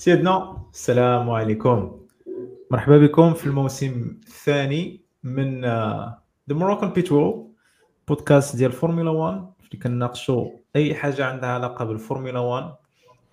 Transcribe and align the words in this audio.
سيدنا 0.00 0.66
السلام 0.72 1.30
عليكم. 1.30 2.00
مرحبا 2.70 2.98
بكم 2.98 3.34
في 3.34 3.46
الموسم 3.46 4.18
الثاني 4.26 5.00
من 5.24 5.60
The 5.64 6.20
Moroccan 6.50 6.90
Petrol 6.90 7.52
Podcast 8.08 8.56
ديال 8.56 8.72
فورمولا 8.72 9.10
1 9.10 9.36
اللي 9.36 9.82
كنناقشوا 9.82 10.50
أي 10.76 10.94
حاجة 10.94 11.26
عندها 11.26 11.50
علاقة 11.50 11.84
بالفورمولا 11.84 12.38
1 12.38 12.74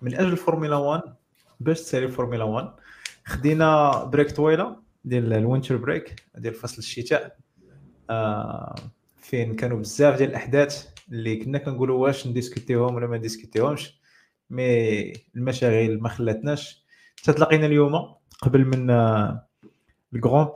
من 0.02 0.14
أجل 0.14 0.32
الفورمولا 0.32 0.76
1 0.76 1.02
باش 1.60 1.80
تسالي 1.80 2.06
الفورمولا 2.06 2.44
1 2.44 2.70
خدينا 3.24 4.04
break 4.04 4.30
طويلة 4.30 4.76
ديال 5.04 5.32
ال 5.32 5.38
winter 5.38 5.76
break 5.76 6.22
ديال 6.36 6.54
فصل 6.54 6.78
الشتاء. 6.78 7.36
آه 8.10 8.74
فين 9.16 9.56
كانوا 9.56 9.78
بزاف 9.78 10.18
ديال 10.18 10.30
الأحداث 10.30 10.88
اللي 11.12 11.36
كنا 11.36 11.58
كنقولوا 11.58 11.98
واش 11.98 12.26
نـ 12.26 12.33
discutيهم 12.33 12.94
ولا 12.94 13.06
ما 13.06 13.18
نـ 13.18 13.24
discutيهمش. 13.24 13.98
مي 14.50 15.12
المشاغل 15.36 16.00
ما 16.00 16.08
خلاتناش. 16.08 16.84
تلاقينا 17.24 17.66
اليوم 17.66 18.14
قبل 18.42 18.64
من 18.64 18.90
الكرون 20.14 20.48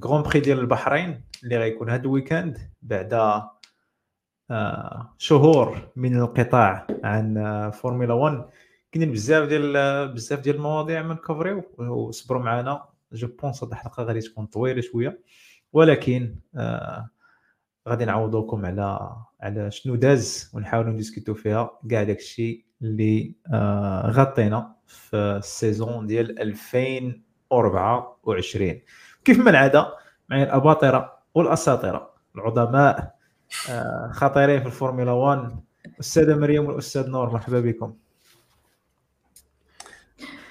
كرون 0.00 0.22
بري 0.22 0.40
ديال 0.40 0.58
البحرين 0.58 1.24
اللي 1.44 1.58
غيكون 1.58 1.90
هذا 1.90 2.02
الويكاند 2.02 2.70
بعد 2.82 3.42
آه، 4.50 5.14
شهور 5.18 5.88
من 5.96 6.16
الانقطاع 6.16 6.86
عن 7.04 7.70
فورمولا 7.70 8.14
1 8.14 8.44
كاينين 8.92 9.12
بزاف 9.12 9.48
ديال 9.48 10.08
بزاف 10.12 10.40
ديال 10.40 10.56
المواضيع 10.56 11.02
من 11.02 11.16
كوفريو 11.16 11.62
وصبروا 11.78 12.42
معنا 12.42 12.84
جو 13.12 13.28
بونس 13.42 13.64
هاد 13.64 13.70
الحلقة 13.70 14.02
غادي 14.02 14.20
تكون 14.20 14.46
طويلة 14.46 14.80
شوية. 14.80 15.20
ولكن 15.72 16.36
آه 16.56 17.10
غادي 17.88 18.04
نعوضوكم 18.04 18.66
على 18.66 19.16
على 19.40 19.70
شنو 19.70 19.94
داز 19.94 20.50
ونحاولوا 20.54 20.92
نديسكوتو 20.92 21.34
فيها 21.34 21.70
كاع 21.90 22.02
داكشي 22.02 22.66
اللي 22.82 23.34
آه 23.52 24.10
غطينا 24.10 24.74
في 24.86 25.16
السيزون 25.16 26.06
ديال 26.06 26.40
2024 26.40 28.80
كيف 29.24 29.38
ما 29.38 29.50
العادة 29.50 29.92
معي 30.28 30.42
الأباطرة 30.42 31.18
والأساطرة. 31.34 32.14
العظماء 32.36 33.14
آه 33.70 34.10
خطيرين 34.12 34.60
في 34.60 34.66
الفورمولا 34.66 35.12
1 35.12 35.56
الاستاذه 35.86 36.36
مريم 36.36 36.66
والأستاذ 36.66 37.10
نور 37.10 37.30
مرحبا 37.30 37.60
بكم. 37.60 37.94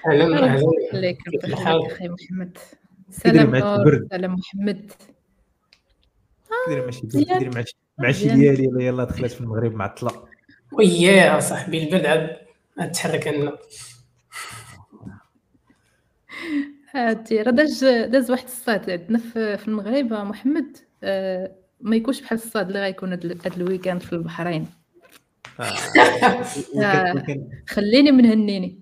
أهلا 0.08 0.46
أهلا 0.46 0.62
عليك 0.94 1.18
أخي 1.54 2.10
محمد. 2.10 2.58
سلام 3.10 3.56
نور 3.56 4.08
سلام 4.12 4.34
محمد. 4.34 4.92
ديري 6.68 6.82
ماشي 6.82 7.02
ديري 7.08 7.50
ماشي 7.50 7.78
ماشي 7.98 8.30
ديالي 8.30 8.86
يلا 8.86 9.04
دخلت 9.04 9.32
في 9.32 9.42
المغرب 9.42 9.76
معطله 9.76 10.12
وياه 10.72 11.40
صاحبي 11.40 11.84
البرد 11.84 12.06
عاد 12.06 12.92
تحرك 12.92 13.28
عندنا 13.28 13.58
هادي 16.96 17.42
راه 17.42 17.52
داز 17.52 17.86
داز 17.86 18.32
واحد 18.32 18.44
الصاد 18.44 18.90
عندنا 18.90 19.18
في 19.58 19.68
المغرب 19.68 20.14
محمد. 20.14 20.78
آه، 21.04 21.56
ما 21.82 21.96
يكونش 21.96 22.22
بحال 22.22 22.38
الصاد 22.38 22.68
اللي 22.68 22.80
غيكون 22.80 23.12
هاد 23.12 23.54
الويكاند 23.58 24.02
في 24.02 24.14
البحرين. 24.14 24.68
آه. 25.60 25.64
آه، 26.84 27.24
خليني 27.68 28.12
من 28.12 28.26
هنيني. 28.26 28.80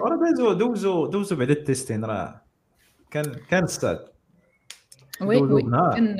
راه 0.00 0.32
دوزو 0.36 0.52
دوزو 0.52 1.06
دوزو 1.06 1.36
بعد 1.36 1.50
التيستين 1.50 2.04
راه 2.04 2.42
كان 3.10 3.24
كان 3.50 3.64
الصاد. 3.64 4.13
وي 5.20 5.36
وي. 5.36 5.62
كان 5.62 6.16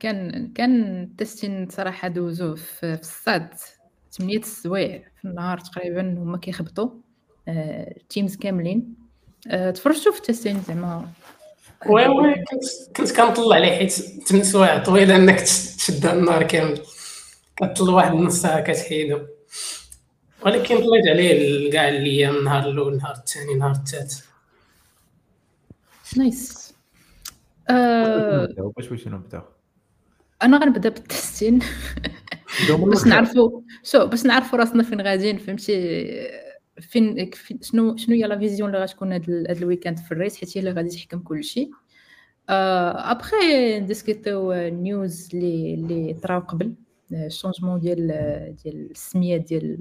كان 0.00 0.52
كان 0.52 1.02
التيستين 1.02 1.68
صراحة 1.68 2.08
دوزو 2.08 2.56
في 2.56 2.98
الصاد 3.00 3.48
8 4.10 4.38
السوايع 4.38 5.02
في 5.20 5.24
النهار 5.24 5.58
تقريبا 5.58 6.00
هما 6.00 6.38
كيخبطوا 6.38 6.90
ال 7.48 7.63
teams 7.63 8.36
كاملين. 8.36 8.94
تفرجتوا 9.74 10.12
في 10.12 10.18
ال 10.18 10.23
testing 10.23 10.62
زعما؟ 10.62 11.08
oui 11.86 12.08
oui 12.08 12.44
كنت 12.96 13.12
كنطلع 13.16 13.56
عليه 13.56 13.78
حيت 13.78 13.92
8 13.92 14.44
سوايع 14.44 14.82
طويله 14.82 15.16
انك 15.16 15.40
تشد 15.40 16.06
النهار 16.06 16.42
كامل. 16.42 16.82
كتطلع 17.56 17.92
واحد 17.92 18.12
النص 18.12 18.42
ساعة 18.42 18.60
كتحيدو. 18.60 19.18
ولكن 20.42 20.76
طلعت 20.76 21.08
عليه 21.08 21.70
كاع 21.72 21.88
الأيام 21.88 22.36
النهار 22.36 22.68
الأول 22.70 22.92
النهار 22.92 23.14
الثاني 23.14 23.52
النهار 23.52 23.70
الثالث. 23.70 24.24
nice 26.16 26.61
باش 28.76 28.88
باش 28.88 29.08
نبداو 29.08 29.42
أنا 30.42 30.58
غنبدأ 30.58 30.88
بالتحسين 30.88 31.58
باش 32.68 33.06
نعرفوا 33.06 33.60
شو 33.82 34.06
باش 34.06 34.26
نعرفوا 34.26 34.58
راسنا 34.58 34.82
فين 34.82 35.00
غاديين 35.00 35.38
فهمتي؟ 35.38 35.72
فين 36.80 37.30
شنو 37.62 37.96
شنو 37.96 38.14
هي 38.16 38.22
la 38.22 38.38
vision 38.38 38.68
اللي 38.68 38.82
غتكون 38.82 39.12
هاد 39.12 39.30
ال 39.30 39.39
weekend 39.39 39.98
في 39.98 40.12
ال 40.12 40.17
race 40.17 40.36
حيت 40.36 40.58
هي 40.58 40.60
اللي 40.60 40.72
غادي 40.72 40.88
تحكم 40.88 41.18
كلشي. 41.18 41.70
après 42.48 43.80
نـ 43.80 43.88
discutيو 43.88 44.52
news 44.52 45.28
اللي 45.34 45.74
اللي 45.74 46.14
طراو 46.14 46.40
قبل. 46.40 46.74
ال 47.12 47.18
changement 47.18 47.80
ديال 47.80 48.06
ديال 48.64 48.90
السمية 48.90 49.36
ديال 49.36 49.78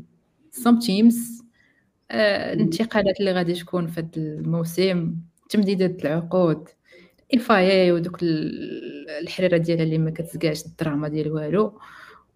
some 0.51 0.79
teams 0.79 1.43
الانتقالات 2.11 3.19
اللي 3.19 3.31
غادي 3.31 3.53
تكون 3.53 3.87
في 3.87 3.99
هذا 3.99 4.09
الموسم 4.17 5.15
تمديدات 5.49 6.05
العقود. 6.05 6.69
الفاي 7.33 7.91
ودوك 7.91 8.17
الحريرة 9.21 9.57
ديالها 9.57 9.83
اللي 9.83 9.97
ما 9.97 10.11
كتزكاش 10.11 10.65
الدراما 10.65 11.07
ديال 11.07 11.31
والو. 11.31 11.79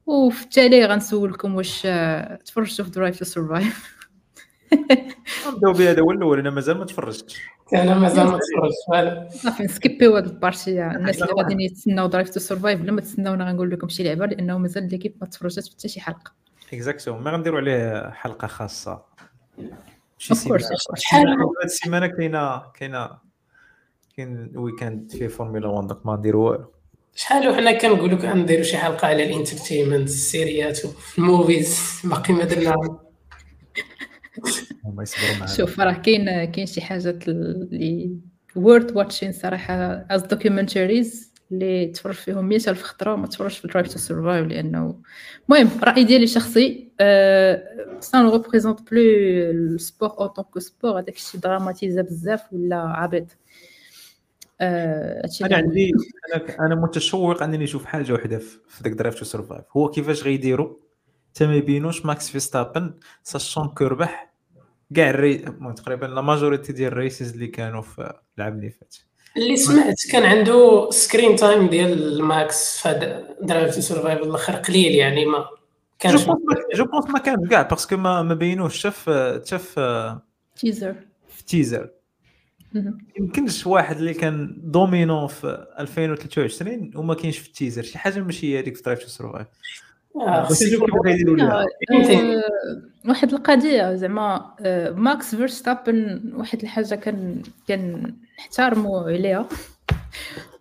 وفي 0.06 0.44
التالي 0.44 0.85
غنسولكم 0.85 1.56
واش 1.56 1.81
تفرجتوا 2.45 2.85
في 2.85 2.91
درايف 2.91 3.19
تو 3.19 3.25
سرفايف 3.25 3.95
نبداو 5.47 5.73
بهذا 5.73 6.01
هو 6.01 6.11
الأول 6.11 6.39
أنا 6.39 6.50
مازال 6.50 6.78
ما 6.78 6.85
تفرجتش. 6.85 7.41
أنا 7.73 8.00
مازال 8.00 8.25
ما 8.25 8.39
تفرجتش. 8.39 9.41
صافي 9.41 9.63
نـ 9.63 9.71
skipيو 9.71 10.16
هاد 10.16 10.25
ال 10.25 10.33
partie. 10.33 10.85
الناس 10.85 11.22
اللي 11.22 11.34
غاديين 11.34 11.61
يتسناو 11.61 12.07
Drive 12.07 12.29
to 12.29 12.39
Survive 12.39 12.81
لما 12.81 13.01
تسناونا 13.01 13.50
غنقول 13.50 13.72
لكم 13.72 13.89
شي 13.89 14.03
لعبة 14.03 14.25
لأنه 14.25 14.57
مازال 14.57 14.89
l'équipe 14.89 15.16
ما 15.22 15.28
تفرجتش 15.28 15.69
حتى 15.69 15.88
شي 15.88 16.01
حلقة. 16.01 16.34
exacto 16.73 17.17
ما 17.17 17.31
غنديروا 17.31 17.59
عليه 17.59 18.09
حلقة 18.09 18.47
خاصة. 18.47 19.05
شي 20.17 20.35
سيمانة. 20.35 20.66
هاد 21.13 21.44
السيمانة 21.63 22.07
كاينة 22.07 22.72
كاينة 22.72 23.24
كاين 24.17 24.51
weekend 24.55 25.11
فيه 25.11 25.27
فورمولا 25.27 25.67
1 25.67 25.87
donc 25.88 26.05
ما 26.05 26.15
نديروا 26.15 26.49
والو. 26.51 26.65
شحال 27.15 27.49
وحنا 27.49 27.71
كنقولوا 27.71 28.17
كنديروا 28.17 28.63
شي 28.63 28.77
حلقة 28.77 29.07
على 29.07 29.23
ال 29.23 29.29
entertainment 29.29 30.07
السيريات 30.07 30.79
ال 31.17 31.29
movies 31.29 32.01
باقي 32.03 32.33
ما 32.33 32.43
درنا. 32.43 32.99
شوف 35.57 35.79
راه 35.79 35.93
كاين 35.93 36.45
كاين 36.45 36.65
شي 36.67 36.81
حاجات 36.81 37.27
اللي 37.27 38.17
worth 38.55 38.95
watching 38.95 39.31
صراحة 39.31 39.73
as 40.09 40.21
documentaries 40.21 41.33
اللي 41.51 41.87
تفرج 41.87 42.13
فيهم 42.13 42.45
100000 42.45 42.83
خطرة 42.83 43.13
وما 43.13 43.27
تفرجش 43.27 43.57
في 43.57 43.67
Drive 43.67 43.88
to 43.88 43.99
Survive 43.99 44.47
لأنه 44.47 45.01
المهم 45.49 45.69
رأي 45.83 46.03
ديالي 46.03 46.27
شخصي 46.27 46.91
ça 47.99 48.21
ne 48.21 48.31
représente 48.31 48.91
pas 48.91 49.01
le 49.01 49.32
sport 49.32 50.09
en 50.09 50.27
tant 50.27 50.46
que 50.46 50.59
sport 50.59 50.99
هذاك 50.99 51.15
الشيء 51.15 51.41
dramatisé 51.41 52.01
بزاف 52.01 52.53
ولا 52.53 52.75
عبيط. 52.75 53.37
أنا 54.61 55.55
عندي 55.55 55.91
أنا 56.35 56.66
أنا 56.66 56.75
متشوق 56.75 57.43
أنني 57.43 57.57
نشوف 57.57 57.85
حاجة 57.85 58.13
واحدة 58.13 58.38
في 58.39 58.83
ذاك 58.83 58.93
Drive 58.93 59.16
to 59.16 59.25
Survive 59.25 59.63
هو 59.77 59.89
كيفاش 59.89 60.23
غيديروا 60.23 60.75
حتى 61.29 61.47
ما 61.47 61.55
يبينوش 61.55 62.05
ماكس 62.05 62.29
فيرستابن 62.29 62.93
sachant 63.23 63.67
que 63.67 63.85
ربح 63.85 64.33
كاع 64.95 65.09
الري 65.09 65.38
تقريبا 65.75 66.05
la 66.05 66.21
majorité 66.21 66.73
ديال 66.73 66.91
ال 66.91 66.98
races 66.98 67.33
اللي 67.33 67.47
كانوا 67.47 67.81
في 67.81 68.13
العام 68.38 68.53
اللي 68.57 68.69
فات. 68.69 68.95
اللي 69.38 69.55
سمعت 69.57 69.95
كان 70.11 70.23
عنده 70.23 70.89
screen 70.91 71.35
time 71.35 71.67
ديال 71.69 72.23
ماكس 72.23 72.87
في 72.87 73.23
Drive 73.41 73.75
to 73.75 73.81
Survive 73.81 74.21
الأخر 74.22 74.53
قليل 74.53 74.91
يعني 74.91 75.25
ما 75.25 75.45
كانش 75.99 76.25
je 76.75 76.85
pense 76.85 77.05
ما 77.09 77.19
كان 77.19 77.47
كاع 77.47 77.61
parce 77.61 77.84
que 77.84 77.97
ما 77.97 78.22
ما 78.22 78.34
بينوش 78.34 78.78
شاف 78.78 79.09
شاف 79.43 79.79
teaser 80.55 80.96
في 81.28 81.46
teaser 81.46 81.90
يمكنش 83.19 83.67
واحد 83.67 83.97
اللي 83.97 84.13
كان 84.13 84.61
dominant 84.63 85.28
في 85.27 85.67
2023 85.79 86.91
وما 86.95 87.13
كاينش 87.13 87.37
في 87.37 87.47
ال 87.47 87.52
teaser. 87.52 87.84
شي 87.83 87.97
حاجة 87.97 88.19
ماشي 88.19 88.53
هي 88.53 88.59
هذيك 88.59 88.75
في 88.75 88.83
Drive 88.84 88.99
to 88.99 89.07
Survive 89.07 89.47
واحد 93.05 93.33
القضية 93.33 93.95
زعما 93.95 94.55
ماكس 94.95 95.35
فيرستابن 95.35 96.31
واحد 96.35 96.61
الحاجة 96.61 96.95
كان 96.95 97.41
كان 97.67 98.13
نحترمو 98.39 98.97
عليها 98.97 99.49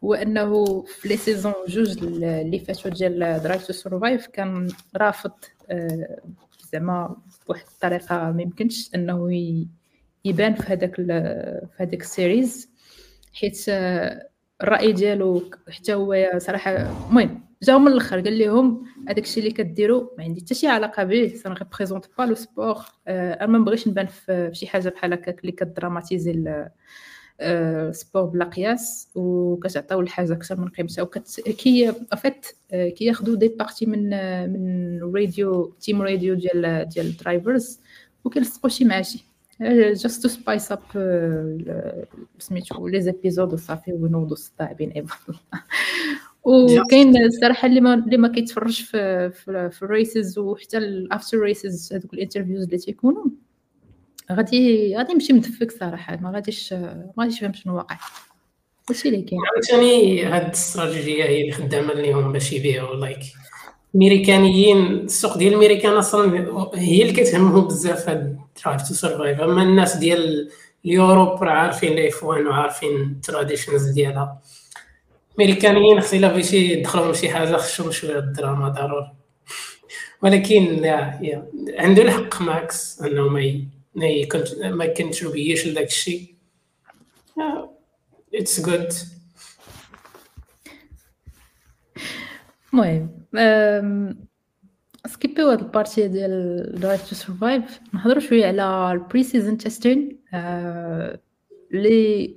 هو 0.05 0.15
أنه 0.15 0.83
في 0.83 1.09
les 1.09 1.17
saisons 1.17 1.53
جوج 1.69 1.99
اللي 2.03 2.59
فاتوا 2.59 2.91
ديال 2.91 3.41
Drive 3.45 3.67
to 3.67 3.73
Survive 3.73 4.27
كان 4.27 4.69
رافض 4.97 5.33
زعما 6.73 7.17
بواحد 7.47 7.65
الطريقة. 7.75 8.33
ما 8.33 8.43
يمكنش 8.43 8.91
أنه 8.95 9.31
يبان 10.25 10.55
في 10.55 10.63
هذاك 10.73 10.95
في 10.97 11.77
هذاك 11.77 12.01
ال 12.01 12.11
series 12.11 12.69
حيت 13.33 13.65
الرأي 14.63 14.93
ديالو 14.93 15.43
حتى 15.71 15.95
هو 15.95 16.31
صراحة 16.39 16.71
المهم 16.71 17.45
جاو 17.63 17.79
من 17.79 17.89
الأخر 17.89 18.21
قال 18.21 18.39
لهم 18.39 18.85
هذاك 19.09 19.25
الشيء 19.25 19.43
اللي 19.43 19.55
كديروا 19.55 20.09
ما 20.19 20.25
عندي 20.25 20.41
حتى 20.41 20.55
شي 20.55 20.67
علاقة 20.67 21.05
به 21.05 21.29
ça 21.29 21.49
représente 21.49 22.05
pas 22.19 22.23
le 22.23 22.35
sport 22.35 22.77
أنا 23.09 23.47
ما 23.47 23.59
بغيتش 23.65 23.89
نبان 23.89 24.07
في 24.07 24.51
شي 24.53 24.67
حاجة 24.67 24.89
بحال 24.89 25.13
هكاك 25.13 25.41
اللي 25.41 25.53
ك 25.53 25.63
dramatiser 25.63 26.65
sport 27.91 28.23
بلا 28.25 28.45
قياس 28.45 29.09
وكتعطيو 29.15 30.01
الحاجة 30.01 30.33
أكثر 30.33 30.61
من 30.61 30.69
قيمتها. 30.69 31.03
وكت 31.03 31.41
كي 31.41 31.93
en 32.13 32.24
fait 32.24 32.47
كياخذوا 32.71 33.37
des 33.37 33.49
parties 33.49 33.87
من 33.87 34.11
من 34.53 35.01
راديو 35.15 35.65
team 35.81 36.03
radio 36.03 36.35
ديال 36.35 36.89
ديال 36.89 37.07
ال 37.07 37.16
drivers 37.16 37.81
وكيلصقوا 38.25 38.71
شي 38.71 38.85
مع 38.85 39.03
شي 39.03 39.25
just 39.63 40.23
to 40.23 40.29
spice 40.29 40.73
up 40.73 40.81
سميتو 42.39 42.89
les 42.89 43.01
épisodes 43.01 43.53
وصافي 43.53 43.93
ونوضوا 43.93 44.33
الصداع 44.33 44.67
بين 44.67 44.93
عباد 44.97 45.11
الله 45.29 45.63
وكاين 46.45 47.25
الصراحة 47.25 47.69
اللي 47.69 47.81
ما 47.81 47.95
اللي 47.95 48.17
ما 48.17 48.29
كيتفرج 48.29 48.83
في 48.83 49.31
في, 49.31 49.71
في 49.71 49.83
ال 49.83 49.92
races 49.92 50.39
وحتى 50.39 50.79
ال 50.79 50.89
after 50.89 51.39
races 51.39 51.93
هذوك 51.93 52.15
ال 52.15 52.19
interviews 52.19 52.65
اللي 52.65 52.79
تيكونوا. 52.79 53.25
غادي 54.33 54.97
غادي 54.97 55.13
يمشي 55.13 55.33
مدفك 55.33 55.71
صراحة 55.71 56.17
ما 56.17 56.31
غاديش 56.31 56.73
ما 56.73 57.13
غاديش 57.21 57.37
يفهم 57.37 57.53
شنو 57.53 57.77
واقع. 57.77 57.97
هادشي 58.91 59.09
اللي 59.09 59.23
كاين. 59.23 59.41
عاوتاني 59.55 60.25
هاد 60.25 60.45
الاستراتيجيه 60.45 61.25
هي 61.25 61.41
اللي 61.41 61.53
خدامة 61.53 61.95
ليهم 61.95 62.33
باش 62.33 62.53
يبيعوا 62.53 62.97
like 62.97 63.19
الميريكانيين 63.95 64.87
السوق 64.87 65.39
ديال 65.39 65.53
الميريكان 65.55 65.93
أصلا 65.93 66.39
هي 66.75 67.03
اللي 67.03 67.13
كتهمهم 67.13 67.65
بزاف 67.67 68.09
هاد 68.09 68.44
Drive 68.63 68.89
to 68.89 68.95
Survive 68.95 69.41
أما 69.41 69.63
الناس 69.63 69.97
ديال 69.97 70.51
ال 70.85 70.93
Europe 70.93 71.43
راه 71.43 71.53
عارفين 71.53 71.93
ال 71.93 72.25
F1 72.25 72.47
وعارفين 72.47 73.03
ال 73.03 73.11
traditions 73.11 73.89
ديالها. 73.91 74.41
الميريكانيين 75.33 76.01
خص 76.01 76.15
إلا 76.15 76.29
بغيتي 76.29 76.57
يدخلوا 76.57 77.13
شي 77.13 77.29
حاجة 77.29 77.57
خصهم 77.57 77.91
شوية 77.91 78.19
الدراما 78.19 78.69
ضروري. 78.69 79.13
ولكن 80.23 80.65
لا 80.65 81.19
يا 81.23 81.49
عنده 81.79 82.03
الحق 82.03 82.43
ماكس 82.43 83.03
أنه 83.03 83.29
ما 83.29 83.67
ما 84.71 84.87
كنتروبيش 84.87 85.67
لداك 85.67 85.87
الشيء. 85.87 86.35
it's 88.35 88.61
good 88.61 88.93
المهم 92.75 94.29
سكيبيو 95.07 95.49
هاد 95.49 95.61
ال 95.61 95.68
partie 95.68 96.09
ديال 96.09 96.73
Drive 96.81 97.09
to 97.09 97.15
Survive 97.15 97.81
نهضروا 97.95 98.21
شوية 98.21 98.47
على 98.47 98.93
ال 98.93 99.23
pre-season 99.23 99.59
testing 99.59 100.19
اللي 101.75 102.37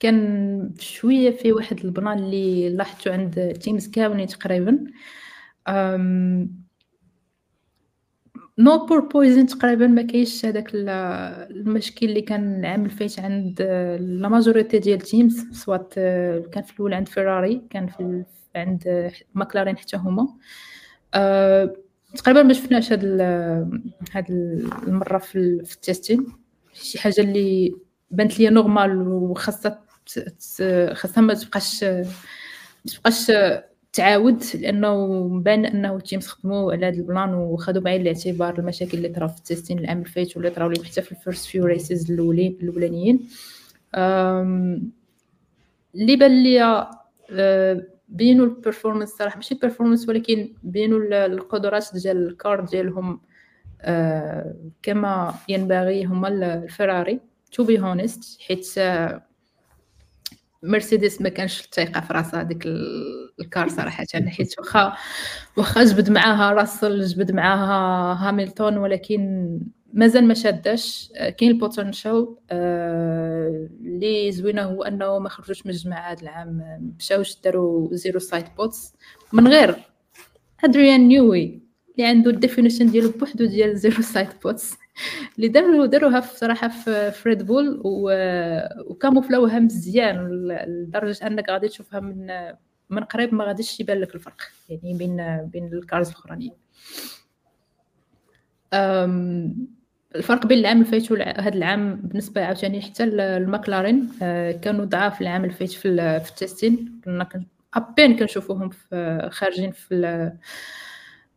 كان 0.00 0.74
شوية 0.78 1.30
في 1.30 1.52
واحد 1.52 1.84
ال 1.84 1.91
plan 1.91 2.18
اللي 2.18 2.68
لاحظته 2.68 3.12
عند 3.12 3.58
teams 3.62 3.88
كاملين 3.88 4.26
تقريبا. 4.26 4.84
no 8.58 8.86
porpoising 8.86 9.46
تقريبا 9.46 9.86
ما 9.86 10.02
كاينش 10.02 10.44
هذاك 10.44 10.70
المشكل 10.74 12.06
اللي 12.06 12.20
كان 12.20 12.60
العام 12.60 12.84
الفايت 12.84 13.20
عند 13.20 13.62
la 14.00 14.28
majorité 14.28 14.78
ديال 14.78 15.00
teams 15.00 15.46
سواء 15.52 15.88
كان 16.52 16.62
في 16.62 16.72
الأول 16.74 16.94
عند 16.94 17.08
فيراري 17.08 17.62
كان 17.70 17.86
في 17.86 18.24
عند 18.56 19.12
ماكلارين 19.34 19.76
حتى 19.76 19.96
هما. 19.96 20.28
أه 21.14 21.76
تقريبا 22.16 22.42
ما 22.42 22.52
شفناش 22.52 22.92
هاد 22.92 23.04
هاد 24.12 24.30
المرة 24.88 25.18
في, 25.18 25.64
في 25.64 25.74
ال 25.74 25.81
testing 25.81 26.26
شي 26.72 26.98
حاجة 26.98 27.20
اللي 27.20 27.74
بانت 28.10 28.38
ليا 28.38 28.50
normal 28.50 29.08
وخاصها 29.08 29.84
خاصها 30.92 31.20
ما 31.20 31.34
تبقاش 31.34 31.84
ما 31.84 32.04
تبقاش 32.86 33.32
تعاود 33.92 34.44
لأنه 34.54 35.06
مبان 35.28 35.66
أنه 35.66 35.96
ال 35.96 36.01
teams 36.01 36.26
خدموا 36.26 36.72
على 36.72 36.86
هذا 36.86 36.96
ال 36.96 37.04
plan 37.04 37.34
وخدوا 37.34 37.82
بعين 37.82 38.00
الاعتبار 38.00 38.58
المشاكل 38.58 38.98
اللي 38.98 39.08
طراو 39.08 39.28
في 39.28 39.38
ال 39.38 39.43
testing 39.43 39.78
العام 39.78 40.00
الفايت 40.00 40.36
واللي 40.36 40.50
طراو 40.50 40.68
لهم 40.68 40.84
حتى 40.84 41.02
في 41.02 41.12
ال 41.12 41.18
first 41.18 41.46
few 41.46 41.64
races 41.64 42.10
الاولين 42.10 42.58
الأولانيين. 42.62 43.28
اللي 45.94 46.16
بان 46.16 46.42
ليا 46.42 46.90
آه، 47.32 47.84
بينوا 48.10 48.46
ال 48.46 48.51
performance 48.51 49.08
صراحة 49.10 49.36
ماشي 49.36 49.54
ال 49.54 49.58
performance 49.58 50.08
ولكن 50.08 50.54
بينوا 50.62 51.26
القدرات 51.26 51.86
ديال 51.94 52.28
ال 52.28 52.36
car 52.36 52.60
ديالهم 52.60 53.20
آه، 53.82 54.54
كما 54.82 55.34
ينبغي 55.48 56.04
هما 56.04 56.28
الفراري 56.28 57.20
to 57.52 57.64
be 57.64 57.80
honest 57.80 58.40
حيت 58.40 58.78
مرسيدس 60.62 61.20
ما 61.20 61.28
كانش 61.28 61.60
الثقه 61.60 62.00
في 62.00 62.12
راسها 62.12 62.42
ديك 62.42 62.66
ال 63.40 63.47
car 63.47 63.68
صراحة 63.68 64.04
حيت 64.36 64.58
واخا 64.58 64.96
واخا 65.56 65.84
جبد 65.84 66.10
معاها 66.10 66.52
راسل 66.52 67.04
جبد 67.04 67.32
معاها 67.32 68.28
هاملتون 68.28 68.78
ولكن 68.78 69.60
مازال 69.92 70.24
ما 70.24 70.34
شاداش. 70.34 71.12
كاين 71.38 71.50
ال 71.50 71.59
potential 71.59 72.36
اللي 72.50 74.32
زوينة 74.32 74.62
هو 74.62 74.82
أنه 74.82 75.18
ما 75.18 75.28
خرجوش 75.28 75.66
من 75.66 75.72
الجماعة 75.72 76.12
هذا 76.12 76.22
العام. 76.22 76.80
مشاوش 76.98 77.40
داروا 77.40 77.88
zero 77.92 78.18
sidepods 78.18 78.94
من 79.32 79.48
غير 79.48 79.76
ادريان 80.64 81.08
نيوي 81.08 81.62
اللي 81.90 82.08
عنده 82.08 82.30
ال 82.30 82.35
definition 82.35 82.90
ديالو 82.90 83.10
بوحدو 83.10 83.44
ديال 83.46 83.78
zero 83.78 84.02
sidepods 84.02 84.76
اللي 85.36 85.48
داروا 85.48 85.86
داروها 85.86 86.20
صراحة 86.20 86.68
في 86.68 87.10
ف 87.10 87.19
Red 87.19 87.46
Bull 87.46 87.82
وكاموفلاوها 88.86 89.58
مزيان. 89.58 90.28
لدرجة 90.66 91.26
أنك 91.26 91.50
غادي 91.50 91.68
تشوفها 91.68 92.00
من 92.00 92.26
من 92.90 93.04
قريب 93.04 93.34
ما 93.34 93.44
غاديش 93.44 93.80
يبان 93.80 93.98
لك 94.00 94.14
الفرق 94.14 94.36
يعني 94.68 94.94
بين 94.98 95.46
بين 95.52 95.72
ال 95.72 95.79
cars 95.79 96.08
الأخرانيين. 96.08 96.52
الفرق 100.16 100.46
بين 100.46 100.58
العام 100.58 100.80
الفايت 100.80 101.12
وهذا 101.12 101.48
العام 101.54 101.96
بالنسبة 101.96 102.44
عاوتاني 102.44 102.82
حتى 102.82 103.04
الماكلارين 103.04 104.08
آه، 104.22 104.52
كانوا 104.52 104.84
ضعاف 104.84 105.20
العام 105.20 105.44
الفايت 105.44 105.70
في 105.72 106.20
في 106.20 106.30
ال 106.30 106.39
testing 106.39 107.00
كنا 107.04 107.28
à 107.74 107.81
peine 107.81 108.16
كنشوفوهم 108.16 108.68
في 108.68 109.28
خارجين 109.32 109.70
في 109.70 110.32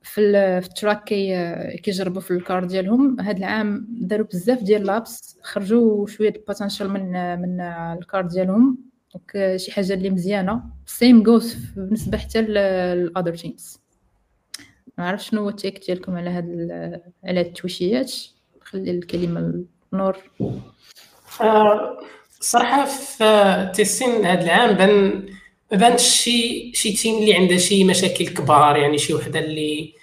في, 0.04 0.62
في 0.62 0.68
ال 0.68 0.74
track 0.74 1.04
كي 1.04 1.78
كيجربوا 1.78 2.22
في 2.22 2.32
ال 2.32 2.40
car 2.40 2.66
ديالهم. 2.66 3.20
هاد 3.20 3.38
العام 3.38 3.88
داروا 3.90 4.26
بزاف 4.28 4.64
ديال 4.64 4.86
laps 4.86 5.38
خرجوا 5.42 6.08
شوية 6.08 6.34
ال 6.36 6.41
potential 6.41 6.90
من 6.90 7.40
من 7.42 7.62
ال 7.62 7.78
car 7.78 8.28
ديالهم. 8.28 8.78
donc 9.14 9.58
شي 9.58 9.72
حاجة 9.72 9.94
اللي 9.94 10.10
مزيانة. 10.10 10.64
same 10.86 11.24
goes 11.24 11.56
بالنسبة 11.76 12.18
حتى 12.18 12.42
لل 12.42 12.69
other 12.69 13.36
teams 13.36 13.80
ما 14.98 15.08
عرفت 15.08 15.24
شنو 15.26 15.42
هو 15.42 15.50
ال 15.50 15.57
take 15.57 15.86
ديالكم 15.86 16.16
على 16.16 16.30
هاد 16.30 16.46
على 17.24 17.42
التوشيات 17.42 18.14
خلي 18.74 18.92
الكلمة 18.92 19.64
النور 19.94 20.18
آه 21.42 21.98
صراحة 22.40 22.86
في 22.86 23.72
testing 23.76 24.26
هاد 24.26 24.42
العام 24.42 24.74
بان 24.74 25.26
ما 25.72 25.78
بانش 25.78 26.02
شي 26.02 26.72
شي 26.76 26.94
team 26.94 27.18
اللي 27.18 27.34
عنده 27.34 27.58
شي 27.58 27.84
مشاكل 27.84 28.28
كبار 28.28 28.78
يعني 28.78 28.98
شي 28.98 29.14
وحدة 29.14 29.40
اللي 29.40 29.94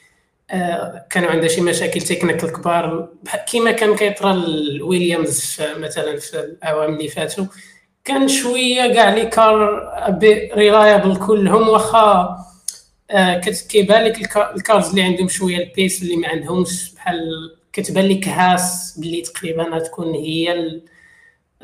آه 0.50 1.07
كانوا 1.11 1.31
عندها 1.31 1.49
شي 1.49 1.61
مشاكل 1.61 2.00
technical 2.00 2.52
كبار. 2.53 3.09
كيما 3.50 3.73
كان 3.73 3.97
كيطرى 3.97 4.31
الويليامز 4.33 5.57
مثلا 5.77 6.17
في 6.19 6.41
الاعوام 6.41 6.95
اللي 6.95 7.09
فاتوا 7.09 7.47
كان 8.05 8.29
شوية 8.29 8.95
كاع 8.95 9.15
les 9.14 9.26
cars 9.26 9.80
reliable 10.54 11.16
كلهم 11.17 11.69
واخا 11.69 12.37
آه 13.11 13.39
كيبان 13.69 14.05
لك 14.05 14.39
ال 14.57 14.63
cars 14.63 14.88
اللي 14.89 15.03
عندهم 15.03 15.29
شوية 15.29 15.57
ال 15.59 15.67
pace 15.67 16.02
اللي 16.03 16.17
ما 16.17 16.29
عندهمش 16.29 16.95
بحال 16.95 17.21
كتبان 17.73 18.09
لك 18.09 18.29
هاس 18.29 18.99
باللي 18.99 19.21
تقريبا 19.21 19.62
غتكون 19.62 20.15
هي 20.15 20.71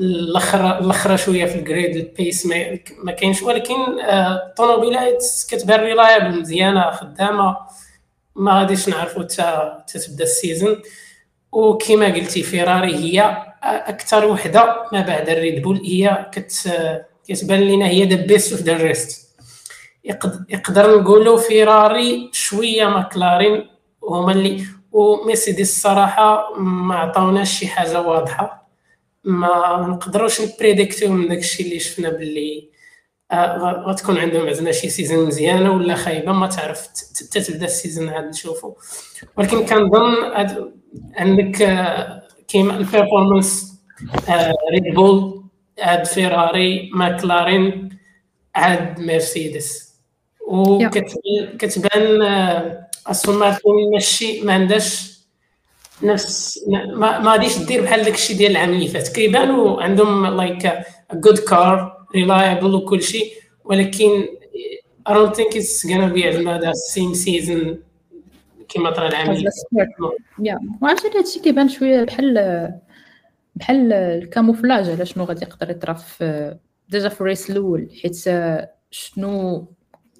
الآخر 0.00 0.78
الآخر 0.78 1.16
شوية 1.16 1.44
في 1.44 1.58
ال 1.58 1.66
grid 1.66 1.96
ال 1.96 2.06
pace 2.06 2.46
ما, 2.46 2.78
ما 3.04 3.12
كاينش. 3.12 3.42
ولكن 3.42 3.74
الطوموبيلات 4.00 5.24
كتبان 5.50 5.80
reliable 5.80 6.40
مزيانة 6.40 6.90
خدامة. 6.90 7.56
ما 8.36 8.58
غاديش 8.58 8.88
نعرفوا 8.88 9.22
حتى 9.22 9.98
تبدا 9.98 10.24
ال 10.24 10.32
season 10.32 10.82
وكما 11.52 12.06
قلتي 12.06 12.42
فيراري 12.42 12.94
هي 12.94 13.44
أكثر 13.62 14.26
وحدة 14.26 14.84
ما 14.92 15.00
بعد 15.00 15.28
الريد 15.28 15.62
بول. 15.62 15.76
هي 15.76 16.30
كت 16.32 16.72
كتبان 17.28 17.60
لنا 17.60 17.88
هي 17.88 18.04
the 18.04 18.26
best 18.26 18.52
of 18.52 18.62
the 18.62 18.76
rest 18.76 19.36
يقدر 20.48 21.00
نقولوا 21.00 21.38
فيراري 21.38 22.30
شوية 22.32 22.86
ماكلارين. 22.86 23.68
هما 24.08 24.32
اللي 24.32 24.66
ومرسيدس 24.96 25.60
الصراحه 25.60 26.54
ما 26.60 26.94
عطاوناش 26.94 27.58
شي 27.58 27.66
حاجة 27.66 28.00
واضحة. 28.00 28.68
ما 29.24 29.86
نقدروش 29.88 30.40
ن 30.40 30.47
predict 30.47 30.98
يو 30.98 31.12
من 31.12 31.28
داكشي 31.28 31.62
اللي 31.62 31.78
شفنا 31.78 32.08
باللي 32.10 32.70
آه 33.32 33.84
غتكون 33.86 34.18
عندهم 34.18 34.46
عندنا 34.46 34.72
شي 34.72 34.88
season 34.88 35.26
مزيانه 35.26 35.72
ولا 35.72 35.94
خايبة 35.94 36.32
ما 36.32 36.46
تعرف 36.46 36.86
تتبدا 37.30 37.64
ال 37.64 37.70
season 37.70 38.08
عاد 38.08 38.24
نشوفو. 38.24 38.74
ولكن 39.36 39.66
كنظن 39.66 40.14
عندك 41.16 41.62
آه 41.62 42.22
كيما 42.48 42.76
ال 42.76 42.84
performance 42.84 43.74
آه 44.28 44.54
ريد 44.72 44.94
بول 44.94 45.44
عاد 45.78 46.04
فيراري 46.06 46.90
ماكلارين 46.94 47.98
عاد 48.54 49.00
مرسيدس 49.00 49.96
وكتبان 50.48 52.22
استون 53.10 53.38
مارتين 53.38 53.90
ماشي 53.92 54.40
ما 54.40 54.52
عندهاش 54.52 55.16
نفس 56.02 56.60
ما 56.94 57.32
غاديش 57.32 57.58
دير 57.58 57.82
بحال 57.82 58.04
داك 58.04 58.14
الشيء 58.14 58.36
ديال 58.36 58.50
العام 58.50 58.70
اللي 58.70 58.88
فات 58.88 59.08
كيبانوا 59.08 59.82
عندهم 59.82 60.26
like 60.26 60.72
good 61.14 61.38
car 61.38 62.06
reliable 62.14 62.74
وكل 62.74 63.02
شيء 63.02 63.32
ولكن 63.64 64.26
I 65.08 65.12
don't 65.12 65.34
think 65.36 65.54
it's 65.54 65.84
gonna 65.84 66.10
be 66.14 66.30
زعما 66.30 66.72
same 66.72 67.14
season 67.14 67.76
كما 68.68 68.90
طرا 68.90 69.08
العام 69.08 69.30
اللي 69.30 69.50
yeah 70.38 70.60
وعشان 70.82 71.10
هادشي 71.16 71.40
كيبان 71.40 71.68
شوية 71.68 72.04
بحال 72.04 72.72
بحال 73.56 73.92
ال 73.92 74.01
camouflage 74.01 74.90
على 74.90 75.06
شنو 75.06 75.24
غادي 75.24 75.44
يقدر 75.44 75.70
يطرا 75.70 75.92
في 75.92 76.56
déjà 76.88 77.08
في 77.08 77.20
ال 77.20 77.26
race 77.26 77.50
الأول 77.50 77.88
حيت 78.02 78.24
شنو 78.90 79.66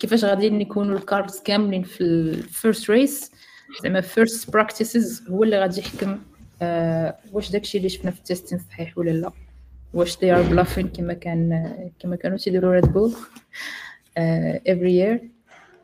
كيفاش 0.00 0.24
غادي 0.24 0.46
يكونوا 0.46 0.98
ال 0.98 1.07
cars 1.07 1.40
كاملين 1.40 1.82
في 1.82 2.00
ال 2.00 2.15
first 2.15 2.90
race 2.90 3.30
زعما 3.82 4.00
first 4.00 4.50
practices 4.50 5.28
هو 5.28 5.44
اللي 5.44 5.58
غادي 5.60 5.80
يحكم 5.80 6.18
آه 6.62 7.16
واش 7.32 7.50
داكشي 7.50 7.78
اللي 7.78 7.88
شفنا 7.88 8.10
في 8.10 8.18
ال 8.18 8.23
testing 8.23 8.58
صحيح 8.58 8.98
ولا 8.98 9.10
لا. 9.10 9.30
واش 9.94 10.18
they 10.18 10.32
are 10.32 10.42
bluffing 10.42 10.88
كما 10.88 11.12
كان 11.14 11.72
كما 11.98 12.16
كانوا 12.16 12.36
تيديروا 12.38 12.72
ريد 12.74 12.84
بول 12.92 13.12
every 14.66 14.94
year 14.96 15.30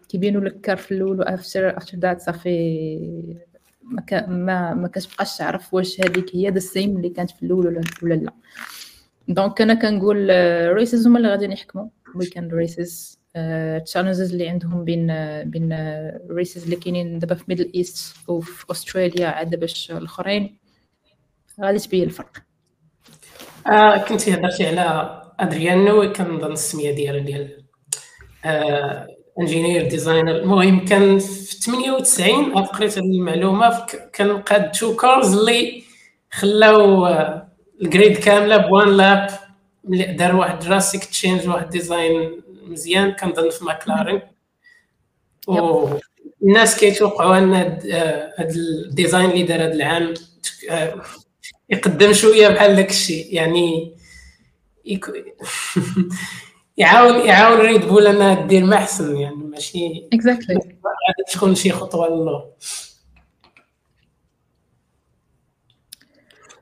كيبينوا 0.09 0.40
لك 0.40 0.61
car 0.61 0.77
في 0.76 0.92
الأول 0.95 1.19
و 1.21 1.30
after 1.30 1.77
after 1.77 1.99
that 1.99 2.21
صافي 2.21 3.37
ما 3.85 4.26
ما 4.26 4.75
ما 4.75 4.88
كتبقاش 4.88 5.37
تعرف 5.38 5.75
واش 5.75 6.00
هذيك 6.00 6.37
هي 6.37 6.50
the 6.51 6.59
same 6.59 6.97
اللي 6.97 7.09
كانت 7.09 7.31
في 7.31 7.42
الأول 7.42 7.66
ولا 8.02 8.14
لا. 8.14 8.33
donc 9.29 9.61
أنا 9.61 9.75
كنقول 9.75 10.31
races 10.75 11.07
هما 11.07 11.19
اللي 11.19 11.28
غادي 11.28 11.45
يحكموا 11.45 11.88
weekend 12.15 12.55
races 12.55 13.22
ال 13.37 13.45
challenges 13.45 14.33
اللي 14.33 14.49
عندهم 14.49 14.85
بين 14.85 15.07
بين 15.51 15.73
races 16.31 16.65
اللي 16.65 16.77
كاينين 16.77 17.19
دابا 17.19 17.35
في 17.35 17.45
Middle 17.49 17.73
East 17.75 18.17
وفي 18.29 18.65
استراليا 18.71 19.27
عاد 19.29 19.61
باش 19.61 19.91
الأخرين. 19.91 20.59
غادي 21.61 21.79
تبين 21.79 22.03
الفرق. 22.03 22.37
آه 23.73 23.97
كنتي 23.97 24.35
هضرتي 24.35 24.67
على 24.67 25.23
Adrian 25.41 25.80
Newey 25.80 26.12
كنظن 26.12 26.53
السمية 26.53 26.93
ديالو 26.95 27.19
ديال 27.19 27.65
آه 28.45 29.07
engineer 29.41 29.89
designer 29.89 30.37
المهم 30.37 30.85
كان 30.85 31.19
في 31.19 31.57
98 31.61 32.53
قريت 32.55 32.99
هذه 32.99 33.05
المعلومة 33.05 33.87
كان 34.12 34.39
قاد 34.39 34.73
two 34.73 34.97
cars 34.97 35.37
اللي 35.37 35.83
خلاو 36.31 37.07
آه، 37.07 37.49
ال 37.83 37.89
grid 37.89 38.17
كاملة 38.17 38.57
ب 38.57 38.65
one 38.65 38.89
lap 38.97 39.29
دار 40.17 40.37
واحد 40.37 40.59
drastic 40.59 41.05
change 41.05 41.49
واحد 41.49 41.71
design 41.71 42.43
مزيان 42.73 43.12
كنظن 43.12 43.50
في 43.50 43.64
ماكلارين. 43.64 44.21
والناس 45.47 46.76
كيتوقعوا 46.76 47.38
أن 47.38 47.55
آه، 47.55 48.35
ال 48.41 48.53
design 48.53 49.31
اللي 49.31 49.43
دار 49.43 49.62
هذا 49.62 49.73
العام 49.73 50.14
آه، 50.71 51.02
يقدم 51.71 52.12
شوية 52.12 52.49
بحال 52.49 52.76
داك 52.76 52.91
الشيء. 52.91 53.35
يعني 53.35 53.97
يعاون 56.76 57.29
يعاون 57.29 57.61
ريد 57.61 57.85
بول 57.85 58.07
أنها 58.07 58.47
دير 58.47 58.64
ما 58.64 58.76
أحسن 58.76 59.17
يعني 59.17 59.35
ماشي 59.37 60.09
exactly 60.12 60.55
غادي 60.55 61.33
تكون 61.33 61.55
شي 61.55 61.71
خطوة 61.71 62.09
للور 62.09 62.45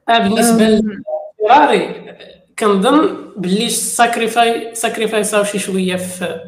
آه 0.08 0.18
بالنسبة 0.18 0.64
لفيراري 0.64 2.14
كنظن 2.60 3.16
باللي 3.36 3.68
sacrifice 3.68 4.74
sacrifice 4.74 5.37
او 5.37 5.44
شي 5.44 5.58
شوية 5.58 5.96
في 5.96 6.40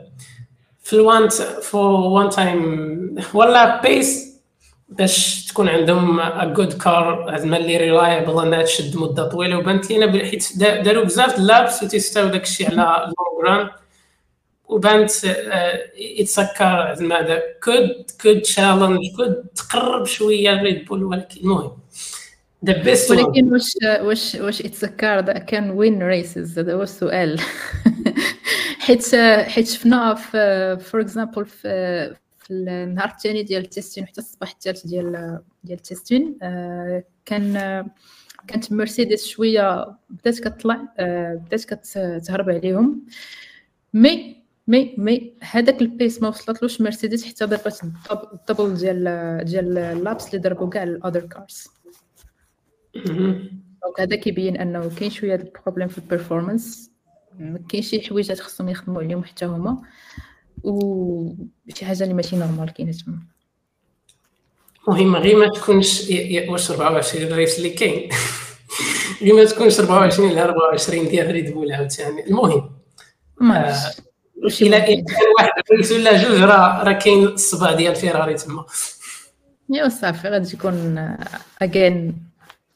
في 0.82 0.92
ال 0.92 1.01
one 1.01 1.28
for 1.62 1.90
one 1.90 2.30
time 2.30 3.16
ولا 3.34 3.82
pace 3.82 4.32
باش 4.88 5.44
تكون 5.46 5.68
عندهم 5.68 6.20
a 6.20 6.44
good 6.44 6.72
car 6.72 7.36
زعما 7.38 7.56
اللي 7.56 7.76
reliable 7.76 8.42
أنها 8.46 8.62
تشد 8.62 8.96
مدة 8.96 9.28
طويلة 9.28 9.58
وبانت 9.58 9.90
لينا 9.90 10.24
حيت 10.24 10.58
داروا 10.58 11.04
بزاف 11.04 11.38
ال 11.38 11.47
laps 11.47 11.82
و 11.82 11.90
test 11.90 12.20
او 12.20 12.28
داك 12.28 12.42
الشيء 12.42 12.80
على 12.80 12.96
ال 12.96 13.06
long 13.06 13.44
run 13.44 13.70
وبانت 14.68 15.10
it's 15.96 16.45
a 16.45 16.57
car 16.57 16.94
زعما 16.94 17.20
هذا 17.20 17.42
could 17.64 18.10
could 18.22 18.40
challenge 18.40 19.00
could 19.16 19.44
تقرب 19.54 20.06
شوية 20.06 20.50
لريد 20.50 20.84
بول 20.84 21.04
ولكن 21.04 21.40
المهم 21.40 21.72
the 22.64 22.82
best 22.82 23.10
ولكن 23.10 23.52
واش 23.52 23.74
واش 23.82 24.34
واش 24.34 24.60
this 24.60 25.05
car 25.05 25.38
can 25.38 25.70
win 25.70 26.02
races 26.02 26.58
هذا 26.58 26.74
هو 26.74 26.82
السؤال. 26.82 27.40
حيت 28.78 29.14
حيت 29.48 29.68
شفنا 29.68 30.14
في 30.14 30.78
for 30.80 31.00
example 31.00 31.46
في 31.46 32.14
في 32.38 32.50
النهار 32.50 33.08
الثاني 33.08 33.42
ديال 33.42 33.62
ال 33.62 33.68
testing 33.68 34.06
حتى 34.06 34.20
الصباح 34.20 34.50
الثالث 34.50 34.86
ديال 34.86 35.40
ديال 35.64 35.78
ال 35.78 35.86
testing 35.86 36.38
آه، 36.42 37.04
كان 37.24 37.52
كانت 38.46 38.72
مرسيدس 38.72 39.26
شوية 39.26 39.96
بدات 40.10 40.38
كتطلع 40.40 40.94
آه، 40.98 41.34
بدات 41.34 41.64
كتهرب 41.64 42.50
عليهم. 42.50 43.06
مي 43.94 44.42
مي 44.66 44.94
مي 44.98 45.34
هذاك 45.40 45.82
ال 45.82 45.90
pace 45.90 46.22
ما 46.22 46.28
وصلتلوش 46.28 46.80
مرسيدس 46.80 47.24
حتى 47.24 47.44
ضربت 47.44 47.80
ال 48.32 48.38
double 48.38 48.74
ديال 48.74 49.04
ديال 49.44 49.78
ال 49.78 49.88
laps 49.88 50.26
اللي 50.26 50.38
ضربوا 50.38 50.68
كاع 50.68 50.82
ال 50.82 50.88
other 50.88 51.20
cars 51.20 51.68
donc 52.94 54.00
هذا 54.00 54.16
كيبين 54.16 54.56
انه 54.56 54.90
كاين 54.98 55.10
شوية 55.10 55.34
ال 55.34 55.41
problem 55.41 55.88
في 55.88 55.98
ال 55.98 56.06
performance 56.06 56.90
كاين 57.68 57.82
شي 57.82 58.00
حوايج 58.00 58.32
خصهم 58.32 58.68
يخدموا 58.68 59.02
عليهم 59.02 59.24
حتى 59.24 59.44
هما 59.44 59.82
وشي 60.62 61.84
حاجة 61.84 62.02
اللي 62.02 62.14
ماشي 62.14 62.36
normal 62.36 62.72
كاينة 62.72 62.92
تما 62.92 63.18
المهم 64.88 65.16
غير 65.16 65.36
ما 65.36 65.48
تكونش 65.48 66.02
واش 66.48 66.70
24 66.70 67.32
race 67.32 67.58
اللي 67.58 67.70
كاين 67.70 68.10
غير 69.22 69.34
ما 69.34 69.44
تكونش 69.44 69.80
24 69.80 70.30
ل 70.30 70.38
24 70.38 71.08
ديال 71.08 71.30
ريد 71.30 71.54
بول 71.54 71.72
عاوتاني 71.72 72.26
المهم 72.26 72.70
ما 73.40 73.74
الا 74.62 74.78
كان 74.78 75.04
واحد 75.38 75.50
race 75.72 75.92
ولا 75.92 76.22
جوج 76.22 76.40
راه 76.40 76.82
راه 76.82 76.92
كاين 76.92 77.24
الصبع 77.24 77.72
ديال 77.72 77.96
فيراري 77.96 78.34
تما 78.34 78.66
yeah 79.70 79.88
صافي 79.88 80.28
غادي 80.28 80.56
تكون 80.56 81.08
again 81.62 82.31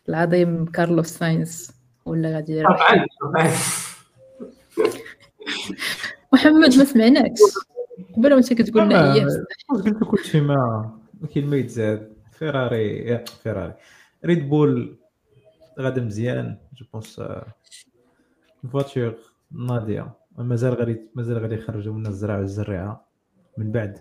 العظيم 0.09 0.65
كارلوس 0.65 1.07
ساينز 1.07 1.71
ولا 2.05 2.35
غادي 2.35 2.63
طبعا 2.63 3.07
طبعا. 3.21 3.53
محمد 6.33 6.79
ما 6.79 6.85
سمعناكش. 6.85 7.41
قبل 8.17 8.33
وانت 8.35 8.53
كتقول 8.53 8.85
لنا 8.85 9.15
اياه 9.15 9.29
قلت 9.69 10.05
كل 10.05 10.25
شيء 10.25 10.43
ما 10.43 10.91
كاين 11.35 11.47
ما 11.51 11.57
يتزاد. 11.57 12.13
فيراري 12.33 13.25
فيراري. 13.43 13.75
ريد 14.25 14.49
بول 14.49 14.97
غادا 15.79 16.03
مزيان 16.03 16.59
je 16.77 16.87
pense 16.93 17.23
voiture 18.73 19.15
ناضية. 19.53 20.13
مازال 20.39 20.75
غادي 20.75 21.01
مازال 21.15 21.39
غادي 21.39 21.55
يخرجوا 21.55 21.95
من 21.95 22.07
الزرع 22.07 22.39
والزريعه 22.39 23.07
من 23.59 23.73
بعد. 23.73 23.99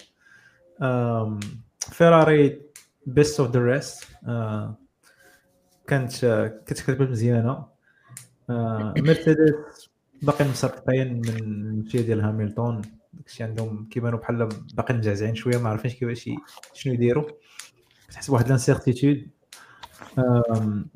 فيراري 1.79 2.61
best 3.05 3.39
of 3.39 3.51
the 3.51 3.59
rest 3.59 4.03
كانت 5.87 6.11
كتبان 6.65 7.11
مزيانة. 7.11 7.65
مرسيدس 8.49 9.89
باقي 10.21 10.45
مسرطين 10.45 11.13
من 11.13 11.29
المشيه 11.29 12.01
ديال 12.01 12.21
هاميلتون 12.21 12.81
داكشي 13.13 13.43
عندهم 13.43 13.87
كيبانوا 13.91 14.19
بحال 14.19 14.49
باقي 14.73 14.93
مزعزعين 14.93 15.35
شوية 15.35 15.57
ما 15.57 15.69
عارفينش 15.69 15.93
كيفاش 15.93 16.29
شنو 16.73 16.93
يديروا 16.93 17.23
كتحس 18.07 18.29
بواحد 18.29 18.47
l'incertitude 18.49 19.27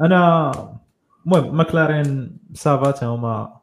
أنا 0.02 0.52
المهم 1.26 1.58
ماكلارين 1.58 2.38
ça 2.54 2.80
va 2.80 3.06
هما 3.06 3.60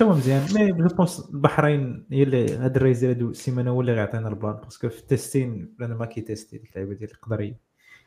حتى 0.00 0.04
هو 0.04 0.14
مزيان. 0.14 0.46
mais 0.54 0.72
je 0.72 0.96
pense 0.96 1.30
البحرين 1.34 2.06
هي 2.12 2.22
اللي 2.22 2.56
هاد 2.56 2.76
ال 2.76 2.80
race 2.80 2.98
ديال 2.98 3.10
هادو 3.10 3.30
السيمانه 3.30 3.70
هو 3.70 3.80
اللي 3.80 3.92
غيعطينا 3.92 4.28
ال 4.28 4.33
plan 4.33 4.54
parce 4.54 4.75
que 4.75 4.88
في 4.88 4.98
ال 4.98 5.08
testing 5.08 5.74
أنا 5.80 5.94
ما 5.94 6.06
كي 6.06 6.19
tester 6.19 6.58
ديك 6.58 6.70
اللعيبه 6.76 6.94
ديال 6.94 7.10
يقدر 7.10 7.54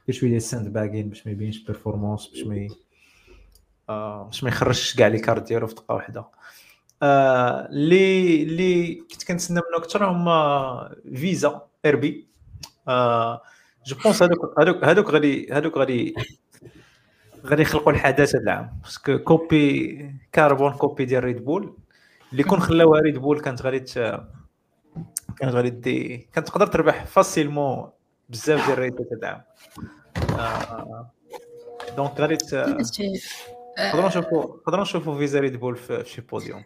يدير 0.03 0.19
شوية 0.19 0.29
ديال 0.29 0.38
ال 0.38 0.73
sandbagging 0.73 1.09
باش 1.10 1.25
ما 1.27 1.31
يبينش 1.31 1.57
performance 1.59 2.27
باش 2.27 2.43
ما 2.43 2.67
آه 3.89 4.24
باش 4.24 4.43
ما 4.43 4.50
يخرجش 4.50 4.95
كاع 4.95 5.07
les 5.07 5.19
cartes 5.19 5.47
ديالو 5.48 5.67
في 5.67 5.75
دقة 5.75 5.95
واحدة. 5.95 6.25
آه، 7.03 7.69
اللي 7.69 8.43
اللي 8.43 8.95
كنت 8.95 9.24
كنتسنى 9.24 9.62
منه 9.69 9.83
أكثر 9.83 10.05
هما 10.05 10.95
Visa 11.15 11.67
RB 11.85 12.27
آه 12.88 13.41
je 13.88 13.95
pense 14.03 14.23
هذوك 14.24 14.60
هذوك 14.60 14.83
هذوك 14.83 15.10
غادي 15.10 15.53
هذوك 15.53 15.77
غادي 15.77 16.15
غادي 17.45 17.62
يخلقوا 17.62 17.91
الحدث 17.93 18.36
هذا 18.36 18.43
العام. 18.43 18.79
parce 18.83 19.05
que 19.05 19.17
copie 19.17 20.15
carbone 20.31 20.73
copie 20.73 21.05
ديال 21.05 21.24
Red 21.23 21.45
Bull 21.45 21.77
اللي 22.31 22.43
كون 22.43 22.60
خلاوها 22.60 23.01
Red 23.01 23.17
Bull 23.17 23.39
كانت 23.39 23.62
غادي 23.62 23.79
كانت 25.39 25.53
غادي 25.53 25.69
دي 25.69 26.17
كانت 26.33 26.48
تقدر 26.48 26.67
تربح 26.67 27.05
facilement 27.05 27.89
بزاف 28.33 28.67
ديال 28.67 28.79
هذا. 28.79 29.07
العام 29.17 29.43
آه 30.39 31.11
donc 31.97 32.19
غادي 32.19 32.37
نقدروا 33.79 34.07
نشوفوا 34.07 34.43
نقدروا 34.57 34.81
نشوفوا 34.81 35.17
Visa 35.17 35.39
Red 35.39 35.59
Bull 35.59 35.75
في 35.75 36.03
شي 36.05 36.21
بوديوم 36.21 36.63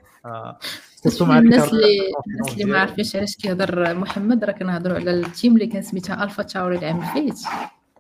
الناس 1.38 1.74
اللي 1.74 2.00
الناس 2.28 2.54
اللي 2.54 2.66
ما 2.66 2.80
عارفينش 2.80 3.16
علاش 3.16 3.36
كيهضر 3.36 3.94
محمد 3.94 4.44
راه 4.44 4.52
كنهضروا 4.52 4.96
على 4.96 5.12
التيم 5.12 5.54
اللي 5.54 5.68
كان 5.68 5.82
سميتها 5.82 6.24
Alpha 6.24 6.44
Tauri 6.44 6.78
العام 6.78 6.96
اللي 7.18 7.32
فات. 7.32 7.40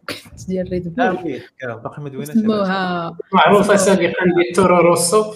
كانت 0.08 0.46
ديال 0.50 0.72
Red 0.72 0.96
Bull 0.96 1.42
باقي 1.62 2.02
ما 2.02 2.10
دويناش 2.10 2.30
سموها 2.30 3.18
معروفة 3.34 3.76
سابقا 3.76 4.02
ديال 4.02 4.56
Toro 4.56 4.78
Rosso. 4.78 5.34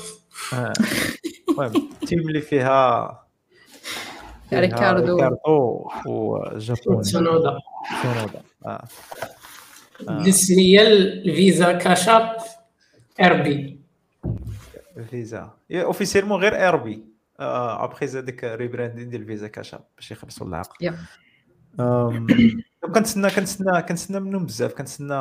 المهم 1.50 1.90
التيم 2.04 2.20
اللي 2.20 2.42
فيها 2.42 3.21
ريكاردو. 4.54 5.16
ريكاردو 5.16 5.88
و 6.08 6.18
japonais 6.18 7.02
تسونودا 7.04 7.58
سونودا. 8.04 8.42
آه. 8.66 8.88
السميه 10.10 10.82
ال 10.82 11.00
Visa 11.00 11.72
Cash 11.72 12.09
App 12.09 12.38
RB 13.22 13.80
Visa 15.10 15.50
officiellement 15.74 16.42
غير 16.42 16.68
RB 16.70 17.06
après 17.40 18.08
زاد 18.08 18.26
ديك 18.26 18.44
rebranding 18.44 19.10
ديال 19.10 19.26
Visa 19.26 19.48
Cash 19.48 19.67
App 19.67 19.82
باش 19.96 20.12
يخلصوا. 20.12 20.62
أم، 21.80 22.28
كنتسنى 22.96 23.30
كنتسنى 23.30 23.82
كنتسنى 23.82 24.20
منهم 24.20 24.46
بزاف. 24.46 24.74
كنتسنى 24.74 25.14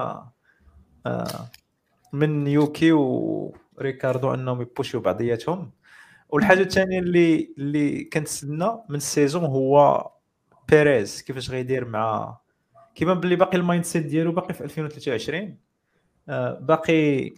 آه، 1.07 1.51
من 2.13 2.47
يوكي 2.47 2.93
وريكاردو 2.93 4.35
انهم 4.35 4.63
يبوشيو 4.63 5.01
بعضياتهم. 5.01 5.71
والحاجة 6.33 6.61
الثانية 6.61 6.99
اللي 6.99 7.55
اللي 7.59 8.05
كنتسنى 8.05 8.67
من 8.89 8.97
ال 8.97 9.04
saison 9.04 9.45
هو 9.45 10.11
بيريز 10.69 11.23
كيفاش 11.23 11.51
غيدير 11.51 11.85
مع 11.85 12.39
كيبان 12.95 13.21
باللي 13.21 13.37
باقي 13.37 13.57
ال 13.59 13.85
mindset 13.85 14.07
ديالو 14.07 14.33
باقي 14.33 14.55
في 14.55 14.65
2023 14.65 15.59
آه، 16.29 16.59
باقي 16.61 17.31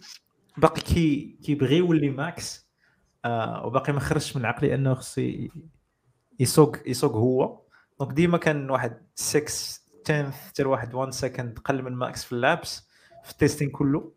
باقي 0.57 0.81
كي 0.81 1.37
كيبغي 1.43 1.77
يولي 1.77 2.09
ماكس. 2.09 2.67
آه، 3.25 3.65
وباقي 3.65 3.93
ما 3.93 3.99
خرجش 3.99 4.35
من 4.35 4.41
العقل 4.41 4.67
أنه 4.67 4.93
خصو 4.93 5.21
يسوق 6.39 6.77
يسوق 6.87 7.11
هو. 7.15 7.61
donc 7.99 8.11
ديما 8.13 8.37
كان 8.37 8.69
واحد 8.69 9.01
6 9.15 9.81
10 10.09 10.31
حتى 10.31 10.63
واحد 10.63 10.93
1 10.93 11.13
second 11.13 11.59
قل 11.59 11.81
من 11.83 11.91
ماكس 11.91 12.23
في 12.25 12.31
ال 12.33 12.44
laps 12.44 12.87
في 13.23 13.31
ال 13.31 13.36
testing 13.36 13.69
كله. 13.69 14.11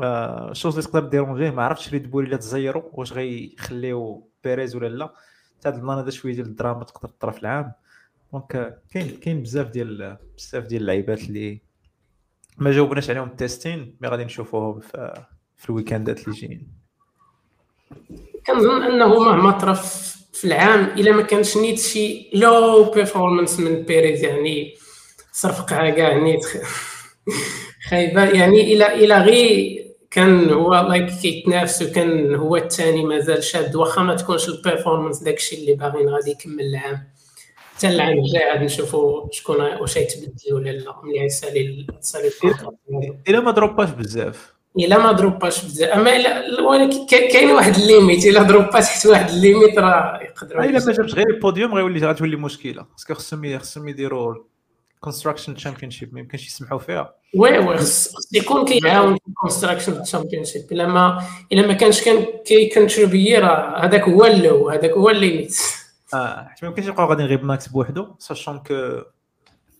آه 0.00 0.52
chose 0.52 0.78
اللي 0.78 0.88
تقدر 0.90 1.08
déranger 1.08 1.50
ما 1.50 1.64
عرفتش 1.64 1.92
Red 1.92 2.10
Bull 2.10 2.26
الا 2.26 2.36
تزيروا 2.36 2.82
واش 2.92 3.12
غيخليو 3.12 4.28
بيريز 4.44 4.76
ولا 4.76 4.88
لا. 4.88 5.14
حتى 5.58 5.68
هاد 5.68 5.74
ال 5.74 5.79
plan 5.79 5.98
هذا 5.98 6.10
شوية 6.10 6.34
ديال 6.34 6.46
الدراما 6.46 6.84
تقدر 6.84 7.08
تطرا 7.08 7.30
في 7.30 7.42
العام. 7.42 7.72
donc 8.32 8.56
آه، 8.56 8.78
كاين 8.90 9.16
كاين 9.16 9.42
بزاف 9.42 9.66
ديال 9.66 10.16
بزاف 10.36 10.64
ديال 10.64 10.82
اللعيبات 10.82 11.22
اللي 11.22 11.60
ما 12.58 12.72
جاوبناش 12.72 13.10
عليهم 13.10 13.28
ال 13.28 13.37
testing 13.37 13.96
mais 14.00 14.08
غادي 14.08 14.24
نشوفوهم 14.24 14.80
في 14.80 15.24
في 15.56 15.70
الويكاندات 15.70 16.28
اللي 16.28 16.38
جايين. 16.40 16.68
كنظن 18.46 18.82
أنه 18.82 19.06
مهما 19.06 19.50
طرا 19.50 20.08
في 20.32 20.44
العام 20.44 20.84
إلا 20.84 21.12
ما 21.12 21.22
كانش 21.22 21.56
نيت 21.56 21.78
شي 21.78 22.30
low 22.34 22.90
performance 22.90 23.60
من 23.60 23.82
بيريز 23.82 24.24
يعني 24.24 24.74
صرفقها 25.32 25.90
كاع 25.90 26.18
نيت 26.18 26.44
خايبة 27.88 28.24
يعني 28.24 28.60
إلى 28.60 28.94
إلى 28.94 29.18
غير 29.18 29.77
كان 30.10 30.50
هو 30.50 30.74
like 30.74 31.10
كيتنافس 31.22 31.82
وكان 31.82 32.34
هو 32.34 32.56
الثاني 32.56 33.04
مازال 33.04 33.44
شاد 33.44 33.76
واخا 33.76 34.02
ما 34.02 34.14
تكونش 34.16 34.48
ال 34.48 34.54
performance 34.54 35.22
داكشي 35.22 35.56
اللي 35.56 35.74
باغيين 35.74 36.08
غادي 36.08 36.30
يكمل 36.30 36.60
العام 36.64 37.08
حتى 37.76 37.88
العام 37.88 38.18
الجاي 38.18 38.50
غادي 38.52 38.64
نشوفوا 38.64 39.28
شكون 39.32 39.60
واش 39.60 39.96
يتبدل 39.96 40.54
ولا 40.54 40.70
لا 40.70 40.94
ملي 41.02 41.20
غيسالي 41.20 41.86
ديالو. 42.42 43.16
الا 43.28 43.40
ما 43.40 43.50
دروباش 43.50 43.90
بزاف. 43.90 44.54
إلا 44.78 44.98
ما 44.98 45.12
دروباش 45.12 45.64
بزاف. 45.64 45.88
أما 45.90 46.16
الا 46.16 46.60
ولكن 46.60 47.06
كا- 47.06 47.32
كاين 47.32 47.50
واحد 47.50 47.74
ال 47.74 47.81
limite 47.81 48.26
إلا 48.26 48.42
دروبات 48.42 48.84
حيت 48.84 49.06
واحد 49.06 49.28
ال 49.30 49.37
limite 49.37 49.78
راه 49.78 50.20
يقدروا 50.22 50.64
إلا 50.64 50.86
ما 50.86 50.92
جابش 50.92 51.14
غير 51.14 51.30
البوديوم 51.30 51.74
غيولي 51.74 52.06
غتولي 52.06 52.36
مشكلة. 52.36 52.86
parce 52.92 53.06
que 53.06 53.14
خصهم 53.14 53.58
خصهم 53.58 53.88
يديروا 53.88 54.34
construction 55.00 55.54
championship 55.54 56.14
ما 56.14 56.20
يمكنش 56.20 56.46
يسمحوا 56.46 56.78
فيها. 56.78 57.14
oui 57.34 57.58
oui 57.58 57.76
خص 57.76 58.14
يكون 58.34 58.64
كيعاون 58.64 59.14
في 59.16 59.28
ال 59.28 59.34
construction 59.34 60.02
championship 60.02 60.72
الا 60.72 60.86
ما 60.86 61.24
الا 61.52 61.66
ما 61.66 61.72
كانش 61.72 62.04
كان 62.04 62.24
كيكونتريبيي 62.46 63.38
راه 63.38 63.84
هذاك 63.84 64.02
هو 64.02 64.24
اللو 64.24 64.70
هذاك 64.70 64.90
هو 64.90 65.10
ال 65.10 65.17
limite 65.17 65.56
آه 66.14 66.48
حيت 66.48 66.62
ما 66.64 66.68
يمكنش 66.68 66.86
يبقاو 66.86 67.08
غادي 67.08 67.22
غير 67.22 67.38
بماكس 67.38 67.68
بوحدو 67.68 68.06
sachant 68.18 68.58
que 68.58 69.02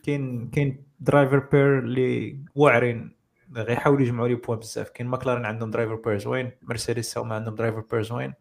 كاين 0.07 0.51
كاين 0.55 0.83
driver 1.01 1.38
pair 1.38 1.79
اللي 1.79 2.38
واعرين 2.55 3.18
غيحاولوا 3.57 4.03
يجمعوا 4.03 4.29
les 4.29 4.35
points 4.35 4.59
بزاف. 4.59 4.88
كاين 4.88 5.09
ماكلارين 5.09 5.44
عندهم 5.44 5.70
driver 5.71 5.94
pair 5.94 6.18
زوين 6.18 6.51
مرسيدس 6.62 7.18
هما 7.18 7.35
عندهم 7.35 7.55
driver 7.55 7.85
pair 7.92 8.03
زوين 8.03 8.35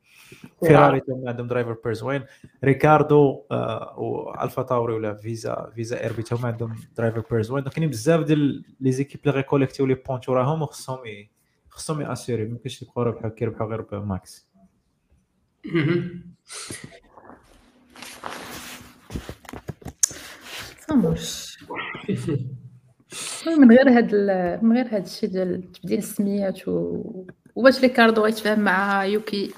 فيراري 0.68 1.02
هما 1.10 1.30
عندهم 1.30 1.48
driver 1.48 1.78
pair 1.84 1.94
زوين 1.94 2.24
ريكاردو 2.64 3.44
آه 3.52 4.00
و 4.00 4.10
Alpha 4.10 4.62
Tauri 4.62 4.94
ولا 4.94 5.14
Visa 5.14 5.72
Visa 5.76 6.04
RB 6.04 6.34
هما 6.34 6.48
عندهم 6.48 6.76
driver 6.98 7.24
pair 7.32 7.42
زوين 7.42 7.64
donc 7.64 7.74
كاينين 7.74 7.90
بزاف 7.90 8.24
ديال 8.26 8.64
les 8.80 8.92
équipes 8.92 9.20
اللي 9.22 9.34
غيكوليكتيو 9.36 9.86
les 9.86 9.94
points 9.94 10.30
وراهم 10.30 10.62
وخصهم 10.62 11.06
ي- 11.06 11.30
خصهم 11.70 12.02
يأسيري. 12.02 12.44
ما 12.46 12.50
يمكنش 12.50 12.82
يبقاو 12.82 13.04
ربحوا 13.04 13.30
كيربحوا 13.30 13.68
غير 13.68 13.82
بماكس. 13.82 14.48
من 23.48 23.72
غير 23.72 23.90
هاد 23.90 24.16
من 24.64 24.74
غير 24.78 24.86
هاد 24.96 25.04
الشيء 25.04 25.30
ديال 25.30 25.72
تبديل 25.72 25.98
السميات 25.98 26.68
و... 26.68 27.04
وباش 27.56 27.82
ريكاردو 27.82 28.22
غيتفاهم 28.22 28.60
مع 28.60 29.06
يوكي. 29.06 29.52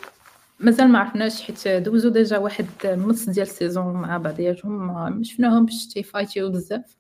مازال 0.59 0.87
ما 0.87 0.99
عرفناش 0.99 1.41
حيت 1.41 1.67
دوزو 1.67 2.09
ديجا 2.09 2.37
واحد 2.37 2.65
النص 2.85 3.29
ديال 3.29 3.47
السيزون 3.47 3.93
مع 3.93 4.17
بعضياتهم 4.17 4.87
ما 4.87 5.23
شفناهمش 5.23 5.87
تيفايتيو 5.87 6.49
بزاف. 6.49 6.95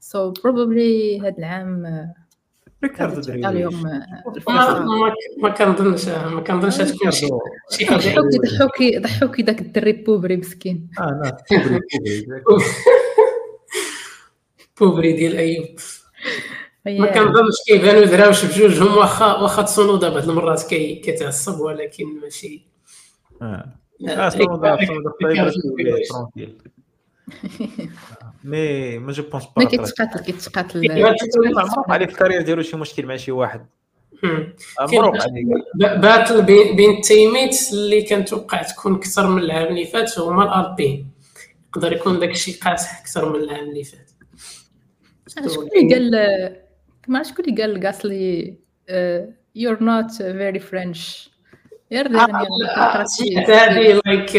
سو 0.00 0.34
so 0.34 0.42
بروبابلي 0.42 1.20
هاد 1.20 1.38
العام 1.38 1.86
ريكاردو 2.84 3.32
ما, 3.32 4.06
الفرصة. 4.36 4.84
ما, 4.84 5.14
ما 5.42 5.48
كنظنش 5.48 6.08
ما 6.08 6.40
كنظنش 6.40 6.76
تكون 6.76 7.10
شي 7.10 7.26
ضحوكي 7.84 8.38
ضحوكي 8.38 8.98
ضحوكي 8.98 9.42
داك 9.42 9.60
الدري 9.60 9.92
بوبري 9.92 10.36
مسكين. 10.36 10.90
آه 10.98 11.20
لا 11.24 11.36
كوبري 11.48 11.80
بوبري 14.80 15.12
ديال 15.12 15.36
أيوب. 15.36 15.66
ما 16.86 17.12
كنظنش 17.12 17.54
كيبانوا 17.66 18.04
دراوش 18.04 18.44
بجوجهم 18.44 18.96
واخا 18.96 19.34
واخا 19.34 19.62
تصونودا 19.62 20.08
بعض 20.08 20.28
المرات 20.28 20.62
كي 20.62 20.94
كيتعصب 20.94 21.60
ولكن 21.60 22.20
ماشي 22.22 22.75
مي 28.44 28.98
ما 28.98 29.12
جو 29.12 29.22
بونس 29.22 29.44
ما 29.44 29.64
با 29.64 29.64
كيتقاتل 29.64 30.20
كيتقاتل 30.24 31.54
معروف 31.54 31.90
عليه 31.90 32.06
في 32.06 32.12
الكارير 32.12 32.42
ديالو 32.42 32.62
شي 32.62 32.76
مشكل 32.76 33.06
مع 33.06 33.16
شي 33.16 33.32
واحد 33.32 33.66
معروف 34.92 35.22
عليه 35.22 35.44
ب- 35.74 36.00
باتل 36.00 36.42
بين 36.76 36.90
التيميت 36.96 37.56
اللي 37.72 38.02
كنتوقع 38.02 38.62
تكون 38.62 38.94
أكثر 38.94 39.26
من 39.26 39.42
العام 39.42 39.66
اللي 39.66 39.84
فات 39.86 40.18
هما 40.18 40.44
الالبين 40.44 41.10
يقدر 41.68 41.92
يكون 41.92 42.20
داك 42.20 42.30
الشيء 42.30 42.54
قاصح 42.60 43.00
أكثر 43.00 43.32
من 43.32 43.40
العام 43.44 43.64
اللي 43.68 43.84
فات 43.84 44.10
شكون 45.48 45.68
اللي 45.76 45.94
قال 45.94 46.56
ما 47.08 47.22
شكون 47.22 47.44
اللي 47.44 47.62
قال 47.62 47.86
غاسلي 47.86 48.56
you're 49.58 49.80
not 49.80 50.12
very 50.18 50.60
French. 50.70 51.30
غير 51.96 53.54
هذه 53.54 54.00
لايك 54.06 54.30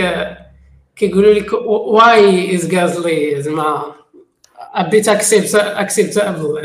كيقولوا 0.96 1.34
لك 1.34 1.54
واي 1.54 2.56
از 2.56 2.76
غازلي 2.76 3.42
زعما 3.42 3.96
ابيت 4.58 5.10
اكسبت 5.10 5.56
اكسبت 5.56 6.12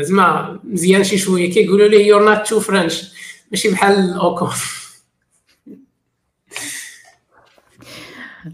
زعما 0.01 0.59
مزيان 0.63 1.03
شي 1.03 1.17
شوية 1.17 1.51
كيقولوا 1.51 1.87
لي 1.87 2.07
يور 2.07 2.25
نوت 2.25 2.47
تو 2.47 2.59
فرنش 2.59 3.13
ماشي 3.51 3.69
بحال 3.71 4.13
اوكون 4.13 4.49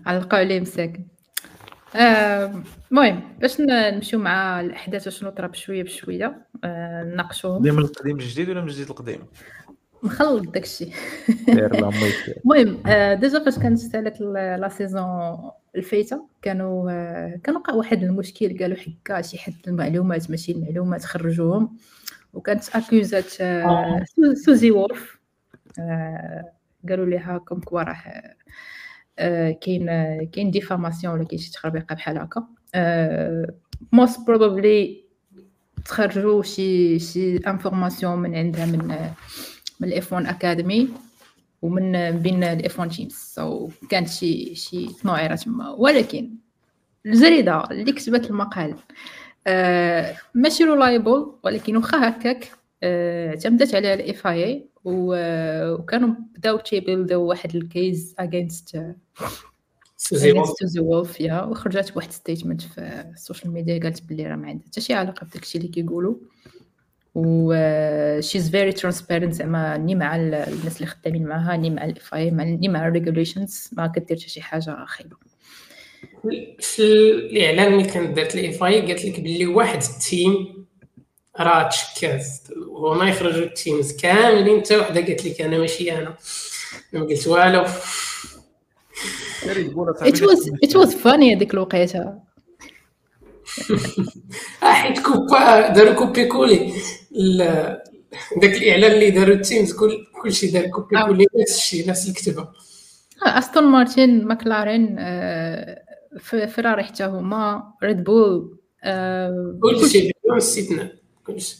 علقوا 0.06 0.39
عليه 0.39 0.60
مساكن 0.60 1.04
آه، 1.95 2.63
المهم 2.91 3.21
باش 3.39 3.60
ن- 3.62 3.93
نمشيو 3.95 4.19
مع 4.19 4.62
الاحداث 4.62 5.10
شنو 5.10 5.30
طرا 5.30 5.47
بشويه 5.47 5.84
بشويه 5.84 6.45
آه، 6.63 7.04
نناقشوهم 7.04 7.63
ديما 7.63 7.80
القديم 7.82 8.15
الجديد 8.19 8.49
ولا 8.49 8.62
من 8.62 8.67
الجديد 8.67 8.89
القديم 8.89 9.19
نخلط 10.03 10.49
داكشي. 10.49 10.85
المهم 12.45 12.88
آه، 12.88 13.13
déjà 13.13 13.43
فاش 13.43 13.59
كانت 13.59 13.93
la 14.60 14.69
saison 14.69 15.38
الفايتة 15.75 16.25
كانوا 16.41 16.91
آه، 16.91 17.39
كان 17.43 17.55
وقع 17.55 17.73
واحد 17.73 18.03
المشكل 18.03 18.57
قالوا 18.59 18.77
حكا 18.77 19.21
شي 19.21 19.38
حد 19.38 19.53
المعلومات 19.67 20.31
ماشي 20.31 20.51
المعلومات 20.51 21.05
خرجوهم. 21.05 21.77
وكانت 22.33 22.69
اكوزات 22.75 23.41
آه، 23.41 24.03
سو- 24.15 24.33
سوزي 24.33 24.71
وولف. 24.71 25.19
آه، 25.79 26.51
قالوا 26.89 27.05
ليها 27.05 27.38
comme 27.38 27.60
quoi 27.60 27.82
راه 27.83 28.03
كاين 29.51 29.85
كاين 30.25 30.51
diffamation 30.52 31.13
ولا 31.13 31.23
كاين 31.23 31.39
شي 31.41 31.51
تخربيقة 31.51 31.95
بحال 31.95 32.17
هكا. 32.17 32.47
most 33.91 34.28
probably 34.28 35.04
تخرجوا 35.85 36.43
شي 36.43 36.99
شي 36.99 37.38
information 37.38 38.19
من 38.19 38.35
عندها 38.35 38.65
من 38.65 38.95
من 39.80 39.88
ال 39.88 40.13
F1 40.13 40.25
Academy 40.25 40.89
ومن 41.62 42.12
بين 42.20 42.44
ال 42.43 42.80
F1 42.80 42.91
teams 42.91 43.13
so 43.13 43.69
كانت 43.89 44.10
شي 44.10 44.56
شي 44.56 44.88
تنوعيره 44.88 45.36
تما. 45.36 45.70
ولكن 45.70 46.30
الجريده 47.06 47.63
اللي 47.72 47.92
كتبت 47.92 48.30
المقال 48.30 48.76
آه 49.48 50.15
ماشي 50.34 50.63
reliable 50.63 51.32
ولكن 51.44 51.76
واخا 51.78 52.10
هكاك 52.10 52.52
آه، 52.84 53.30
اعتمدت 53.30 53.76
على 53.76 53.94
ال 53.93 54.28
FIA 54.28 54.65
وكانوا 54.86 56.10
بداو 56.36 56.58
تي 56.58 56.73
build 56.73 57.13
و 57.13 57.21
واحد 57.22 57.56
ال 57.56 57.67
case 57.67 58.15
against 58.19 58.82
سوزي 59.98 60.34
سوزي 60.60 60.80
وولف 60.80 61.22
يا. 61.22 61.44
وخرجت 61.44 61.94
بواحد 61.94 62.12
statement 62.12 62.62
في 62.62 63.06
ال 63.13 63.19
social 63.19 63.52
media 63.54 63.80
قالت 63.80 64.04
بلي 64.04 64.28
راه 64.28 64.36
ما 64.36 64.48
عندها 64.48 64.65
حتى 64.68 64.82
شي 64.82 64.94
علاقة 64.94 65.26
بداكشي 65.26 65.58
اللي 65.58 65.68
كيقولوا. 65.70 66.15
و 67.15 67.54
she's 68.21 68.52
very 68.52 68.71
transparent 68.71 69.34
زعما 69.34 69.78
ني 69.78 69.95
مع 69.95 70.15
ال- 70.15 70.34
الناس 70.34 70.76
اللي 70.76 70.88
خدامين 70.88 71.26
معاها 71.28 71.58
ني 71.58 71.69
مع 71.69 71.86
ال 71.86 72.13
FIA 72.13 72.30
ني 72.32 72.67
مع 72.67 72.88
ال 72.88 72.94
regulations 72.94 73.69
ما 73.72 73.88
كدير 73.88 74.17
حتى 74.17 74.30
شي 74.30 74.41
حاجة 74.41 74.86
خايبة. 74.88 75.17
في 76.60 76.80
الإعلان 77.12 77.74
اللي 77.74 77.84
كانت 77.84 78.15
دارت 78.15 78.36
ال 78.36 78.63
FIA 78.63 78.82
قالت 78.82 79.06
لك 79.06 79.19
باللي 79.19 79.45
واحد 79.48 79.82
ال 79.82 79.98
team 79.98 80.65
راه 81.39 81.69
تشكات 81.69 82.26
وما 82.69 83.10
يخرجوا 83.10 83.43
ال 83.45 83.54
teams 83.54 83.95
كاملين 83.95 84.60
حتى 84.62 84.78
وحدة 84.78 85.02
قالت 85.02 85.26
لك 85.26 85.41
أنا 85.41 85.58
ماشي 85.58 85.98
أنا. 85.98 86.15
ما 86.93 87.00
قلت 87.04 87.28
والو. 87.28 87.65
It 90.12 90.19
was 90.22 90.41
it 90.65 90.74
was 90.80 90.93
funny 91.04 91.36
هذيك 91.36 91.54
الوقيتة. 91.54 92.13
حيت 94.62 95.00
كوبا 95.00 95.69
داروا 95.69 95.93
copier 95.93 96.25
coller. 96.25 96.73
داك 98.41 98.56
الإعلان 98.56 98.91
اللي 98.91 99.10
داروا 99.12 99.36
ال 99.36 99.42
teams 99.42 99.73
كل 99.74 100.06
كلشي 100.24 100.48
دار 100.48 100.67
كوبي 100.67 100.98
آه. 100.98 101.06
coller 101.08 101.25
نفس 101.41 101.56
الشيء 101.58 101.89
نفس 101.89 102.10
الكتابة. 102.10 102.48
أستون 103.24 103.63
مارتين 103.63 104.26
ماكلارين 104.26 104.95
آه، 105.00 105.84
فيراري 106.48 106.84
حتى 106.84 107.04
هما 107.04 107.74
ريد 107.84 108.04
بول 108.04 108.58
آه، 108.84 109.60
كلشي 109.62 110.12
بدون 110.26 110.38
استثناء 110.38 110.95
كلشي. 111.28 111.58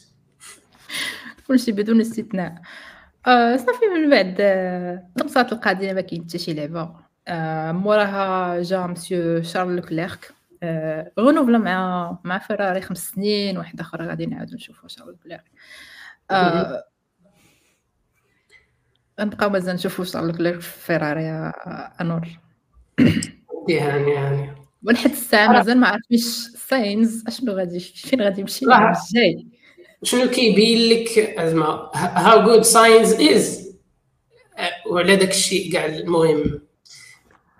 كلشي 1.48 1.72
بدون 1.72 2.00
استثناء. 2.00 2.54
آه، 3.26 3.56
صافي 3.56 3.86
من 3.94 4.10
بعد 4.10 4.36
آه، 4.40 5.08
نقصات 5.18 5.52
القضية 5.52 5.92
ما 5.92 6.00
كاين 6.00 6.24
حتى 6.24 6.38
شي 6.38 6.54
لعبة. 6.54 6.90
آه، 7.28 7.72
موراها 7.72 8.62
جا 8.62 8.86
مسيو 8.86 9.42
شارل 9.42 9.76
لوكليرك. 9.76 10.32
آه، 10.62 11.12
renouvela 11.20 11.58
مع 11.58 12.18
مع 12.24 12.38
فيراري 12.38 12.80
خمس 12.80 13.10
سنين 13.10 13.58
واحدة 13.58 13.82
أخرى 13.82 14.06
غادي 14.06 14.26
نعاودو 14.26 14.54
نشوفو 14.54 14.88
شارل 14.88 15.08
لوكليرك 15.08 15.44
آه، 16.30 16.84
غنبقاو 19.20 19.50
مازال 19.50 19.74
نشوفو 19.74 20.04
شارل 20.04 20.26
لوكليرك 20.26 20.60
في 20.60 20.80
فيراري 20.86 21.22
يا 21.22 21.52
انور 22.00 22.28
يعني 23.68 24.10
يعني 24.10 24.54
ولحد 24.82 25.10
الساعة 25.10 25.52
مازال 25.52 25.78
ما 25.78 25.88
عرفتش 25.88 26.24
ساينز 26.68 27.24
أشنو 27.26 27.52
غادي 27.52 27.80
فين 27.80 28.22
غادي 28.22 28.40
يمشي 28.40 28.64
الجاي؟ 28.64 29.46
شنو 30.02 30.30
كيبين 30.30 30.92
لك 30.92 31.40
زعما 31.40 31.90
how 31.94 32.44
good 32.44 32.62
ساينز 32.62 33.12
is 33.12 33.70
وعلى 34.90 35.16
داك 35.16 35.30
الشيء 35.30 35.72
كاع 35.72 35.84
المهم. 35.84 36.69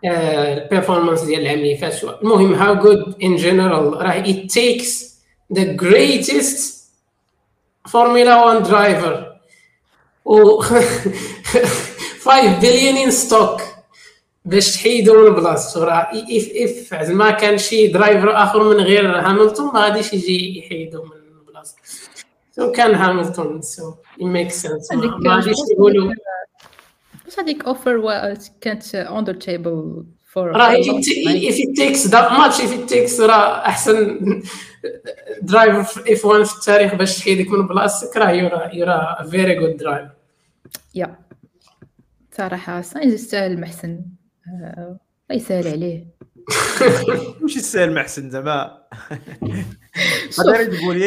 ال 0.04 0.14
performance 0.14 1.22
ديال 1.22 1.40
العام 1.40 1.58
اللي 1.58 1.76
فات 1.76 2.04
المهم 2.04 2.54
how 2.54 2.74
good 2.74 3.14
in 3.22 3.37
general 3.37 3.92
راه 4.02 4.22
it 4.22 4.36
takes 4.52 4.88
the 5.54 5.64
greatest 5.82 6.80
Formula 7.88 8.34
1 8.46 8.66
driver. 8.70 9.30
و 10.24 10.60
5 12.24 12.60
billion 12.60 12.96
in 13.06 13.10
stock 13.12 13.62
باش 14.44 14.72
تحيدو 14.74 15.28
من 15.28 15.34
بلاصتو 15.34 15.82
راه 15.82 16.08
if 16.12 16.48
if 16.92 17.02
زعما 17.04 17.30
كان 17.30 17.58
شي 17.58 17.86
driver 17.87 18.42
آخر 18.42 18.62
من 18.74 18.80
غير 18.80 19.06
هاملتون 19.20 19.66
ما 19.66 19.80
غاديش 19.80 20.12
يجي 20.12 20.58
يحيدو 20.58 21.02
من 21.02 21.10
بلاصتو 21.48 21.78
so 22.56 22.72
كان 22.72 22.94
هاملتون 22.94 23.62
so 23.62 23.92
ما- 24.20 24.40
هذيك 24.92 25.12
ما 25.18 25.34
غاديش 25.36 25.56
يقولوا 25.72 26.12
واش 27.30 27.38
هذيك 27.38 27.64
offer 27.64 28.35
كانت 28.60 28.94
on 28.94 29.24
the 29.24 29.33
table 29.33 30.04
for 30.26 30.50
راه 30.50 30.82
if 30.82 30.86
it, 30.86 31.06
if 31.50 31.56
it 31.58 31.76
takes 31.76 32.10
that 32.10 32.30
much 32.30 32.60
if 32.60 32.72
it 32.72 32.94
takes 32.94 33.20
راه 33.20 33.66
احسن 33.66 34.42
driver 35.42 35.83
في 35.82 36.12
F1 36.12 36.42
في 36.42 36.56
التاريخ 36.56 36.94
باش 36.94 37.18
تحيدك 37.18 37.50
من 37.50 37.66
بلاصتك 37.66 38.16
راه 38.16 38.30
you're 38.30 38.74
a 38.74 38.82
you're 38.82 39.26
a 39.30 39.35
very 39.35 39.54
good 39.54 39.76
driver 39.76 40.11
يا 40.94 41.16
صراحة 42.40 42.80
ساينز 42.80 43.14
يستاهل 43.14 43.60
محسن. 43.60 44.00
آه، 44.48 44.98
الله 45.30 45.42
يسهل 45.42 45.68
عليه. 45.68 46.06
واش 47.42 47.56
يسال 47.56 47.94
محسن 47.94 48.30
زعما. 48.30 48.78
محسن 50.28 50.46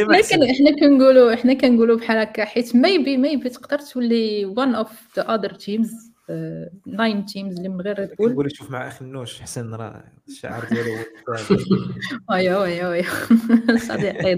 لكن 0.09 0.43
إحنا 0.43 0.71
كنقولوا 0.79 1.33
إحنا 1.33 1.53
كنقولوا 1.53 1.97
بحال 1.97 2.17
هكا 2.17 2.45
حيت 2.45 2.75
maybe 2.76 3.17
maybe 3.17 3.49
تقدر 3.49 3.79
تولي 3.79 4.55
one 4.55 4.86
of 4.86 4.89
the 5.19 5.23
other 5.23 5.53
teams. 5.57 6.12
آه، 6.29 6.69
nine 6.88 7.31
teams 7.31 7.57
اللي 7.57 7.69
من 7.69 7.81
غير 7.81 7.99
ريد 7.99 8.15
بول 8.15 8.31
نقول 8.31 8.55
شوف 8.55 8.71
مع 8.71 8.88
أخي 8.88 9.05
النوش 9.05 9.41
حسن 9.41 9.73
راه 9.73 10.03
الشعار 10.27 10.65
ديالو. 10.69 10.91
ايوا 12.31 12.63
ايوا 12.63 12.93
ايوا 12.93 13.77
صديقي 13.77 14.36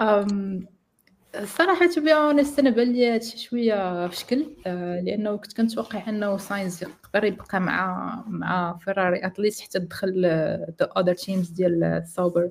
أم، 0.00 0.66
الصراحه 1.38 1.86
to 1.86 2.00
be 2.00 2.14
honest 2.14 2.58
أنا 2.58 2.70
بان 2.70 2.92
لي 2.92 3.14
هادشي 3.14 3.38
شوية 3.38 4.08
في 4.08 4.16
شكل 4.16 4.46
آه، 4.66 5.00
لأنه 5.00 5.36
كنت 5.36 5.56
كنتوقع 5.56 6.08
أنه 6.08 6.36
ساينز 6.36 6.82
يقدر 6.82 7.24
يبقى 7.24 7.60
مع 7.60 8.14
مع 8.28 8.78
فيراري 8.78 9.26
at 9.26 9.36
least 9.36 9.62
حتى 9.62 9.78
دخل 9.78 10.22
the 10.80 10.88
other 10.96 11.14
teams 11.14 11.48
ديال 11.50 12.02
سوبر 12.06 12.50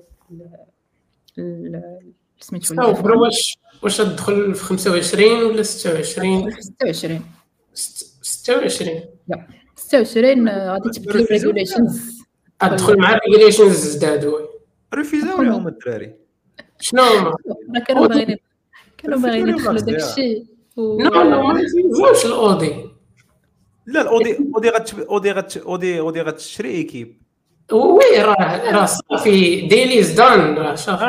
سميتو 2.40 2.66
سوبر 2.66 3.16
واش 3.16 3.58
واش 3.82 3.96
تدخل 3.96 4.54
في 4.54 4.62
25 4.64 5.42
ولا 5.42 5.62
26 5.62 6.50
26 6.60 7.20
ست- 7.74 8.06
26 8.22 9.00
26 9.76 10.48
آه، 10.48 10.72
غادي 10.72 10.90
تبدلوا 10.90 11.24
الريجوليشنز 11.24 12.18
تدخل 12.60 12.98
مع 12.98 13.14
الريجوليشنز 13.14 13.76
زدادوا 13.86 14.38
ريفيزاو 14.94 15.42
لهم 15.42 15.68
الدراري؟ 15.68 16.14
شنو 16.80 17.02
هما؟ 17.02 17.34
كانوا 17.86 18.06
باغيين 18.06 18.36
كانوا 18.98 19.18
باغيين 19.18 19.48
يدخلوا. 19.48 19.80
داكشي 19.80 20.44
نو 20.78 21.22
نو 21.22 21.42
ما 21.46 21.60
يزوجوش 21.60 22.26
الأودي. 22.26 22.72
لا 23.86 24.00
الاودي 24.00 24.36
اودي 24.54 24.68
غت 24.68 24.94
اودي 24.98 25.32
غت 25.32 25.56
اودي 25.56 26.00
اودي 26.00 26.20
غتشري 26.20 26.70
إيكيب. 26.70 27.22
وي 27.72 28.22
راه 28.22 28.70
راه 28.70 28.86
صافي. 28.86 29.60
ديليز 29.66 30.10
دان 30.10 30.54
راه 30.58 30.74
شاف. 30.74 31.00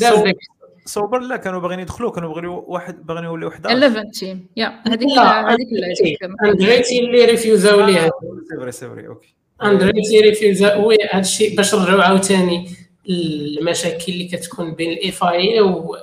داك 0.00 0.36
سوبر 0.84 1.18
لا 1.18 1.36
كانوا 1.36 1.60
باغيين 1.60 1.80
يدخلوا 1.80 2.10
كانوا 2.10 2.28
باغيين 2.28 2.62
واحد 2.66 3.06
باغيين 3.06 3.24
يوليو 3.24 3.48
11 3.48 3.76
11 3.86 4.10
team 4.10 4.46
يا 4.56 4.82
هذيك 4.86 5.18
هذيك 5.18 6.18
اندريتي 6.44 6.98
اللي 6.98 7.24
refus 7.24 7.71
او 7.71 7.80
ليها. 7.80 8.10
c'est 8.50 8.56
vrai 8.60 8.72
c'est 8.72 8.88
vrai 8.88 9.06
okay 9.08 9.34
اندريتي 9.62 10.20
refus 10.20 10.76
ا 10.76 10.81
oui 10.81 10.96
هادشي 11.12 11.56
باش 11.56 11.74
نرجعو 11.74 12.00
عاوتاني 12.00 12.68
المشاكل 13.08 14.12
اللي 14.12 14.24
كتكون 14.28 14.74
بين 14.74 14.92
ال 14.92 15.24
FIA 15.24 15.60
و 15.60 15.96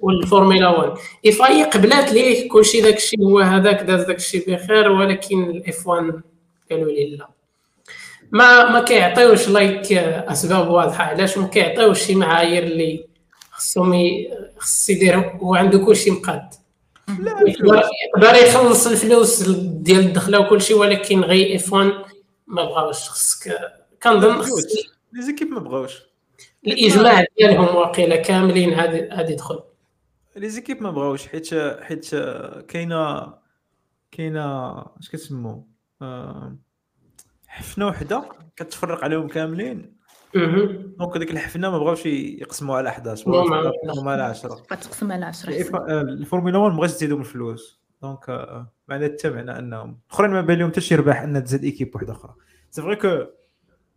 والفورمولا 0.00 0.68
1 0.68 0.90
FIA 1.26 1.64
قبلات 1.64 2.12
ليه 2.12 2.48
كلشي 2.48 2.80
داكشي 2.80 3.16
هو 3.20 3.38
هذاك 3.38 3.82
داز 3.82 4.04
داكشي 4.04 4.38
بخير 4.38 4.92
ولكن 4.92 5.42
ال 5.50 5.86
F1 5.86 6.20
قالوا 6.70 6.92
لي 6.92 7.16
لا. 7.16 7.28
ما 8.32 8.70
ما 8.72 8.80
كيعطيوش 8.82 9.48
like 9.48 9.92
أسباب 9.92 10.70
واضحة 10.70 11.04
علاش 11.04 11.38
ما 11.38 11.46
كيعطيوش 11.46 12.02
شي 12.02 12.14
معايير 12.14 12.62
اللي 12.62 13.11
خصهم 13.62 13.94
خص 14.58 14.90
يدير 14.90 15.18
هو 15.18 15.54
عنده 15.54 15.78
كلشي 15.78 16.10
مقاد. 16.10 16.48
يقدر 18.16 18.34
يخلص 18.34 18.86
الفلوس 18.86 19.42
ديال 19.58 20.00
الدخلة 20.00 20.40
وكلشي 20.40 20.74
ولكن 20.74 21.20
غي 21.20 21.56
اف 21.56 21.72
1 21.72 21.92
ما 22.46 22.64
بغاوش. 22.64 22.96
خصك 22.96 23.58
كنظن 24.02 24.42
خص 24.42 24.50
لي 25.12 25.22
زيكيب 25.22 25.48
ما 25.48 25.60
بغاوش 25.60 26.02
الإجماع 26.66 27.24
ديالهم 27.38 27.76
واقيلا 27.76 28.16
كاملين 28.16 28.72
هادي 28.72 29.08
هادي 29.10 29.34
دخل 29.34 29.60
لي 30.36 30.48
زيكيب 30.48 30.82
ما 30.82 30.90
بغاوش 30.90 31.26
حيت 31.26 31.54
حيت 31.80 32.10
كاينة 32.68 33.34
كاينة 34.10 34.72
اش 34.80 35.08
كتسمو 35.12 35.68
آه، 36.02 36.56
حفنة 37.46 37.86
وحدة 37.86 38.24
كتفرق 38.56 39.04
عليهم 39.04 39.28
كاملين. 39.28 39.96
دونك 40.34 41.18
ديك 41.18 41.30
الحفنه 41.30 41.70
ما 41.70 41.78
بغاوش 41.78 42.06
يقسموها 42.06 42.78
على 42.78 42.88
11 42.88 43.30
لا، 43.30 43.42
ما- 43.44 43.60
بغاو 43.60 43.72
يقسموها 43.84 44.12
على 44.12 44.22
10 44.22 44.54
غتقسم 44.54 45.12
على 45.12 45.24
10 45.24 45.50
الإف- 45.52 45.74
آه، 45.74 46.00
الفورمولا 46.00 46.58
1 46.58 46.72
مبغاش 46.74 46.92
تزيدهم 46.92 47.20
الفلوس. 47.20 47.82
دونك 48.02 48.28
آه، 48.30 48.72
معنى 48.88 49.04
حتى 49.04 49.30
معنى 49.30 49.58
إنهم 49.58 49.98
الاخرين 50.10 50.30
ما 50.30 50.40
بان 50.40 50.58
لهم 50.58 50.70
حتى 50.70 50.80
شي 50.80 50.94
ربح 50.94 51.22
ان 51.22 51.44
تزاد 51.44 51.64
إيكيب 51.64 51.96
وحده 51.96 52.12
أخرى. 52.12 52.34
سي 52.70 52.82
فري 52.82 52.96
كو 52.96 53.24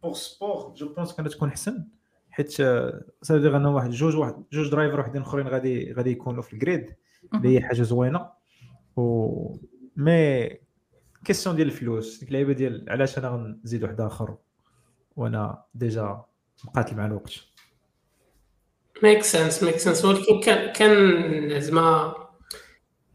بوغ 0.03 0.13
سبور 0.13 0.73
جو 0.77 0.93
بونس 0.93 1.13
كانت 1.13 1.31
تكون 1.31 1.49
أحسن. 1.49 1.87
حيت 2.29 2.59
آه، 2.61 3.03
سافي 3.21 3.47
غانا 3.47 3.69
واحد 3.69 3.89
جوج 3.89 4.15
واحد 4.15 4.43
جوج 4.51 4.69
درايفر 4.71 4.99
وحدين 4.99 5.21
أخرين 5.21 5.47
غادي 5.47 5.93
غادي 5.93 6.11
يكونوا 6.11 6.41
في 6.41 6.53
الجريد 6.53 6.95
اللي 7.33 7.55
هي 7.55 7.61
حاجة 7.61 7.81
زوينة. 7.81 8.29
و 8.95 9.55
مي 9.97 10.49
كيسيون 11.25 11.55
ديال 11.55 11.67
الفلوس. 11.67 12.19
ديك 12.19 12.27
اللعيبة 12.29 12.53
ديال 12.53 12.85
علاش 12.89 13.17
أنا 13.17 13.29
غنزيد 13.29 13.83
واحد 13.83 14.01
آخر؟ 14.01 14.37
وأنا 15.15 15.63
ديجا 15.75 16.21
مقاتل 16.65 16.95
مع 16.95 17.05
الوقت. 17.05 17.33
ميك 19.03 19.23
سنس 19.23 19.63
ميك 19.63 19.77
سنس 19.77 20.05
ولكن 20.05 20.39
كان 20.39 20.71
كان 20.73 21.59
زعما 21.61 22.15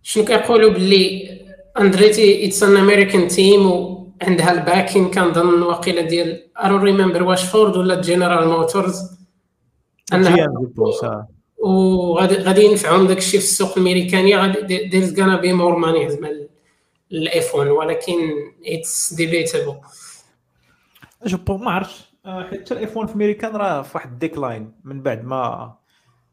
شنو 0.03 0.25
كيقولوا 0.25 0.71
باللي 0.71 1.41
أندريتي 1.79 2.47
اتس 2.47 2.63
ان 2.63 2.77
امريكان 2.77 3.29
تيم 3.29 3.67
وعندها 3.67 4.53
الباكين 4.53 5.11
كنظن 5.11 5.63
واقيلا 5.63 6.01
ديال 6.03 6.51
ارو 6.59 6.77
ريمبر 6.77 7.23
واش 7.23 7.45
فورد 7.45 7.77
ولا 7.77 8.01
جنرال 8.01 8.49
موتورز 8.49 9.03
انها 10.13 10.37
جي 10.37 10.45
ام 10.45 10.59
دي 10.61 10.67
بوس 10.67 11.05
آه. 11.05 11.29
وغادي 11.59 12.35
غادي 12.35 12.65
ينفعهم 12.65 13.07
داك 13.07 13.19
الشيء 13.19 13.41
في 13.41 13.47
السوق 13.47 13.73
الأمريكاني. 13.73 14.37
غادي 14.37 14.89
ديرز 14.89 15.21
غانا 15.21 15.37
بي 15.37 15.53
مور 15.53 15.77
ماني 15.77 16.11
زعما 16.11 16.47
ال 17.13 17.55
F1 17.55 17.71
ولكن 17.71 18.15
it's 18.67 19.15
debatable 19.15 19.75
je 21.27 21.57
ما 21.57 21.71
عرفتش. 21.71 22.11
آه، 22.27 22.43
حيت 22.45 22.73
1 22.73 23.09
في 23.09 23.15
امريكان 23.15 23.57
راه 23.57 23.83
في 23.83 23.91
واحد 23.97 24.13
ال 24.13 24.20
decline 24.20 24.73
من 24.85 25.03
بعد 25.03 25.25
ما 25.25 25.75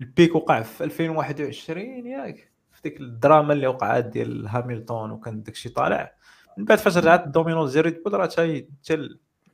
ال 0.01 0.08
peak 0.08 0.35
وقع 0.35 0.61
في 0.61 0.83
2021 0.83 2.07
ياك. 2.07 2.51
في 2.71 2.81
ديك 2.83 3.01
الدراما 3.01 3.53
اللي 3.53 3.67
وقعت 3.67 4.05
ديال 4.05 4.49
هاملتون 4.49 4.91
وكان 4.91 5.43
داكشي 5.43 5.69
طالع. 5.69 6.13
من 6.57 6.65
بعد 6.65 6.77
فاش 6.77 6.97
رجعت 6.97 7.25
ال 7.25 7.30
dominance 7.30 7.73
ديال 7.73 7.85
ريد 7.85 8.03
بول 8.03 8.13
راه 8.13 8.27
حتى 8.27 8.67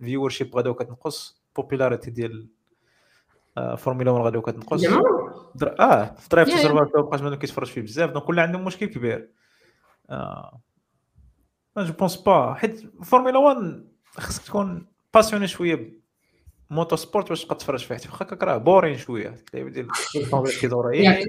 ال 0.02 0.30
viewership 0.30 0.56
غاداو 0.56 0.74
كتنقص. 0.74 1.43
popularity 1.56 2.12
ديال 2.12 2.48
آه، 3.58 3.76
فورمولا 3.76 4.12
1 4.12 4.24
غاداو 4.26 4.41
كتنقص. 4.41 4.84
آه 5.80 6.06
في 6.06 6.52
yeah. 6.52 6.58
Survive 6.58 6.96
مابقاش 6.96 7.22
بنادم 7.22 7.36
كيتفرج 7.36 7.67
فيه 7.67 7.82
بزاف. 7.82 8.12
donc 8.12 8.30
ولا 8.30 8.41
عندهم 8.41 8.65
مشكل 8.65 8.86
كبير. 8.86 9.30
آه. 10.10 10.62
je 11.78 11.94
pense 11.94 12.16
pas 12.16 12.54
حيت 12.54 13.04
فورمولا 13.04 13.38
1 13.38 13.88
خصك 14.17 14.43
تكون 14.43 14.93
passionné 15.13 15.48
شوية 15.47 16.04
motorsport 16.70 17.30
باش 17.30 17.43
تبقى 17.43 17.56
تفرج 17.56 17.80
فيه 17.80 17.95
هكاك 17.95 18.43
راه 18.43 18.58
boring 18.58 18.98
شوية. 18.97 19.36
اللعيبة 19.54 19.70
ديال 19.73 19.88
الطوموبيل 20.15 20.54
كيدور 20.54 20.93
يعني 20.93 21.26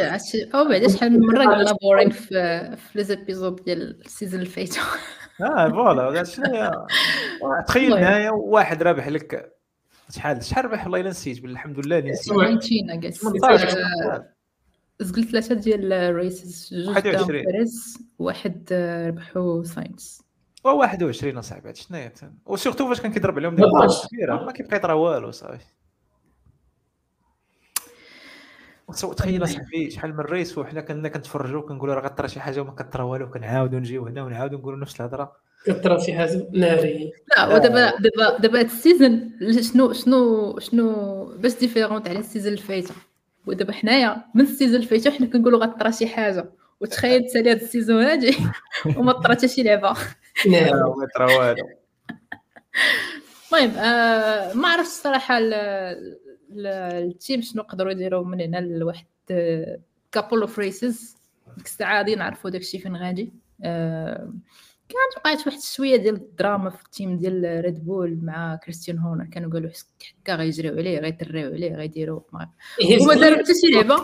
عرفتي 0.00 0.50
أو 0.54 0.68
بعدا 0.68 0.88
شحال 0.88 1.12
من 1.12 1.26
مرة 1.26 1.44
قلنا 1.54 1.72
boring 1.82 2.10
في 2.10 2.76
في 2.76 2.98
les 2.98 3.04
épisodes 3.04 3.64
ديال 3.64 4.00
la 4.04 4.13
saison 4.13 4.40
اللي 4.40 4.50
فايتو 4.50 4.80
آه 5.40 5.68
voilà. 5.68 6.22
تخيل. 7.68 7.94
النهايه 7.94 8.30
واحد 8.30 8.82
رابح 8.82 9.08
لك. 9.08 9.52
شحال؟ 10.10 10.44
شحال 10.44 10.64
ربح 10.64 10.82
والله 10.82 11.00
إلا 11.00 11.10
نسيت 11.10 11.44
الحمد 11.44 11.86
لله 11.86 11.98
اللي 11.98 12.10
نسيت. 12.10 12.32
19 12.34 12.98
ou 12.98 13.09
كاس 13.09 13.20
18 13.20 14.24
قلت 15.00 15.30
ثلاثة 15.30 15.54
ديال 15.54 15.92
ال 15.92 16.06
races 16.06 16.74
جوج 16.74 16.88
21. 16.96 17.16
داهم 17.16 17.26
بيريز 17.26 17.98
واحد 18.18 18.68
آه، 18.72 19.08
ربحو 19.08 19.62
ساينس. 19.62 20.25
21 20.72 21.38
اصاحبي 21.38 21.68
هادشي 21.68 21.82
شنو 21.82 21.98
هي؟ 21.98 22.12
وسيرتو 22.46 22.88
فاش 22.88 23.00
كان 23.00 23.12
كيضرب 23.12 23.38
عليهم 23.38 23.54
ديك 23.54 23.64
14. 23.64 23.92
البطولة 23.92 24.08
كبيرة 24.08 24.44
ما 24.44 24.52
كيبقى 24.52 24.76
يطرا 24.76 24.92
والو 24.92 25.30
صافي. 25.30 25.64
تخيل 29.16 29.44
اصاحبي 29.44 29.90
شحال 29.90 30.16
من 30.16 30.20
race 30.20 30.58
وحنا 30.58 30.80
كنا 30.80 31.08
كنتفرجوا 31.08 31.62
كنقولوا 31.62 31.94
راه 31.94 32.00
غطرا 32.00 32.26
شي 32.26 32.40
حاجة 32.40 32.60
وما 32.60 32.70
كطرا 32.70 33.02
والو 33.02 33.30
كنعاودوا 33.30 33.78
نجيو 33.78 34.06
هنا 34.06 34.22
ونعاودوا 34.22 34.58
نقولوا 34.58 34.78
نفس 34.78 35.00
الهضرة. 35.00 35.32
كثر 35.66 35.98
شي 35.98 36.14
حاجة 36.14 36.48
نارية. 36.52 37.10
لا 37.36 37.54
ودابا 37.54 37.90
دابا 38.00 38.38
دابا 38.38 38.58
هاد 38.58 38.64
ال 38.64 38.73
season 38.73 39.30
شنو 39.72 39.92
شنو 39.92 40.58
شنو 40.58 41.24
باش 41.38 41.58
différente 41.58 42.08
على 42.08 42.18
ال 42.18 42.23
season 42.23 42.52
اللي 42.52 42.62
فايته 42.62 42.94
ودابا 43.46 43.72
حنايا 43.72 44.24
من 44.34 44.40
ال 44.40 44.45
season 44.45 44.76
اللي 44.76 44.86
فايته 44.86 45.10
حنا 45.10 45.26
كنقولوا 45.26 45.60
غطرا 45.64 45.90
شي 45.90 46.06
حاجة. 46.06 46.50
وتخيل 46.80 47.24
تسالي 47.26 47.50
هاد 47.50 47.60
ال 47.62 47.68
season 47.68 48.02
هادي 48.02 48.36
وما 48.96 49.12
طرا 49.12 49.32
حتى 49.34 49.48
شي 49.48 49.62
لعبة. 49.62 49.96
ناريه 50.50 50.72
ما 50.72 50.94
يطرا 51.10 51.38
والو. 51.38 51.68
المهم 53.52 53.76
آه 53.78 54.52
ما 54.52 54.68
عرفتش 54.68 54.88
الصراحة 54.88 55.38
ال- 55.38 55.54
ال- 55.54 56.66
ال 57.06 57.13
team 57.13 57.42
شنو 57.42 57.62
قدروا 57.62 57.92
يديروا 57.92 58.24
من 58.24 58.40
هنا 58.40 58.56
لواحد 58.60 59.06
couple 60.12 60.40
of 60.40 60.58
races 60.58 61.16
ديك 61.56 61.66
الساعة 61.66 61.96
غادي 61.98 62.14
نعرفوا 62.14 62.50
داكشي 62.50 62.78
فين 62.78 62.96
غادي. 62.96 63.32
آه 63.64 64.32
كانت 64.88 65.16
وقعت 65.16 65.46
واحد 65.46 65.60
شوية 65.60 65.96
ديال 65.96 66.14
الدراما 66.14 66.70
في 66.70 66.84
ال 66.84 66.90
team 66.90 67.16
ديال 67.16 67.60
ريد 67.64 67.84
بول 67.84 68.18
مع 68.22 68.56
كريستيان 68.56 68.98
هورنر 68.98 69.24
كانوا 69.24 69.50
قالوا 69.52 69.70
هكا 70.22 70.34
غيجريو 70.34 70.72
عليه 70.76 70.98
غيطريو 70.98 71.52
عليه 71.52 71.74
غيديروا 71.76 72.20
ما 72.32 72.48
وما 73.02 73.14
داروا 73.14 73.38
حتى 73.38 73.52
شي 73.60 73.66
لعبة. 73.74 73.96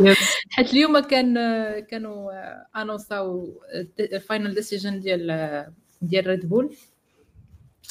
حيت 0.50 0.72
اليوم 0.72 0.98
كان 0.98 1.34
كانوا 1.80 2.32
annonçاو 2.82 3.60
ال 4.00 4.09
final 4.09 4.54
decision 4.54 5.00
ديال 5.00 5.66
ديال 6.02 6.26
ريد 6.26 6.48
بول 6.48 6.76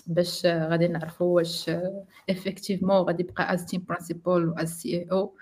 باش 0.08 0.46
غادي 0.46 0.88
نعرفوا 0.88 1.36
واش 1.36 1.72
effectivement 2.30 2.98
غادي 2.98 3.24
يبقى 3.24 3.54
as 3.54 3.66
team 3.66 3.86
principal 3.90 4.46
و 4.46 4.54
as 4.58 4.70
CEO 4.70 5.34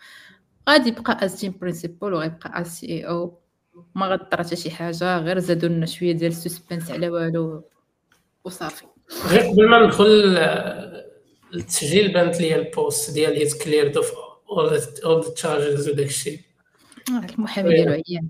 غادي 0.69 0.89
يبقى 0.89 1.25
as 1.25 1.39
team 1.39 1.57
principal 1.61 2.13
وغيبقى 2.13 2.61
as 2.61 2.67
CEO 2.67 3.37
ما 3.95 4.05
غطرا 4.07 4.43
حتى 4.43 4.55
شي 4.55 4.71
حاجة 4.71 5.17
غير 5.17 5.39
زادوا 5.39 5.69
لنا 5.69 5.85
شوية 5.85 6.11
ديال 6.11 6.31
ال 6.31 6.38
suspense 6.38 6.91
على 6.91 7.09
والو 7.09 7.63
وصافي 8.43 8.85
غير 9.27 9.41
قبل 9.41 9.69
ما 9.69 9.85
ندخل 9.85 10.37
التسجيل 11.53 12.13
بانت 12.13 12.41
لي 12.41 12.55
ال 12.55 12.67
post 12.67 13.13
ديال 13.13 13.41
it 13.41 13.63
cleared 13.63 13.97
of 13.97 14.11
all 14.49 15.23
the 15.23 15.31
charges 15.35 15.89
وداك 15.89 16.05
الشيء 16.05 16.46
المحامي 17.09 17.69
ديالو 17.69 17.91
عيان. 17.91 18.27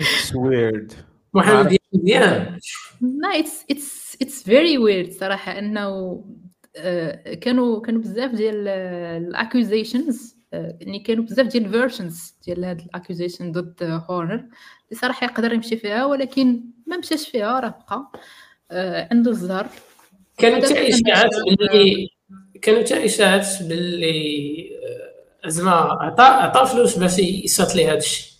it's 0.00 0.34
weird 0.36 0.92
محمد 1.34 1.68
ديال 1.68 1.78
مزيان 1.92 2.58
لا 3.00 3.38
it's 3.38 3.64
it's 3.70 4.16
it's 4.22 4.42
very 4.42 4.78
weird 4.78 5.12
صراحة 5.12 5.58
إنه 5.58 6.24
آه، 6.76 7.34
كانوا 7.34 7.80
كانوا 7.80 8.00
بزاف 8.00 8.30
ديال 8.34 8.68
ال 8.68 8.82
accusations 8.82 10.36
يعني 10.52 10.98
كانوا 11.00 11.24
بزاف 11.24 11.46
ديال 11.46 11.64
ال 11.64 11.72
versions 11.72 12.34
ديال 12.46 12.64
هاد 12.64 12.80
ال 12.80 12.87
accusation 12.87 13.52
ضد 13.52 13.74
هورنر 13.82 14.34
اللي 14.34 15.00
صراحة 15.00 15.24
يقدر 15.26 15.52
يمشي 15.52 15.76
فيها 15.76 16.04
ولكن 16.04 16.60
ما 16.86 16.96
مشاش 16.96 17.28
فيها 17.28 17.60
راه 17.60 17.68
بقى 17.68 18.10
آه، 18.70 19.08
عنده 19.10 19.30
الزهر. 19.30 19.66
كانوا 20.38 20.56
حتى 20.58 20.88
اشاعات. 20.88 21.30
باللي 21.58 22.08
كانوا 22.62 22.80
حتى 22.80 23.04
اشاعات 23.04 23.46
باللي 23.62 24.70
آه، 24.84 25.09
زعما 25.46 25.70
عطا 25.70 26.22
عطا 26.22 26.64
فلوس 26.64 26.98
باش 26.98 27.18
يسات 27.18 27.76
لي 27.76 27.88
هذا 27.88 27.96
الشيء 27.98 28.30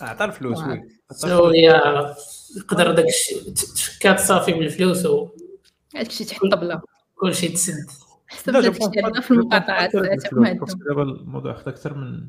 عطى 0.00 0.24
الفلوس. 0.24 0.58
oui. 0.58 0.88
So 1.12 1.50
yeah 1.50 2.14
يقدر 2.56 2.92
داك 2.92 3.06
الشيء 3.06 3.52
تفكات 3.52 4.20
صافي 4.20 4.52
بالفلوس 4.52 5.06
هذاك 5.06 6.06
الشيء 6.06 6.26
تحت 6.26 6.44
الطبلة. 6.44 6.82
وكل 7.16 7.34
شيء 7.34 7.54
تسد 7.54 7.90
حسب 8.28 8.52
داك 8.52 8.76
الشيء 8.76 9.20
في 9.20 9.30
المقاطعات 9.30 9.96
دابا 9.96 11.02
الموضوع 11.02 11.52
اخذ 11.52 11.68
أكثر 11.68 11.94
من. 11.94 12.28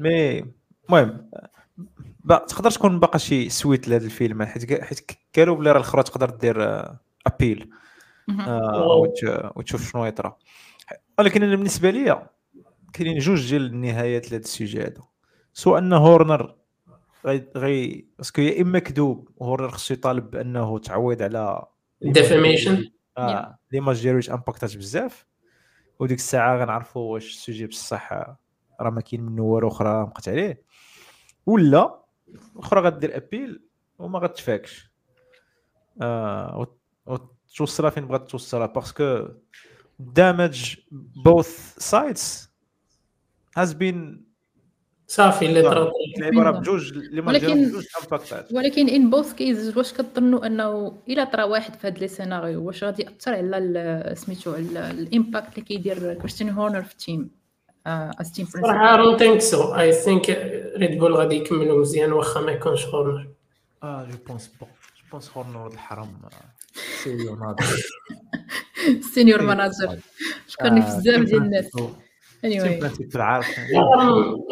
مي 0.00 0.44
المهم 0.88 1.30
با- 2.24 2.46
تقدر 2.48 2.70
تكون 2.70 3.00
باقا 3.00 3.18
شي 3.18 3.48
سويت 3.48 3.88
لهذا 3.88 4.04
الفيلم 4.04 4.44
حيت 4.44 4.82
حيت 4.82 5.10
قالوا 5.36 5.56
بلي 5.56 5.72
راه 5.72 5.76
الأخرى 5.76 6.02
تقدر 6.02 6.30
دير 6.30 6.84
ابيل 7.26 7.70
مهم. 8.28 8.44
وتشوف 9.56 9.90
شنو 9.92 10.06
يطرا. 10.06 10.36
ولكن 11.18 11.42
أنا 11.42 11.56
بالنسبة 11.56 11.90
لي 11.90 12.28
كاينين 12.92 13.18
جوج 13.18 13.48
ديال 13.50 13.66
النهايات 13.66 14.30
لهذا 14.32 14.44
السوجي 14.44 14.82
هذا 14.82 15.02
سواء 15.52 15.78
أن 15.78 15.92
هورنر 15.92 16.54
غي 17.26 17.48
غي 17.56 18.06
باسكو 18.18 18.42
يا 18.42 18.62
إما 18.62 18.78
كذوب 18.78 19.28
وهورنر 19.36 19.70
خصو 19.70 19.94
يطالب 19.94 20.30
بأنه 20.30 20.78
تعويض 20.78 21.22
على 21.22 21.62
Defamation. 22.04 22.88
آه 23.18 23.58
ليماج 23.72 24.02
ديالو 24.02 24.20
امباكتات 24.34 24.76
بزاف. 24.76 25.26
وديك 25.98 26.18
الساعة 26.18 26.56
غنعرفوا 26.56 27.12
واش 27.12 27.30
ال 27.30 27.36
sujet 27.36 27.66
بصح 27.66 28.12
راه 28.80 28.90
ما 28.90 29.00
كاين 29.00 29.22
منه 29.22 29.42
والو 29.42 29.68
أخرى 29.68 30.06
بقات 30.06 30.28
عليه. 30.28 30.62
ولا 31.46 32.00
الاخرى 32.56 32.80
غدير 32.80 33.16
appel 33.16 33.62
وما 33.98 34.18
غتفاكش. 34.18 34.92
آه 36.02 36.58
وت- 36.58 36.78
وتوصلها 37.06 37.90
فين 37.90 38.06
بغات 38.06 38.30
توصلها 38.30 38.66
باسكو 38.66 39.28
damage 39.98 40.76
both 41.24 41.78
sides 41.78 42.47
has 43.58 43.72
been 43.72 44.28
صافي 45.06 45.46
اللي 45.46 45.62
طرا 45.62 45.92
العباره 46.18 46.50
بجوج 46.50 46.92
l'image 46.92 47.34
ولكن- 47.44 47.68
بجوج 47.68 47.84
impactات 48.04 48.52
ولكن 48.52 48.88
in 48.88 49.10
both 49.10 49.32
cases 49.34 49.76
واش 49.78 49.92
كتظنوا 49.92 50.46
أنه 50.46 50.98
إلا 51.08 51.24
طرا 51.24 51.44
واحد 51.44 51.74
في 51.74 51.86
هاد 51.86 51.98
les 51.98 52.08
scénarios 52.08 52.66
واش 52.66 52.84
غادي 52.84 53.02
يأثر 53.02 53.34
على 53.34 53.58
ال- 53.58 54.18
سميتو 54.18 54.52
على 54.54 54.90
ال 54.90 54.98
impact 54.98 55.48
اللي 55.52 55.60
كيدير 55.64 56.14
كريستيان 56.14 56.50
هورنر 56.50 56.82
في 56.82 56.92
ال 56.92 57.00
team 57.00 57.30
از 57.86 58.32
تيم 58.32 58.46
صراحة 58.46 58.96
دونت 58.96 59.18
ثينك 59.18 59.40
سو 59.40 59.74
اي 59.74 59.92
ثينك 59.92 60.30
ريد 60.76 60.98
بول 60.98 61.14
غادي 61.14 61.36
يكملوا 61.36 61.80
مزيان 61.80 62.12
واخا 62.12 62.40
ما 62.40 62.52
يكونش 62.52 62.86
هورنر 62.86 63.28
آه 63.82 64.04
جو 64.10 64.16
بونس 64.28 64.46
بون 64.60 64.68
جو 64.68 65.10
بونس 65.12 65.30
هورنر 65.36 65.56
ولد 65.62 65.72
الحرام 65.72 66.08
سيريو 67.02 67.36
ناضي 67.36 67.64
سينيور 69.14 69.42
ماناجر 69.42 69.98
فكرني 70.48 70.82
في 70.82 70.88
بزاف 70.88 71.02
ديال 71.24 71.42
الناس 71.42 71.70
تيم 71.70 71.94
anyway. 72.46 72.84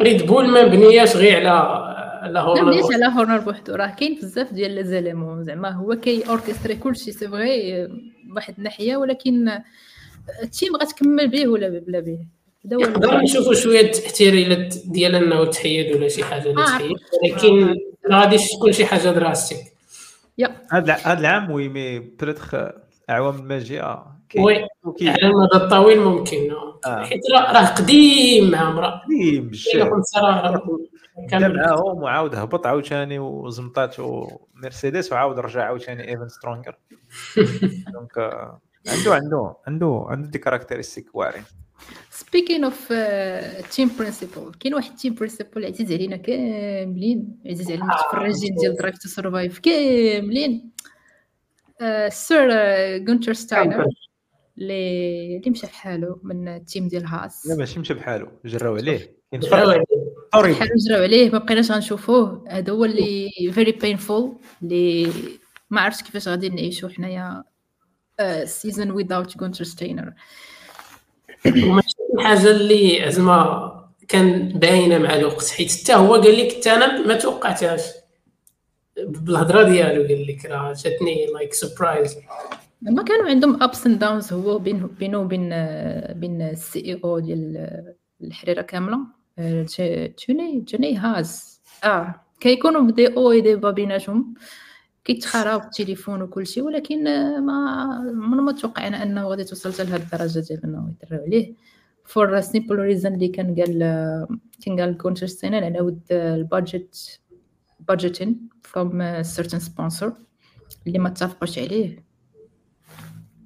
ريد 0.00 0.26
بول 0.26 0.48
ما 0.54 0.66
بنياش 0.66 1.16
غير 1.16 1.36
على 1.36 1.44
لا 1.44 2.32
لا 2.32 2.40
هورنر 2.40 2.64
مليش 2.64 2.84
على 2.92 3.06
هورنر 3.16 3.38
بوحدو. 3.38 3.74
راه 3.74 3.86
كاين 3.86 4.18
بزاف 4.22 4.52
ديال 4.52 4.70
لي 4.70 4.84
زيليمون. 4.84 5.44
زعما 5.44 5.70
هو 5.70 5.94
كي 5.96 6.28
اوركستري 6.28 6.74
كلشي 6.74 7.12
سي 7.12 7.28
فغي 7.28 7.88
واحد 8.34 8.54
الناحية 8.58 8.96
ولكن 8.96 9.48
التيم 10.42 10.76
غتكمل 10.76 11.28
به 11.28 11.48
ولا 11.48 11.68
بلا 11.68 12.00
به؟ 12.00 12.18
هذا 12.66 12.76
هو 12.76 12.80
نقدر 12.80 13.18
نشوفوا 13.18 13.54
شوية 13.54 13.80
التحتيريات 13.80 14.74
ديال 14.86 15.14
انه 15.14 15.44
تحيد 15.44 15.96
ولا 15.96 16.08
شي 16.08 16.24
حاجة 16.24 16.50
اللي 16.50 16.62
آه. 16.62 16.66
تحيد 16.66 16.96
ولكن 17.22 17.78
ما 18.10 18.20
غاديش 18.20 18.50
تكون 18.52 18.72
شي 18.72 18.86
حاجة 18.86 19.10
دراستيك 19.10 19.58
يا. 20.38 20.56
هذا 20.70 20.92
هذا 20.94 21.20
العام 21.20 21.50
وي 21.50 21.68
مي 21.68 21.98
بريتخ 21.98 22.54
أعوام 23.10 23.36
الماجية 23.38 23.80
كاين 23.80 24.15
وي 24.38 24.68
على 25.02 25.26
المدى 25.26 25.64
الطويل 25.64 26.00
ممكن. 26.00 26.50
آه. 26.86 27.04
حيت 27.04 27.20
راه 27.32 27.66
قديم 27.66 28.50
معهم 28.50 28.78
راه 28.78 29.02
قديم 29.04 29.50
كامل 31.30 31.56
معاهم 31.56 32.02
وعاود 32.02 32.34
هبط 32.34 32.66
عاوتاني 32.66 33.18
وزمطاتو 33.18 34.28
مرسيدس 34.54 35.12
وعاود 35.12 35.38
رجع 35.38 35.64
عاوتاني 35.64 36.08
إيفن 36.08 36.28
سترونجر. 36.28 36.76
donc 37.94 38.18
آه، 38.18 38.60
عنده 38.88 39.14
عنده 39.14 39.54
عنده 39.66 40.06
عنده 40.08 40.28
des 40.28 40.38
caractéristiques 40.38 41.06
واعرين. 41.14 41.44
speaking 42.10 42.64
of 42.64 42.92
team 43.70 43.90
principal 43.98 44.52
كاين 44.60 44.74
واحد 44.74 44.90
ال 44.90 44.95
team 44.95 45.14
principal 45.14 45.64
عزيز 45.64 45.92
علينا 45.92 46.16
كاملين. 46.16 47.38
عزيز 47.46 47.70
على 47.70 47.80
المتفرجين 47.80 48.54
ديال 48.54 48.76
Drive 48.76 48.98
to 48.98 49.08
Survive 49.08 49.58
كاملين. 49.58 50.70
سير 52.08 52.50
غونتر 53.08 53.32
ستاينر 53.32 53.86
اللي 54.58 55.36
اللي 55.36 55.50
مشى 55.50 55.66
بحالو 55.66 56.20
من 56.22 56.48
ال 56.48 56.56
team 56.56 56.88
ديال 56.88 57.06
هاس. 57.06 57.46
لا 57.46 57.56
ماشي 57.56 57.80
مشى 57.80 57.94
بحالو 57.94 58.28
جراو 58.44 58.76
عليه. 58.76 59.16
جراو 59.34 59.50
فرق. 59.50 59.68
عليه. 59.68 59.84
طريق 60.32 60.56
بحال 60.56 60.70
جراو 60.88 61.02
عليه 61.02 61.30
ما 61.30 61.38
بقيناش 61.38 61.70
غنشوفوه. 61.70 62.44
هذا 62.48 62.72
هو 62.72 62.84
اللي 62.84 63.30
very 63.52 63.72
painful 63.72 64.36
اللي 64.62 65.12
ما 65.70 65.80
عرفتش 65.80 66.02
كيفاش 66.02 66.28
غادي 66.28 66.48
نعيشو 66.48 66.88
حنايا 66.88 67.44
season 68.44 68.90
without 68.90 69.38
غونتر 69.38 69.64
ستاينر 69.64 70.12
وماشي 71.46 71.88
شي 71.88 72.24
حاجة 72.24 72.50
اللي 72.50 73.10
زعما 73.10 73.72
كان 74.08 74.48
باينة 74.48 74.98
مع 74.98 75.14
الوقت 75.14 75.48
حيت 75.48 75.72
حتى 75.72 75.94
هو 75.94 76.14
قال 76.14 76.38
لك 76.38 76.52
حتى 76.52 76.70
أنا 76.70 77.06
ما 77.06 77.14
توقعتهاش. 77.14 77.82
بالهضرة 78.96 79.62
ديالو 79.62 80.02
قال 80.02 80.26
لك 80.26 80.46
راه 80.46 80.72
جاتني 80.72 81.26
like 81.26 81.54
surprise 81.54 82.16
ما 82.86 83.02
كانوا 83.02 83.28
عندهم 83.28 83.62
ups 83.62 83.86
and 83.86 83.98
downs 83.98 84.32
هو 84.32 84.58
بين 84.58 84.86
بينه 84.86 85.18
وبين 85.18 85.48
بين 86.20 86.42
ال 86.42 86.78
CEO 86.78 87.18
ديال 87.18 87.94
الحريرة 88.22 88.62
كاملة 88.62 88.98
آه، 89.38 89.66
Gene 90.28 90.60
Gene 90.60 90.96
Haas. 90.96 91.60
آه. 91.84 92.14
كيكونوا 92.40 92.90
دي 92.90 93.16
أو 93.16 93.32
اي 93.32 93.40
دي 93.40 93.56
با 93.56 93.70
بيناتهم. 93.70 94.34
كيتخراو 95.04 95.60
في 95.60 95.66
التليفون 95.66 96.22
وكل 96.22 96.46
شيء 96.46 96.62
ولكن 96.62 97.06
آه، 97.06 97.40
ما 97.40 97.84
عمرنا 98.24 98.42
ما 98.42 98.52
توقعنا 98.52 99.02
أنه 99.02 99.28
غادي 99.28 99.44
توصل 99.44 99.72
حتى 99.72 99.84
لهاد 99.84 100.00
الدرجة 100.00 100.40
ديال 100.40 100.64
إنه 100.64 100.94
يدروا 101.02 101.24
عليه. 101.26 101.54
for 102.04 102.40
simple 102.40 102.78
reason 102.78 103.14
اللي 103.14 103.28
كان 103.28 103.54
قال 103.54 103.82
آه، 103.82 104.28
كان 104.64 104.80
قال 104.80 104.98
Guenther 104.98 105.26
Steiner 105.26 105.64
على 105.64 105.80
ود 105.80 106.00
ال 106.12 106.28
budget 106.28 107.20
budgeting 107.92 108.32
from 108.72 109.00
a 109.00 109.24
certain 109.24 109.60
sponsor 109.60 110.10
اللي 110.86 110.98
ما 110.98 111.08
اتفقوش 111.08 111.58
عليه. 111.58 112.05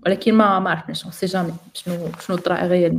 ولكن 0.07 0.35
ما 0.35 0.59
ما 0.59 0.71
عرفناش 0.71 1.07
sait 1.07 1.27
jamais 1.27 1.53
شنو 1.75 2.09
شنو 2.27 2.37
طرا 2.37 2.67
غير 2.67 2.99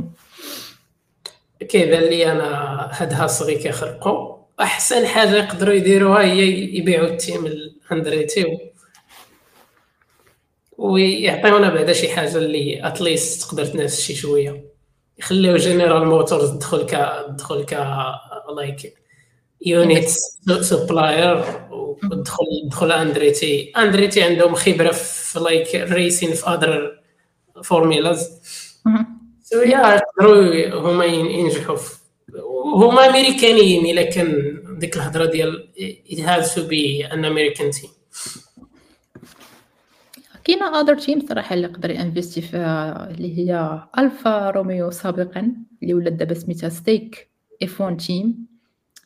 كيبان 1.68 2.02
لي 2.02 2.32
أنا 2.32 2.44
هاد 2.92 3.12
Haas 3.12 3.40
غي 3.40 3.54
كيخرقوا 3.54 4.36
أحسن 4.60 5.06
حاجة 5.06 5.36
يقدروا 5.36 5.74
يديروها 5.74 6.22
هي 6.22 6.48
يبيعوا 6.76 7.06
ال 7.06 7.14
team 7.14 7.46
ل 7.46 7.57
Andretti. 7.57 8.58
ويعطيونا 10.78 11.74
بعدا 11.74 11.92
شي 11.92 12.08
حاجة 12.08 12.36
اللي 12.36 12.86
at 12.86 13.02
least 13.02 13.42
تقدر 13.42 13.66
تنافس 13.66 14.00
شي 14.00 14.14
شوية 14.14 14.64
يخليو 15.18 15.56
General 15.56 16.06
Motors 16.06 16.50
تدخل 16.50 16.86
ك 16.86 17.24
تدخل 17.28 17.64
ك 17.64 17.72
like 18.56 19.01
unit 19.66 20.08
supplier 20.60 21.44
ودخل 22.10 22.44
دخل 22.70 22.92
Andretti 22.92 23.72
Andretti 23.76 24.22
عندهم 24.22 24.54
خبرة 24.54 24.90
في 24.92 25.38
like 25.40 25.74
racing 25.74 26.34
في 26.34 26.46
other 26.46 26.98
formulas 27.64 28.30
so 29.42 29.60
yeah 29.60 29.94
يقدروا 30.20 30.80
هما 30.90 31.04
ين- 31.04 31.26
ينجحوا 31.30 31.76
هما 32.74 33.06
أمريكانيين 33.06 33.86
الا 33.86 34.02
كان 34.10 34.58
ديك 34.78 34.96
الهضرة 34.96 35.24
ديال 35.26 35.68
it 36.10 36.18
has 36.18 36.54
to 36.54 36.60
be 36.60 37.04
an 37.12 37.24
American 37.24 37.70
team. 37.80 37.90
كاينة 40.44 40.80
other 40.80 40.94
team 40.98 41.26
صراحة 41.28 41.54
اللي 41.54 41.66
يقدر 41.66 41.90
ينفيستي 41.90 42.40
فيها 42.40 43.10
اللي 43.10 43.38
هي 43.38 43.80
Alfa 43.98 44.50
Romeo 44.50 44.90
سابقا 44.90 45.52
اللي 45.82 45.94
ولات 45.94 46.12
دابا 46.12 46.34
سميتها 46.34 46.68
Stake 46.68 47.28
F1 47.62 47.80
team 47.80 48.46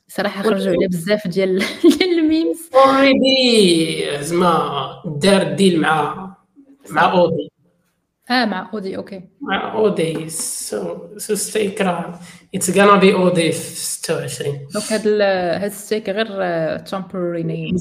صراحة 0.08 0.42
خرجوا 0.42 0.72
عليه 0.72 0.88
بزاف 0.88 1.28
ديال 1.28 1.58
ديال 1.98 2.18
ال 2.18 2.24
memes. 2.24 2.58
already 2.74 4.06
زعما 4.20 4.88
دار 5.06 5.42
deal 5.42 5.80
مع 5.80 6.26
مع 6.90 7.12
أودي. 7.12 7.48
آه 8.30 8.44
مع 8.44 8.70
Audi 8.74 8.96
okay. 8.96 9.22
مع 9.40 9.74
Audi. 9.74 10.28
so 10.28 10.96
so 11.18 11.34
Stake 11.34 11.80
راه 11.80 12.20
it's 12.54 12.70
gonna 12.78 12.96
be 12.96 13.14
Audi 13.14 13.52
في 13.52 13.76
26 13.80 14.66
donc 14.74 14.92
هاد 14.92 15.06
هاد 15.08 15.64
ال 15.64 15.72
Stake 15.72 16.08
غير 16.08 16.26
temporary 16.78 17.42
name 17.42 17.76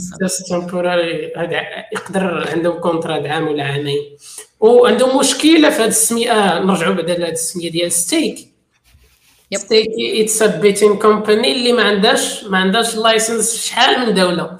temporary 0.49 1.33
هذا 1.37 1.61
يقدر 1.93 2.49
عندهم 2.51 2.79
contrat 2.79 3.27
عام 3.27 3.47
ولا 3.47 3.63
عامين. 3.63 4.17
وعندهم 4.59 5.19
مشكلة 5.19 5.69
في 5.69 5.81
هذه 5.81 5.87
السمية. 5.87 6.59
نرجعوا 6.59 6.93
بعدا 6.93 7.17
لهذه 7.17 7.31
السمية 7.31 7.71
ديال 7.71 7.91
Stake. 7.91 8.54
yep. 9.51 9.59
Stake 9.59 9.89
it's 9.99 10.41
a 10.41 10.47
betting 10.59 10.97
company 10.99 11.51
اللي 11.51 11.73
ما 11.73 11.83
عندهاش 11.83 12.43
ما 12.43 12.57
عندهاش 12.57 12.95
license 12.95 13.65
شحال 13.65 13.99
من 14.07 14.13
دولة. 14.13 14.57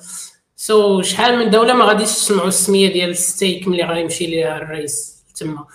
so 0.56 1.02
so, 1.02 1.06
شحال 1.06 1.38
من 1.38 1.50
دولة 1.50 1.74
ما 1.74 1.86
غاديش 1.86 2.08
تسمعوا 2.10 2.48
السمية 2.48 2.94
ديال 2.94 3.18
Stake 3.18 3.68
ملي 3.68 3.84
غيمشي 3.84 4.26
ليها 4.26 4.58
الرئيس 4.58 5.24
تما. 5.36 5.66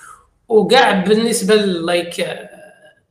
وكاع 0.49 0.93
بالنسبة 0.93 1.55
like 1.55 2.27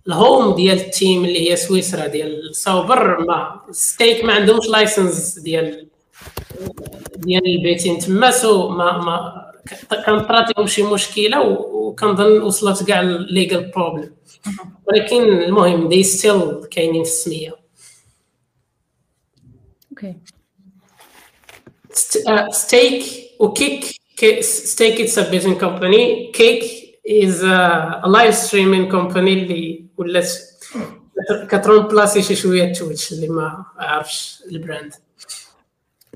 ال 0.08 0.17
home 0.17 0.56
ديال 0.56 0.78
ال 0.78 0.88
team 0.88 1.26
اللي 1.26 1.52
هي 1.52 1.56
سويسرا 1.56 2.08
ديال 2.08 2.56
Sauber 2.56 3.20
ما 3.20 3.62
Stake 3.72 4.24
ما 4.26 4.34
عندهمش 4.34 4.68
license 4.68 5.40
ديال 5.40 5.88
ديال 7.16 7.46
ال 7.48 7.54
betting 7.54 8.00
تما. 8.00 8.32
so 8.32 8.70
ما 8.70 8.98
ما 8.98 9.46
كان 10.06 10.20
طرات 10.20 10.58
لهم 10.58 10.68
شي 10.68 10.84
مشكلة 10.84 11.42
وكنظن 11.50 12.42
وصلت 12.42 12.84
كاع 12.84 13.02
ال 13.02 13.14
legal 13.14 13.72
problem 13.76 14.12
ولكن 14.88 15.22
المهم 15.22 15.90
they 15.90 16.04
still 16.04 16.66
كاينين 16.72 17.04
في 17.04 17.10
السمية. 17.10 17.56
okay 19.92 20.16
Stake 22.52 23.04
و 23.40 23.49
Kick 23.49 23.84
Stake 24.42 25.02
it's 25.02 25.18
a 25.20 25.30
betting 25.30 25.56
company 25.56 26.32
Kick 26.32 26.64
is 27.08 27.44
a 27.44 28.04
live 28.08 28.36
streaming 28.36 28.90
company 28.92 29.34
اللي 29.34 29.86
ولات 29.98 30.28
كت 31.50 31.88
remplacer 31.88 32.22
شي 32.22 32.36
شوية 32.36 32.74
Twitch 32.74 33.14
اللي 33.14 33.28
ما 33.28 33.66
عارفش 33.78 34.44
ال 34.52 34.58
brand. 34.58 34.94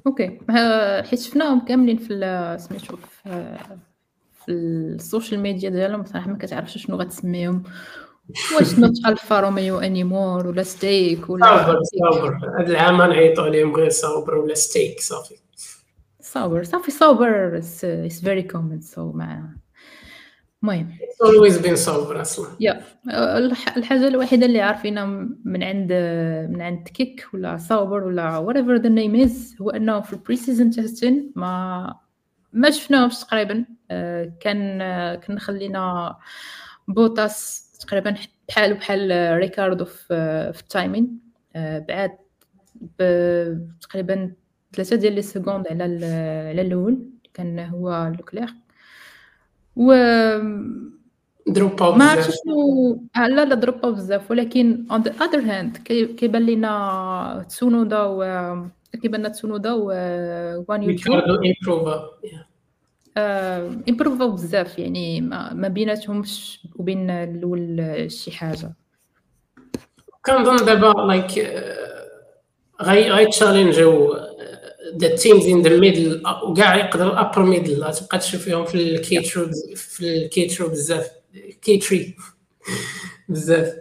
okay 0.08 0.39
حيت 1.09 1.19
شفناهم 1.19 1.65
كاملين 1.65 1.97
في 1.97 2.57
سميتو 2.67 2.97
في 4.45 4.51
ال 4.51 4.64
social 4.64 5.39
media 5.39 5.69
ديالهم 5.69 6.05
صراحة 6.05 6.29
ما 6.29 6.38
كتعرفش 6.38 6.77
شنو 6.77 6.95
غتسميهم. 6.97 7.63
واش 8.55 8.79
not 8.79 9.06
Alfa 9.06 9.39
Romeo 9.39 9.79
anymore 9.79 10.47
ولا 10.47 10.63
Stake 10.63 11.29
ولا 11.29 11.45
Sauber 11.45 11.79
Sauber. 11.84 12.39
هاد 12.59 12.69
العام 12.69 12.97
نعيطوا 12.97 13.43
عليهم 13.43 13.75
غير 13.75 13.89
Sauber 13.89 14.36
ولا 14.36 14.53
Stake 14.53 14.99
صافي. 14.99 15.36
Sauber 16.21 16.63
صافي 16.63 16.91
Sauber 16.91 17.58
it's 17.58 17.85
very 18.23 18.44
common 18.44 18.81
so 18.81 19.12
مع 19.12 19.50
المهم. 20.63 20.89
Always 21.23 21.65
been 21.65 21.73
Sauber 21.73 22.21
أصلا. 22.21 22.48
يا 22.60 22.83
الح- 23.37 23.77
الحاجة 23.77 24.08
الوحيدة 24.08 24.45
اللي 24.45 24.62
عارفينها 24.62 25.06
من 25.45 25.63
عند 25.63 25.93
من 26.50 26.62
عند 26.62 26.87
Kick 26.87 27.27
ولا 27.33 27.58
Sauber 27.58 28.04
ولا 28.04 28.45
whatever 28.48 28.81
the 28.83 28.89
name 28.89 29.27
is 29.27 29.62
هو 29.62 29.69
أنه 29.69 30.02
في 30.02 30.13
ال 30.13 30.35
pre-season 30.35 30.69
testing 30.69 31.31
ما 31.35 31.95
ما 32.54 32.69
شفناهمش 32.69 33.19
تقريبا. 33.19 33.65
آه، 33.91 34.33
كان 34.39 34.81
آه، 34.81 35.15
كان 35.15 35.39
خلينا 35.39 36.15
بوتاس 36.87 37.62
تقريبا 37.88 38.15
بحال 38.50 38.73
بحال 38.73 39.12
ريكاردو 39.38 39.86
في 39.86 40.08
في 40.54 40.62
التايمين. 40.62 41.19
آه، 41.56 41.79
بعد 41.79 42.12
تقريبا 43.81 44.34
ثلاثة 44.75 44.96
ديال 44.96 45.13
لي 45.13 45.21
سكوند 45.21 45.67
على 45.67 45.84
على 46.50 46.62
الأول 46.62 47.00
كان 47.34 47.60
هو 47.60 48.12
لوكلير. 48.17 48.50
و 49.75 49.94
دروب 51.48 51.84
ما 51.84 52.06
عرفتش 52.06 52.36
شنو 52.46 52.94
آه، 53.15 53.27
لا 53.27 53.46
لا 53.46 53.56
دروبا 53.56 53.90
بزاف. 53.90 54.31
ولكن 54.31 54.86
the 54.92 55.10
other 55.23 55.42
hand 55.42 55.77
كي- 55.84 56.06
كيبان 56.13 56.42
لينا 56.42 57.46
تسونودا 57.50 58.02
و 58.04 58.23
كيبان 59.02 59.31
تسونودا 59.31 59.71
وان 59.73 60.84
يوتيوب. 60.84 61.15
ريكاردو 61.15 61.36
امبروفا 61.36 62.04
امبروفاو 63.17 64.31
بزاف 64.31 64.79
يعني 64.79 65.21
ما, 65.21 65.53
ما 65.53 65.67
بيناتهمش 65.67 66.59
وبين 66.75 67.09
الأول 67.09 68.05
شي 68.11 68.31
حاجة. 68.31 68.73
كنظن 70.25 70.65
دابا 70.65 70.99
لايك 71.07 71.31
غاي 72.81 73.09
غاي 73.11 73.25
تشالنجيو 73.25 74.17
ذا 74.97 75.15
تيمز 75.15 75.45
ان 75.45 75.61
ذا 75.61 75.79
ميدل 75.79 76.23
وكاع 76.43 76.75
يقدر 76.75 77.19
ابر 77.19 77.43
ميدل 77.43 77.93
تبقى 77.93 78.19
تشوف 78.19 78.41
فيهم 78.41 78.65
في 78.65 78.75
الكيترو 78.75 79.49
في 79.75 80.01
الكيترو 80.15 80.67
بزاف 80.67 81.11
كيتري 81.61 82.15
بزاف. 83.29 83.73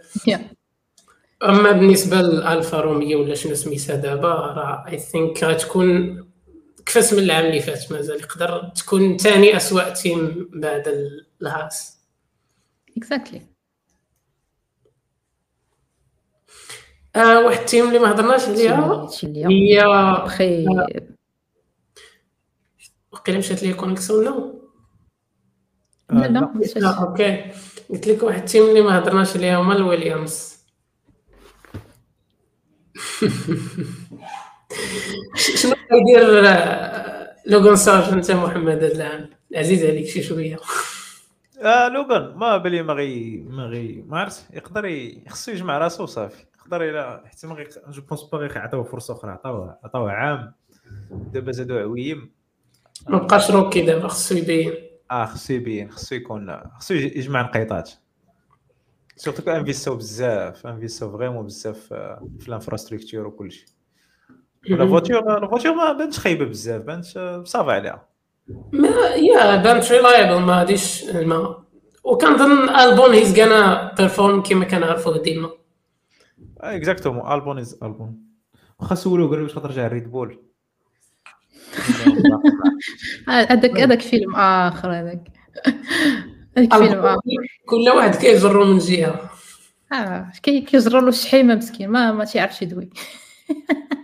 أما 1.43 1.73
بالنسبة 1.73 2.17
للالفا 2.17 2.81
روميو 2.81 3.23
ولا 3.23 3.35
شنو 3.35 3.55
سميتها 3.55 3.97
دابا 3.97 4.29
راه 4.29 4.85
اي 4.89 4.99
ثينك 4.99 5.45
غتكون 5.45 6.25
كفس 6.87 7.13
من 7.13 7.19
العام 7.23 7.45
اللي 7.47 7.61
فات 7.61 7.93
مازال 7.93 8.21
يقدر 8.21 8.69
تكون 8.77 9.17
ثاني 9.17 9.57
أسوأ 9.57 9.89
تيم 9.89 10.51
بعد 10.55 10.89
ال- 10.89 11.27
ال 11.43 11.52
Haas. 11.52 11.99
exactly 12.97 13.47
آه 17.17 17.41
واحد 17.45 17.59
ال 17.61 17.66
team 17.66 17.89
اللي 17.89 17.99
ما 17.99 18.11
هضرناش 18.11 18.45
عليها 18.49 19.09
هي 19.51 19.83
بخي 20.25 20.67
وقيلا 23.13 23.39
مشات 23.39 23.63
لي 23.63 23.75
connexion 23.75 24.25
no 24.25 24.63
لا 26.11 26.27
لا 26.29 26.53
مشاتش. 26.55 26.79
لا 26.79 27.03
okay. 27.03 27.51
قلت 27.91 28.07
لك 28.07 28.23
واحد 28.23 28.39
ال 28.39 28.44
team 28.44 28.63
اللي 28.69 28.81
ما 28.83 28.99
هضرناش 28.99 29.37
عليها 29.37 29.57
هما 29.61 29.77
الويليامز. 29.77 30.53
شنو 35.35 35.75
غيدير 35.93 36.49
آه، 36.49 37.37
Logan 37.47 37.77
Sargeant 37.77 38.31
محمد 38.31 38.85
هذا 38.85 38.93
العام؟ 38.95 39.31
عزيز 39.57 39.85
عليك 39.85 40.07
شي 40.07 40.23
شوية. 40.23 40.57
آه 41.63 41.89
Logan 41.89 42.35
ما 42.37 42.57
بالي 42.57 42.83
ما 42.83 42.93
غي 42.93 43.37
ما 43.49 43.63
غي 43.67 44.05
ما 44.07 44.19
عرفت 44.21 44.45
يقدر 44.55 45.13
خصو 45.29 45.51
يجمع 45.53 45.79
راسو 45.79 46.03
وصافي 46.03 46.45
يقدر 46.59 46.91
إلى 46.91 47.23
حتى 47.27 47.47
ما 47.47 47.55
غي 47.55 47.65
je 47.89 48.03
pense 48.03 48.23
pas 48.23 48.39
غير 48.39 48.59
عطاوه 48.59 48.85
فرصة 48.85 49.15
أخرى 49.15 49.31
عطاوه 49.31 49.79
عطاوه 49.85 50.13
عام 50.13 50.53
دابا 51.11 51.53
زادو 51.53 51.79
عويم. 51.79 52.31
ما 53.09 53.19
بقاش 53.19 53.51
rookie 53.51 53.83
دابا 53.83 54.09
خصو 54.09 54.35
يبين. 54.35 54.73
آه 55.11 55.25
خصو 55.25 55.53
يبين 55.55 55.91
خصو 55.91 56.15
يكون 56.15 56.61
خصو 56.79 56.95
يج- 56.95 57.17
يجمع 57.17 57.43
نقيطات. 57.43 57.91
surtout 59.17 59.51
انفيستاو 59.51 59.97
بزاف 59.97 60.67
انفيستاو 60.67 61.13
vraiment 61.19 61.47
بزاف 61.47 61.79
في 62.39 62.49
ال 62.49 62.54
infrastructure 62.54 63.27
وكلشي 63.27 63.67
la 64.69 64.87
voiture 64.87 65.41
la 65.41 65.49
voiture 65.49 65.75
ما 65.75 65.93
بانتش 65.93 66.19
خايبه 66.19 66.45
بزاف 66.45 66.83
بانت 66.83 67.05
ça 67.45 67.59
va 67.59 67.73
عليها 67.73 68.09
ما 68.73 68.89
يا 69.17 69.57
بانت 69.57 69.93
reliable 69.93 70.41
ما 70.41 70.59
غاديش 70.59 71.05
ما 71.05 71.63
وكنظن 72.05 72.69
Albon 72.69 73.15
he's 73.15 73.41
gonna 73.41 73.95
perform 73.99 74.43
كما 74.43 74.65
كنعرفوه 74.65 75.23
ديما 75.23 75.51
exactement 76.61 77.33
Albon 77.33 77.59
is 77.59 77.79
Albon 77.83 78.19
واخا 78.81 78.95
سولو 78.95 79.29
قالوا 79.29 79.43
واش 79.43 79.57
غترجع 79.57 79.87
Red 79.87 80.11
Bull 80.11 80.39
هذاك 83.29 83.81
هذاك 83.81 84.01
فيلم 84.01 84.37
اخر 84.37 84.93
هذاك 84.93 85.29
هذاك 86.57 86.75
فيلم 86.75 87.05
اخر 87.05 87.21
كل 87.67 87.89
واحد 87.97 88.15
كيجرو 88.15 88.65
من 88.65 88.79
جهة. 88.79 89.31
آه 89.93 90.33
كي 90.43 90.61
كيجرى 90.61 91.01
له 91.01 91.09
الشحيمه 91.09 91.55
مسكين 91.55 91.89
ما 91.89 92.13
ما 92.13 92.25
تيعرفش 92.25 92.63
يدوي. 92.63 92.91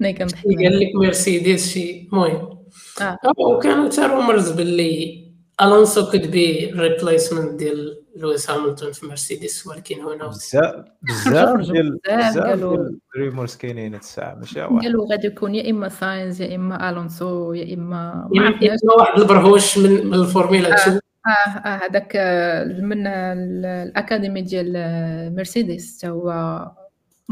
أنا 0.00 0.10
كنضحك 0.10 0.44
قال 0.46 0.80
لك 0.80 0.88
مرسيدس 0.94 1.68
شي 1.72 2.08
المهم 2.12 2.58
آه. 3.00 3.02
آه، 3.04 3.18
وكانوا 3.38 3.88
تا 3.88 4.06
rumors 4.06 4.50
باللي 4.50 5.22
الونسو 5.62 6.10
could 6.10 6.30
be 6.30 6.70
replacement 6.76 7.54
ديال 7.58 7.98
لويس 8.16 8.50
هاملتون 8.50 8.90
في 8.92 9.06
مرسيدس 9.06 9.66
ولكن 9.66 10.00
هو 10.00 10.14
نو 10.14 10.28
بزاف 10.28 10.74
بزاف 11.02 11.60
ديال 11.70 11.98
بزاف 12.08 12.78
ال 13.16 13.22
rumors 13.22 13.56
كاينين 13.56 13.94
هاد 13.94 14.00
الساعة 14.02 14.34
ماشي 14.34 14.60
واحد 14.60 14.82
قالوا 14.86 15.06
غادي 15.10 15.26
يكون 15.26 15.54
يا 15.54 15.70
اما 15.70 15.88
ساينز 15.88 16.42
يا 16.42 16.54
اما 16.56 16.90
الونسو 16.90 17.52
يا 17.52 17.74
اما 17.74 18.28
ما 18.34 18.44
يعني 18.62 18.76
واحد 18.98 19.20
البرهوش 19.20 19.78
من 19.78 20.06
من 20.06 20.14
الفورمولا 20.14 20.74
2 20.74 20.96
آه 21.26 21.30
آه 21.30 21.80
هذاك 21.86 22.12
آه، 22.16 22.64
من 22.64 23.06
ال- 23.06 23.66
ال 23.66 23.76
academy 23.76 24.42
ديال 24.42 24.72
آه، 24.76 25.28
مرسيدس 25.28 25.98
حتى 25.98 26.08
هو 26.08 26.30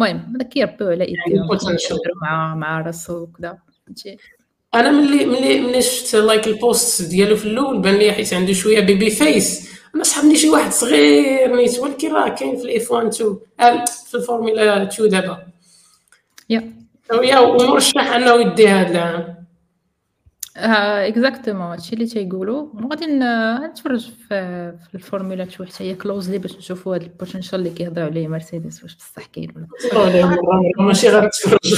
المهم 0.03 0.35
هذاك 0.35 0.49
كيربيو 0.49 0.89
على 0.89 1.05
ايديهم. 1.05 1.45
يهضروا 1.53 2.15
مع 2.23 2.55
مع 2.55 2.81
راسو 2.81 3.23
وكذا 3.23 3.59
فهمتي 3.87 4.17
أنا 4.75 4.91
ملي 4.91 5.27
ملي 5.27 5.61
ملي 5.61 5.83
شفت 5.83 6.15
like 6.15 6.47
ال 6.47 6.58
post 6.58 7.03
ديالو 7.03 7.37
في 7.37 7.45
الأول 7.45 7.79
بان 7.83 7.95
لي 7.95 8.13
حيت 8.13 8.35
عنده 8.35 8.53
شوية 8.53 8.81
baby 8.81 9.11
face 9.11 9.71
أنا 9.95 10.05
شحال 10.05 10.37
شي 10.37 10.49
واحد 10.51 10.73
صغير 10.73 11.57
نيت 11.57 11.79
ولكن 11.79 12.13
راه 12.13 12.29
كاين 12.29 12.57
في 12.57 12.65
ال 12.65 12.78
F 12.78 12.91
1 12.93 13.07
2 13.07 13.39
آه، 13.61 13.85
في 13.85 14.15
الفورمولا 14.15 14.83
2 14.83 15.09
دابا. 15.09 15.47
yeah. 16.51 16.73
و 17.13 17.18
yeah 17.18 17.39
ومرشح 17.39 18.13
أنه 18.15 18.35
يدي 18.35 18.69
هذا 18.69 18.91
العام. 18.91 19.40
exactement 20.57 21.63
هادشي 21.63 21.93
اللي 21.95 22.07
تيقولوا 22.07 22.69
وغادي 22.75 23.07
ن- 23.07 23.65
نتفرج 23.65 24.11
في 24.11 24.29
في 24.89 24.95
الفورمولا 24.95 25.43
2 25.43 25.69
حتى 25.71 25.85
هي 25.85 25.95
closely 25.95 26.39
باش 26.39 26.57
نشوفوا 26.57 26.97
هذا 26.97 27.05
ال 27.05 27.10
potential 27.10 27.59
اللي 27.59 27.71
كيهضروا 27.71 28.07
عليه 28.07 28.29
مرسيدس. 28.29 28.83
واش 28.83 28.97
بصح 28.97 29.27
كاين 29.27 29.53
ولا؟ 29.57 29.67
ماشي 30.87 31.09
غتفرج 31.09 31.75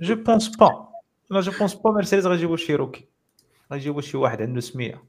je 0.00 0.14
pense 0.14 0.48
pas 0.56 0.88
لا 1.30 1.40
je 1.40 1.52
pense 1.58 1.74
pas 1.74 1.90
مرسيدس 1.90 2.26
غيجيبو 2.26 2.56
شي 2.56 2.73
rookie 2.73 3.08
غيجيبو 3.72 4.00
شي 4.00 4.16
واحد 4.16 4.42
عنده 4.42 4.60
سمية. 4.60 5.02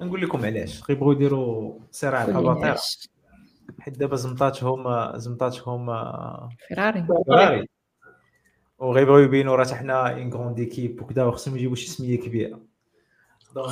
نقول 0.00 0.22
لكم 0.22 0.44
علاش. 0.44 0.82
غيبغوا 0.88 1.12
يديروا 1.14 1.78
صراع 1.90 2.24
الاباطير. 2.24 2.74
حيت 3.80 3.98
دابا 3.98 4.16
زمطاتهم 4.16 5.12
زمطاتهم 5.18 5.86
فيراري 6.68 7.06
فيراري 7.26 7.66
وغيبغيو 8.78 9.24
يبينوا 9.24 9.56
راه 9.56 9.64
حنا 9.64 10.12
une 10.12 10.30
grande 10.30 10.58
équipe 10.58 11.02
وكذا 11.02 11.24
وخصهم 11.24 11.56
يجيبوا 11.56 11.76
شي 11.76 11.90
سمية 11.90 12.20
كبيرة. 12.20 12.60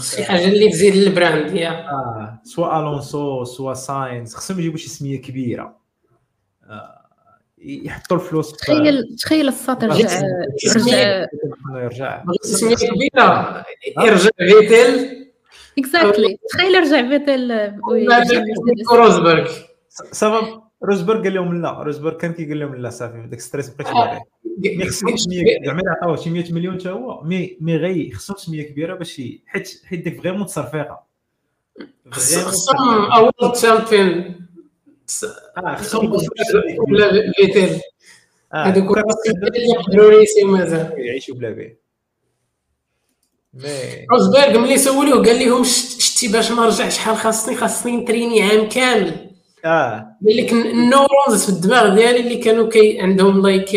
شي 0.01 0.25
حاجة 0.25 0.45
اللي 0.45 0.71
تزيد 0.71 0.95
ال 0.95 1.04
brand 1.04 1.53
yeah. 1.53 1.71
آه 1.71 2.41
سوا 2.45 2.79
الونسو 2.79 3.45
سوا 3.45 3.75
ساينز 3.75 4.35
خصهم 4.35 4.59
يجيبوا 4.59 4.79
شي 4.79 4.89
سمية 4.89 5.23
كبيرة. 5.23 5.77
آه 6.65 6.99
يحطوا 7.59 8.17
الفلوس 8.17 8.53
تخيل 8.53 9.17
تخيل 9.17 9.49
الساط 9.49 9.85
رجع. 9.85 10.21
يرجع. 11.75 12.25
سمية 12.43 12.77
كبيرة. 12.77 13.65
يرجع 13.99 14.31
فيتل 14.39 15.27
exactly 15.79 16.39
تخيل 16.49 16.83
رجع 16.83 17.09
فيتل 17.09 17.73
روزبرغ. 18.93 19.53
سبب 19.89 20.63
روزبرغ 20.85 21.23
قال 21.23 21.35
لهم 21.35 21.63
لا. 21.63 21.83
روزبرغ 21.83 22.19
كان 22.19 22.33
كيقول 22.33 22.61
لهم 22.61 22.75
لا 22.75 22.91
صافي 22.91 23.27
داك 23.27 23.41
stress 23.41 23.69
بقيت 23.69 23.95
باغي. 23.95 24.21
mais 24.67 24.85
خصهم 24.85 25.17
سميه 25.17 25.45
زعما 25.67 25.83
عطاوه 25.87 26.17
شي 26.17 26.31
100 26.31 26.53
مليون 26.53 26.81
حتى 26.81 26.89
هو 26.89 27.23
مي 27.25 27.57
مي 27.61 27.77
غي 27.77 28.11
خصهم 28.13 28.37
سميه 28.37 28.63
كبيرة 28.63 28.95
باش 28.95 29.23
حيت 29.47 29.83
حيت 29.85 30.05
ديك 30.05 30.21
vraiment 30.21 30.47
تصرفيقه 30.47 31.03
خصهم 32.11 33.13
أول 33.13 33.53
champion. 33.55 34.35
آه 35.57 35.77
خصهم 35.77 36.13
ولا 36.13 37.33
فيتل 37.37 37.81
آه، 38.55 38.65
هذوك 38.65 38.99
اللي 38.99 39.73
يقدروا 39.73 40.13
يريسيو 40.13 40.47
مازال. 40.49 40.93
يعيشوا 40.99 41.35
بلا 41.35 41.51
بيه 41.51 41.79
mais 43.55 44.07
روزبرغ 44.13 44.59
ملي 44.59 44.79
سولوه 44.79 45.25
قال 45.25 45.39
لهم 45.49 45.65
شت- 45.65 46.01
شتي 46.01 46.29
باش 46.33 46.51
ما 46.51 46.63
نرجع 46.65 46.89
شحال 46.89 47.17
خاصني 47.17 47.57
خاصني 47.57 47.97
نتريني 47.97 48.43
عام 48.43 48.69
كامل. 48.69 49.31
آه. 49.65 50.17
قال 50.27 50.37
لك 50.37 50.53
ال 50.53 50.64
neurons 50.64 51.45
في 51.45 51.49
الدماغ 51.49 51.95
ديالي 51.95 52.21
اللي 52.21 52.37
كانوا 52.37 52.69
كي 52.69 53.01
عندهم 53.01 53.43
like 53.47 53.75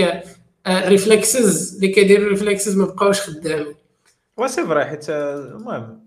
reflexes 0.67 1.75
اللي 1.75 1.87
كيديروا 1.87 2.29
reflexes 2.29 2.77
ما 2.77 2.85
بقاوش 2.85 3.21
خدامين. 3.21 3.75
وا 4.37 4.47
c'est 4.47 4.65
vrai 4.65 4.85
حيت 4.85 5.09
آه، 5.09 5.35
المهم 5.35 6.05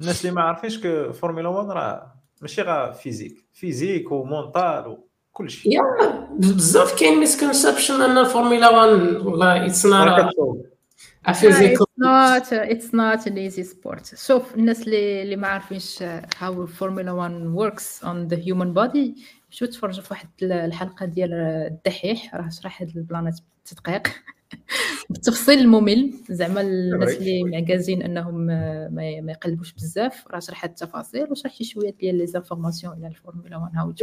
الناس 0.00 0.20
اللي 0.20 0.34
ما 0.36 0.42
عارفينش 0.42 0.78
que 0.78 1.12
فورمولا 1.12 1.48
1 1.48 1.68
راه 1.70 2.14
ماشي 2.42 2.62
غير 2.62 2.92
physique. 2.92 3.44
physique 3.52 4.12
و 4.12 4.24
mental 4.24 4.96
وكل 5.32 5.50
شيء. 5.50 5.72
yeah 5.72 5.82
بزاف 6.38 7.00
كاين 7.00 7.20
misconception 7.20 8.02
أن 8.02 8.18
الفورمولا 8.18 8.68
1 8.70 9.26
والله 9.26 9.66
it's 9.66 9.86
not 11.28 11.28
a 11.28 11.32
physical 11.32 11.86
not 11.98 12.52
it's 12.52 12.92
not 12.92 13.26
an 13.26 13.36
easy 13.36 13.64
sport. 13.64 14.26
شوف 14.26 14.54
الناس 14.54 14.82
اللي 14.82 15.22
اللي 15.22 15.36
ما 15.36 15.48
عارفينش 15.48 16.02
how 16.40 16.66
Formula 16.80 17.08
1 17.08 17.54
works 17.56 18.04
on 18.04 18.34
the 18.34 18.36
human 18.36 18.74
body 18.74 19.20
مشيو 19.50 19.68
تفرجوا 19.68 20.02
في 20.02 20.08
واحد 20.10 20.28
الحلقة 20.42 21.06
ديال 21.06 21.32
الدحيح؟ 21.34 22.34
راه 22.34 22.48
شرح 22.48 22.82
هاد 22.82 22.96
البلانات 22.96 23.40
بالتدقيق 23.40 24.08
بالتفصيل 25.10 25.58
الممل 25.58 26.14
زعما 26.30 26.60
الناس 26.60 27.16
اللي 27.16 27.44
معكازين 27.44 28.02
أنهم 28.02 28.34
ما 28.34 28.90
ما 29.20 29.32
يقلبوش 29.32 29.72
بزاف 29.72 30.28
راه 30.30 30.38
شرح 30.38 30.64
التفاصيل 30.64 31.30
وشرح 31.30 31.54
شي 31.54 31.64
شوية 31.64 31.94
ديال 32.00 32.18
les 32.18 32.26
informations 32.26 32.94
على 32.94 33.06
الفورمولا 33.06 33.56
1 33.56 33.76
how 33.76 33.94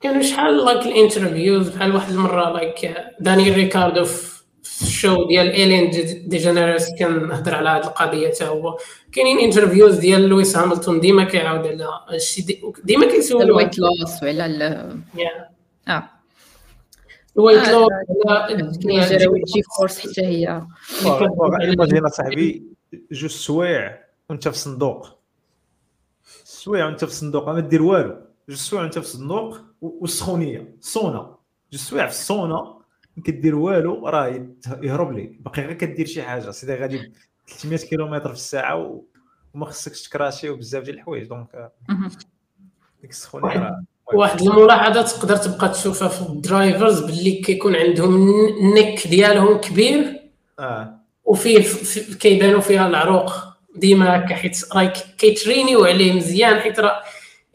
كانوا 0.00 0.22
شحال 0.22 0.64
like 0.64 0.86
ال 0.86 0.93
interviews 0.93 1.68
بحال 1.68 1.94
واحد 1.94 2.12
المرة 2.12 2.52
like 2.52 2.96
دانيال 3.20 3.54
ريكاردو 3.54 4.04
في 4.04 4.37
في 4.68 4.82
ال 4.82 4.91
show 4.91 5.26
ديال 5.28 5.48
الين 5.48 5.90
ديجينيريس 6.28 6.88
كنهضر 6.98 7.54
على 7.54 7.68
هذه 7.68 7.86
القضية 7.86 8.28
حتى 8.28 8.44
هو. 8.44 8.78
كاينين 9.12 9.38
interviews 9.38 9.98
ديال 9.98 10.28
لويس 10.28 10.56
هاملتون 10.56 11.00
ديما 11.00 11.24
كيعاود 11.24 11.66
على 11.66 12.16
الشيء 12.16 12.72
ديما 12.84 13.06
كيسول 13.06 13.42
ال 13.42 13.47
weight 13.47 13.78
loss 13.78 14.22
وعلى 14.22 14.46
ال 14.46 14.62
آه. 15.88 16.10
ال 17.36 17.41
weight 17.41 17.68
loss 17.68 18.78
G 19.54 19.62
force 19.78 19.98
حتى 19.98 20.22
هي. 20.26 20.62
imagine 21.60 22.08
صاحبي 22.08 22.62
جوج 23.12 23.30
سوايع 23.30 23.98
وأنت 24.30 24.48
في 24.48 24.58
صندوق. 24.58 25.18
سوايع 26.44 26.86
وأنت 26.86 27.04
في 27.04 27.10
الصندوق 27.10 27.48
ما 27.48 27.60
دير 27.60 27.82
والو. 27.82 28.16
جوج 28.48 28.58
سوايع 28.58 28.82
وأنت 28.82 28.98
في 28.98 29.04
الصندوق 29.04 29.58
والسخونيه 29.80 30.76
سونا 30.80 31.36
جوج 31.72 31.80
سوايع 31.80 32.06
في 32.06 32.12
السونا 32.12 32.54
ما 32.54 32.77
كدير 33.22 33.54
والو 33.56 34.08
راه 34.08 34.46
يهرب 34.82 35.18
لك 35.18 35.30
باقي 35.40 35.62
غير 35.62 35.72
كدير 35.72 36.06
شي 36.06 36.22
حاجة. 36.22 36.50
سيدي 36.50 36.74
غادي 36.74 37.12
300 37.48 37.78
كيلومتر 37.78 38.28
في 38.28 38.34
الساعة 38.34 39.02
وما 39.54 39.66
خصكش 39.66 40.02
تكراشي 40.02 40.50
وبزاف 40.50 40.82
ديال 40.84 40.94
الحوايج. 40.96 41.28
donc 41.28 41.70
ديك 43.02 43.10
السخونيه 43.10 43.58
راه 43.58 43.82
واحد 44.14 44.42
الملاحظة 44.42 45.02
تقدر 45.02 45.36
تبقى 45.36 45.68
تشوفها 45.68 46.08
في 46.08 46.22
ال 46.22 46.32
drivers 46.32 47.00
باللي 47.00 47.32
كيكون 47.32 47.76
عندهم 47.76 48.14
ال 48.48 48.60
neck 48.60 49.08
ديالهم 49.08 49.58
كبير 49.60 50.20
آه. 50.58 51.00
وفيه 51.24 51.64
كيبانوا 52.20 52.60
فيها 52.60 52.86
العروق. 52.86 53.32
ديما 53.76 54.16
هكا 54.16 54.34
حيت 54.34 54.64
راه 54.74 54.92
كيترينيو 55.18 55.84
عليه 55.84 56.12
مزيان 56.12 56.60
حيت 56.60 56.80
راه 56.80 57.02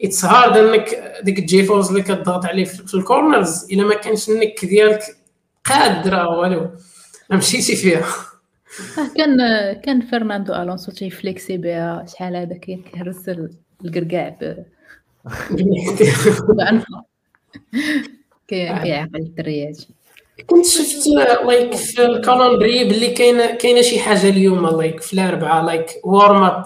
it's 0.02 0.24
hard 0.24 0.56
on 0.56 0.75
neck 0.75 1.14
ديك 1.22 1.38
ال 1.38 1.51
G 1.51 1.64
force 1.64 1.90
اللي 1.90 2.02
كتضغط 2.02 2.44
عليه 2.46 2.64
في 2.64 2.94
ال 2.94 3.03
corners 3.03 3.64
إلا 3.72 3.84
ما 3.84 3.94
كانش 3.94 4.28
ال 4.28 4.35
neck 4.35 4.64
ديالك 4.64 5.00
قادرة 5.64 6.28
والو. 6.28 6.70
ما 7.30 7.36
مشيتي 7.36 7.76
فيها. 7.76 8.06
كان 9.16 9.36
كان 9.72 10.00
فرناندو 10.00 10.54
ألونسو 10.54 10.92
تيفليكسي 10.92 11.56
بها 11.56 12.06
شحال 12.08 12.36
هذا 12.36 12.56
كيهرس 12.56 13.30
الكركاع 13.84 14.36
بأنفه. 16.48 17.04
كيعقل 18.48 19.16
الدريات 19.16 19.78
كنت 20.46 20.66
شفت 20.66 21.06
like 21.06 21.74
في 21.74 22.04
ال 22.04 22.11
calendrier 22.11 22.84
باللي 22.84 23.10
كاينة 23.10 23.54
كاينة 23.54 23.82
شي 23.82 23.98
حاجة 24.00 24.28
اليوم 24.28 24.66
like 24.66 25.00
في 25.00 25.12
الاربعاء 25.12 25.64
like 25.64 25.86
warm 26.04 26.42
up 26.42 26.64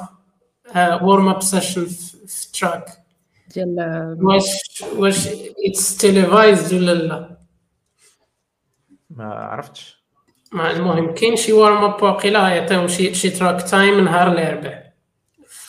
warm 1.03 1.29
up 1.29 1.43
session 1.43 1.87
في 2.27 2.53
track 2.53 2.85
ديال 3.55 4.17
واش 4.21 4.47
واش 4.97 5.29
it's 5.67 5.97
televised 5.97 6.75
ولا 6.75 6.93
لا؟ 6.93 7.38
ما 9.11 9.25
عرفتش. 9.25 9.99
ما 10.53 10.71
المهم 10.71 11.15
كاين 11.15 11.37
شي 11.37 11.53
warm 11.53 11.85
up 11.85 12.03
واقيلا 12.03 12.49
يعطيهم 12.49 12.89
شي 12.89 13.15
شي 13.15 13.31
track 13.31 13.71
time 13.71 14.05
نهار 14.05 14.33
الاربعاء 14.33 14.95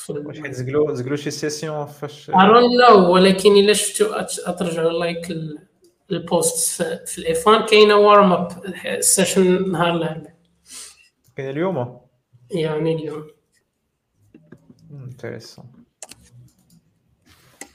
واش 0.10 0.42
حيت 0.42 0.54
زقلوا 0.54 0.94
زقلوا 0.94 1.16
شي 1.16 1.32
session 1.32 1.86
فاش 1.86 2.30
ارون 2.30 2.64
نو 2.90 3.14
ولكن 3.14 3.52
إلا 3.52 3.74
شفتوا 3.74 4.22
اترجعوا 4.22 4.92
like 4.92 5.28
ال 6.12 6.26
post 6.26 6.84
في 6.84 7.18
ال 7.18 7.33
F 7.33 7.48
1 7.48 7.70
كاينة 7.70 7.96
warm 7.96 8.32
up 8.32 8.52
session 9.00 9.72
نهار 9.72 9.96
الاربعاء 9.96 10.36
كاين 11.36 11.50
اليوم؟ 11.50 12.02
يعني 12.52 12.96
اليوم. 12.96 13.28
intéressant. 14.92 15.66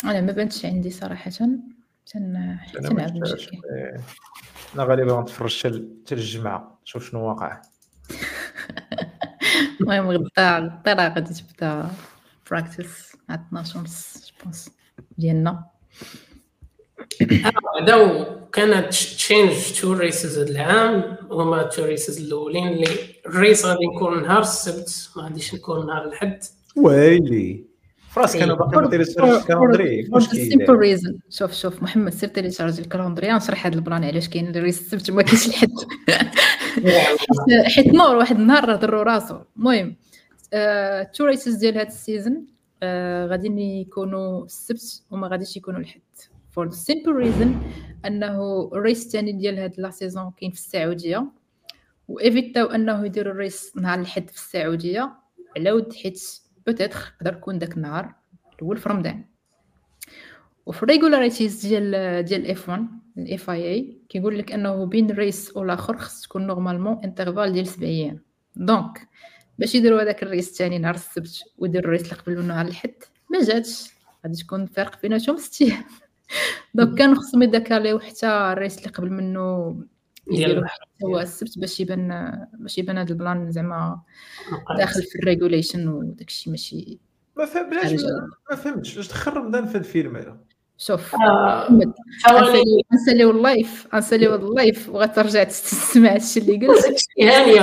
أنا 0.05 0.21
ما 0.21 0.33
بانتش 0.33 0.65
عندي 0.65 0.91
صراحة. 0.91 1.31
تن 1.31 1.63
تنعب 2.07 3.23
أنا 4.75 4.85
غالبا 4.85 5.13
غنتفرج 5.13 5.59
حتى 5.59 6.15
الجمعه 6.15 6.79
نشوف 6.83 7.11
شنو 7.11 7.29
واقع. 7.29 7.63
المهم 9.81 10.09
غدا 10.11 10.59
غدا 10.59 10.93
راه 10.93 11.15
غادي 11.15 11.35
تبدا 11.35 11.91
practice 12.51 13.17
مع 13.29 13.35
12 13.35 13.79
ونص 13.79 14.33
je 14.39 14.48
pense 14.48 14.71
ديالنا. 15.19 15.65
بعدا 17.21 18.25
كانت 18.53 18.89
change 18.89 19.81
two 19.81 19.93
races 19.93 20.39
هذا 20.39 20.51
العام 20.51 21.17
هما 21.31 21.63
two 21.63 21.85
races 21.85 22.21
الأولين 22.21 22.69
اللي 22.69 22.89
ال 23.27 23.34
race 23.34 23.65
غادي 23.65 23.87
نكون 23.87 24.23
نهار 24.23 24.43
السبت 24.43 25.11
ما 25.17 25.23
غاديش 25.23 25.55
نكون 25.55 25.87
نهار 25.87 26.05
الأحد. 26.05 26.45
ويلي. 26.77 27.74
فراسك 28.15 28.43
أنا 28.43 28.55
باقي 28.55 28.83
ما 28.83 28.89
دايرش 28.89 29.09
ال 29.19 29.27
calendrier 29.27 30.09
simple 30.21 30.75
reason 30.75 31.19
شوف 31.31 31.53
شوف 31.53 31.83
محمد 31.83 32.13
سير 32.13 32.29
télécharge 32.29 32.81
ال 32.81 32.85
calendrier 32.85 33.33
نشرح 33.33 33.67
هذا 33.67 33.75
ال 33.75 33.81
plan 33.81 34.05
علاش 34.05 34.29
كاين 34.29 34.57
ال 34.57 34.61
race 34.61 34.81
السبت 34.81 35.11
ما 35.11 35.23
كاينش 35.23 35.47
الحد. 35.47 35.71
حيت 37.75 37.87
نور 37.87 38.17
واحد 38.17 38.37
النهار 38.37 38.69
راه 38.69 38.77
ضرو 38.77 39.03
راسو. 39.03 39.39
المهم 39.57 39.97
two 41.15 41.25
races 41.25 41.55
ديال 41.55 41.75
هذا 41.75 41.89
ال 41.89 41.97
season 41.97 42.47
غادي 43.31 43.81
يكونوا 43.81 44.45
السبت 44.45 45.03
وما 45.11 45.29
غاديش 45.29 45.57
يكونوا 45.57 45.81
الحد. 45.81 46.01
for 46.51 46.69
the 46.69 46.77
simple 46.77 47.13
reason 47.13 47.55
أنه 48.07 48.71
ال 48.75 48.81
race 48.81 49.07
الثاني 49.07 49.33
ديال 49.33 49.59
هاد 49.59 49.75
la 49.79 49.91
saison 49.91 50.33
كاين 50.41 50.51
في 50.51 50.59
السعودية 50.59 51.27
و 52.09 52.15
éviteraو 52.15 52.67
أنه 52.67 53.07
يديروا 53.07 53.33
ال 53.33 53.41
race 53.41 53.73
نهار 53.77 54.01
الحد 54.01 54.31
في 54.31 54.37
السعودية 54.37 55.13
على 55.57 55.73
ود 55.73 55.93
حيت 55.93 56.44
peut-être 56.67 57.15
يقدر 57.17 57.37
يكون 57.37 57.59
داك 57.59 57.77
النهار 57.77 58.15
الأول 58.57 58.77
في 58.79 58.89
رمضان 58.89 59.25
وفي 60.67 60.83
ال 60.83 60.89
regularities 60.89 61.67
ديال 61.67 62.23
ديال 62.25 62.45
ال 62.45 62.53
F1 62.53 62.69
ال 62.69 62.87
FIA 63.19 63.99
كيقول 64.09 64.39
لك 64.39 64.53
انه 64.53 64.87
بين 64.87 65.11
race 65.11 65.57
والاخر 65.57 65.97
خص 65.97 66.23
تكون 66.23 66.47
normalement 66.47 67.01
intervalle 67.05 67.53
ديال 67.53 67.67
7 67.67 67.87
أيام 67.87 68.21
donc 68.57 69.09
باش 69.59 69.75
يديروا 69.75 70.03
هذاك 70.03 70.23
ال 70.23 70.28
race 70.28 70.49
الثاني 70.49 70.79
نهار 70.79 70.95
السبت 70.95 71.43
ويديروا 71.59 71.87
ال 71.87 71.90
race 71.90 72.03
اللي 72.03 72.15
قبل 72.15 72.45
نهار 72.45 72.67
الحد 72.67 72.95
ما 73.31 73.43
جاتش. 73.43 73.91
غادي 74.25 74.43
تكون 74.43 74.63
الفرق 74.63 75.03
بيناتهم 75.03 75.37
6 75.37 75.67
أيام 75.67 75.85
donc 76.75 76.99
كان 76.99 77.15
خصهم 77.15 77.43
ي 77.43 77.50
décaliو 77.50 78.01
حتى 78.01 78.27
ال 78.27 78.37
race 78.37 78.79
اللي 78.79 78.89
قبل 78.91 79.11
منه 79.11 79.77
يديروا 80.31 80.65
هو 81.05 81.21
السبت 81.21 81.59
باش 81.59 81.81
يبان 81.81 82.33
باش 82.53 82.79
يبان 82.79 82.99
هذا 82.99 83.11
ال 83.11 83.19
plan 83.19 83.51
زعما 83.51 84.01
داخل 84.79 85.03
في 85.03 85.19
ال 85.19 85.25
regulation 85.25 85.89
وداك 85.89 86.29
الشيء 86.29 86.51
ماشي 86.51 86.99
ما 87.37 87.45
فهم 87.45 87.71
بلاش 87.71 87.93
ما 88.51 88.57
فهمتش. 88.57 88.97
واش 88.97 89.09
دخل 89.09 89.33
رمضان 89.33 89.67
في 89.67 89.79
الفيلم 89.79 90.17
هذا؟ 90.17 90.37
شوف. 90.79 91.15
محمد 91.15 91.93
نساليو 92.95 93.31
ال 93.31 93.42
live 93.42 93.89
نساليو 93.95 94.35
ال 94.35 94.45
live 94.45 94.89
وغترجع 94.89 95.45
تسمع 95.45 96.15
هادشي 96.15 96.41
اللي 96.41 96.67
قلت. 96.67 97.01
هانيه 97.23 97.63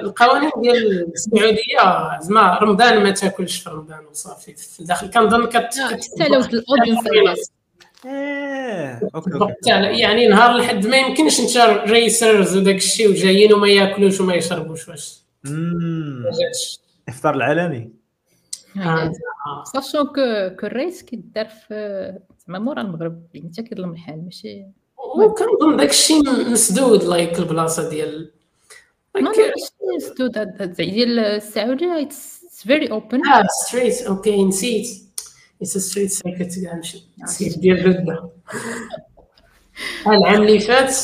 القوانين 0.00 0.50
ديال 0.62 1.12
السعودية 1.12 2.18
زعما 2.20 2.58
رمضان 2.58 3.02
ما 3.02 3.10
تاكلش 3.10 3.60
في 3.60 3.70
رمضان 3.70 4.06
وصافي. 4.06 4.54
في 4.54 4.80
الداخل 4.80 5.10
كنظن 5.10 5.46
كت 5.46 5.54
حتى 5.54 6.28
لو 6.28 6.40
الاودينس 6.40 7.50
يعني 10.00 10.26
نهار 10.26 10.56
الحد 10.56 10.86
ما 10.86 10.96
يمكنش 10.96 11.40
انت 11.40 11.56
ريسرز 11.90 12.56
وداك 12.56 12.76
الشيء 12.76 13.10
وجايين 13.10 13.52
وما 13.52 13.68
ياكلوش 13.68 14.20
وما 14.20 14.34
يشربوش 14.34 14.88
واش 14.88 15.20
الافطار 17.08 17.34
العالمي 17.34 17.90
ساشون 19.72 20.06
كو 20.06 20.56
كو 20.60 20.66
الريس 20.66 21.02
كيدار 21.02 21.46
في 21.46 22.18
زعما 22.46 22.58
مورا 22.58 22.80
المغرب 22.80 23.22
يعني 23.34 23.46
انت 23.46 23.60
كيظلم 23.60 23.92
الحال 23.92 24.24
ماشي 24.24 24.66
وكنظن 25.16 25.76
داك 25.76 25.90
الشيء 25.90 26.50
مسدود 26.50 27.04
like 27.04 27.38
البلاصه 27.38 27.88
ديال 27.90 28.30
ماشي 29.14 29.40
مسدود 29.96 30.48
ديال 30.58 31.18
السعوديه 31.18 32.02
it's 32.02 32.38
very 32.66 32.90
open 32.90 33.26
آه 33.26 33.46
street 33.66 34.02
okay 34.02 34.44
نسيت 34.44 35.07
كاع 36.62 36.74
نمشي 36.74 37.04
نسيت 37.22 37.58
ديال 37.58 37.78
جده 37.78 38.30
العام 40.06 40.42
اللي 40.42 40.58
فات 40.58 40.96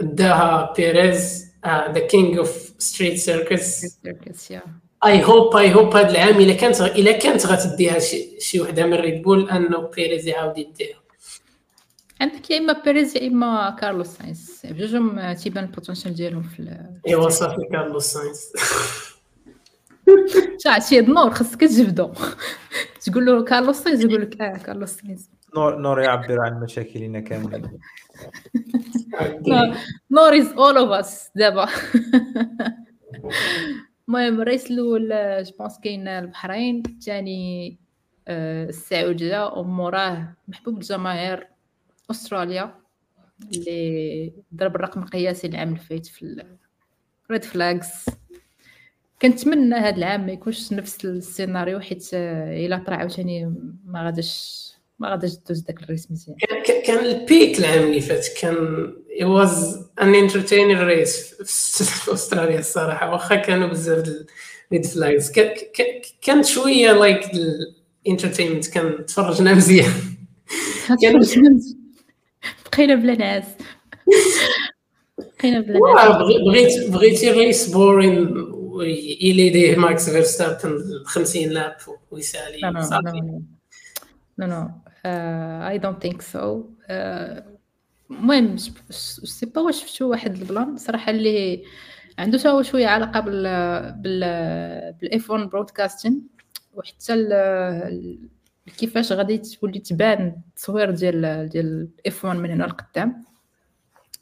داها 0.00 0.74
بيريز 0.76 1.46
the 1.66 2.06
king 2.06 2.38
of 2.38 2.72
street 2.78 3.18
circuits 3.18 3.82
I 5.04 5.24
hope 5.24 5.56
I 5.56 5.74
hope 5.74 5.96
هذا 5.96 6.10
العام 6.10 6.40
الا 6.40 6.54
كانت 6.54 6.80
الا 6.80 7.12
كانت 7.12 7.46
غتديها 7.46 7.98
شي 7.98 8.40
شي 8.40 8.60
وحدة 8.60 8.86
من 8.86 8.94
ريد 8.94 9.22
بول 9.22 9.50
أنه 9.50 9.78
بيريز 9.78 10.26
يعاود 10.26 10.58
يديها. 10.58 10.96
عندك 12.20 12.50
يا 12.50 12.58
إما 12.58 12.82
بيريز 12.84 13.16
يا 13.16 13.26
إما 13.26 13.76
كارلوس 13.80 14.06
ساينس 14.06 14.66
بجوجهم 14.66 15.32
تيبان 15.32 15.64
ال 15.64 15.69
potential 15.69 16.14
ديالهم 16.14 16.42
في 16.42 16.86
إيوا 17.08 17.28
صافي 17.28 17.68
كارلوس 17.72 18.04
ساينس 18.04 18.52
شاع 20.58 20.78
شي 20.78 21.00
نور 21.00 21.30
خاصك 21.30 21.60
تجبدو 21.60 22.12
تقول 23.00 23.26
له 23.26 23.44
كارلوس 23.44 23.76
ساينس 23.76 24.04
يقول 24.04 24.22
لك 24.22 24.40
آه 24.40 24.56
كارلوس 24.56 24.90
ساينس 24.90 25.30
نور 25.56 25.78
نور 25.78 26.00
يعبر 26.00 26.40
عن 26.40 26.60
مشاكلنا 26.60 27.20
كاملين 27.20 27.78
نور 30.10 30.36
is 30.38 30.52
all 30.52 30.76
of 30.76 30.90
us 30.90 31.30
دابا 31.34 31.68
المهم 34.08 34.40
ال 34.40 34.46
race 34.46 34.70
الأول 34.70 35.08
je 35.44 35.52
pense 35.58 35.78
كاين 35.80 36.08
البحرين 36.08 36.82
الثاني 36.86 37.78
السعوديه 38.28 39.46
وموراه 39.46 40.34
محبوب 40.48 40.74
الجماهير 40.76 41.48
استراليا 42.10 42.74
اللي 43.52 44.32
ضرب 44.54 44.76
الرقم 44.76 45.02
القياسي 45.02 45.46
العام 45.46 45.72
الفايت 45.72 46.06
في 46.06 46.44
red 47.30 47.44
flags 47.44 48.04
كنتمنى 49.22 49.74
هذا 49.74 49.96
العام 49.96 50.26
ما 50.26 50.32
يكونش 50.32 50.72
نفس 50.72 51.04
السيناريو 51.04 51.80
حيت 51.80 52.08
إلا 52.14 52.82
طلع 52.86 52.96
عاوتاني 52.96 53.54
ما 53.86 54.04
غاديش 54.04 54.66
ما 54.98 55.10
غاديش 55.10 55.32
دوز 55.48 55.60
داك 55.60 55.82
ال 55.82 55.88
race 55.88 56.10
مزيان. 56.10 56.36
كان 56.66 56.82
كان 56.82 57.04
ال 57.04 57.15
peak 57.15 57.58
العام 57.58 57.82
اللي 57.82 58.00
فات 58.00 58.26
كان 58.40 58.56
it 59.20 59.24
was 59.24 59.76
an 60.00 60.12
entertaining 60.14 60.80
race 60.90 61.44
في 61.44 62.12
أستراليا 62.12 62.58
الصراحة 62.58 63.12
واخا 63.12 63.34
كانوا 63.36 63.68
بزاف 63.68 63.98
ال 64.70 64.74
red 64.74 64.86
flags 64.86 65.32
كانت 66.22 66.44
شوية 66.46 66.92
like 66.92 67.20
ال 68.06 68.10
entertainment 68.10 68.66
كان 68.66 69.06
تفرجنا 69.06 69.54
مزيان. 69.54 69.90
بقينا 72.72 72.94
بلا 72.94 73.14
ناس 73.14 73.44
بقينا 75.38 75.60
بلا 75.60 75.78
ناس 75.94 76.16
بغيت 76.40 76.90
بغيتي 76.90 77.30
race 77.30 77.68
boring 77.68 78.34
يليديه 78.82 79.76
ماكس 79.76 80.10
فيرستابن 80.10 80.82
50 81.04 81.42
laps 81.42 81.76
ويسالي 82.10 82.60
no 84.38 84.46
no 84.46 84.70
I 85.68 85.78
don't 85.78 86.02
think 86.02 86.22
so 86.22 86.64
المهم 88.10 88.56
c'est 88.56 89.46
pas 89.46 89.60
واش 89.60 89.84
شفتو 89.84 90.10
واحد 90.10 90.36
ال 90.36 90.43
plan؟ 90.43 90.76
صراحة 90.76 91.10
اللي 91.10 91.64
عنده 92.18 92.38
حتى 92.38 92.48
هو 92.48 92.62
شوية 92.62 92.86
علاقة 92.86 93.20
بال 93.20 93.42
بال 93.92 94.92
بال 95.00 95.30
F1 95.30 95.48
broadcasting 95.48 96.28
وحتى 96.74 97.28
كيفاش 98.78 99.12
غادي 99.12 99.38
تولي 99.38 99.78
تبان 99.78 100.42
التصوير 100.48 100.90
ديال 100.90 101.48
ديال 101.48 101.88
F1 102.06 102.38
من 102.38 102.50
هنا 102.50 102.64
لقدام؟ 102.64 103.24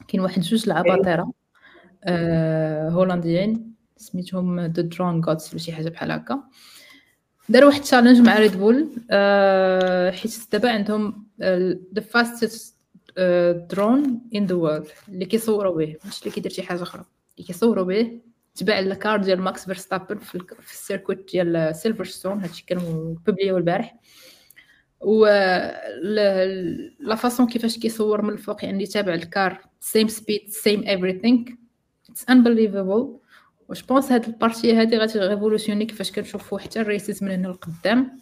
كاين 0.07 0.23
واحد 0.23 0.41
جوج 0.41 0.63
العباطرة 0.67 1.31
آه 2.03 2.89
هولنديين. 2.89 3.74
سميتهم 3.97 4.59
the 4.59 4.81
drone 4.81 5.21
gods 5.21 5.49
ولا 5.49 5.57
شي 5.57 5.71
حاجة 5.71 5.89
بحال 5.89 6.11
هكا. 6.11 6.43
داروا 7.49 7.69
واحد 7.69 7.81
challenge 7.81 8.21
مع 8.21 8.39
ريد 8.39 8.57
بول 8.57 8.89
آه 9.11 10.11
حيت 10.11 10.51
دابا 10.51 10.69
عندهم 10.69 11.27
ذا 11.93 12.01
فاستست 12.09 12.75
درون 13.69 14.21
ان 14.35 14.45
ذا 14.45 14.55
وورلد 14.55 14.87
اللي 15.09 15.25
كيصوروا 15.25 15.77
به 15.77 15.95
ماشي 16.05 16.21
اللي 16.21 16.35
كيدير 16.35 16.51
شي 16.51 16.61
حاجة 16.61 16.81
أخرى. 16.81 17.05
اللي 17.37 17.47
كيصوروا 17.47 17.85
به 17.85 18.19
تبع 18.55 18.79
الكار 18.79 19.21
ديال 19.21 19.41
ماكس 19.41 19.65
فيرستابن 19.65 20.17
في, 20.17 20.39
في 20.61 20.73
السيركوت 20.73 21.31
ديال 21.31 21.75
سيلفرستون 21.75 22.39
هادشي 22.39 22.65
كانوا 22.67 23.15
بوبليو 23.25 23.57
البارح. 23.57 23.95
و 25.01 25.25
لا 26.99 27.15
فاصون 27.15 27.47
كيفاش 27.47 27.77
كيصور 27.77 28.21
من 28.21 28.29
الفوق 28.29 28.65
يعني 28.65 28.85
تابع 28.85 29.13
الكار 29.13 29.61
سيم 29.79 30.07
سبيد 30.07 30.49
سيم 30.49 30.81
everything. 30.83 31.53
اتس 32.09 32.25
unbelievable. 32.25 33.24
واش 33.69 33.83
بونس 33.83 34.11
هاد 34.11 34.25
البارتي 34.25 34.73
هادي 34.73 34.97
غادي 34.97 35.19
ريفولوسيوني 35.19 35.85
كيفاش 35.85 36.11
كنشوفو 36.11 36.57
حتى 36.57 36.81
الريسيز 36.81 37.23
من 37.23 37.31
هنا 37.31 37.47
لقدام. 37.47 38.19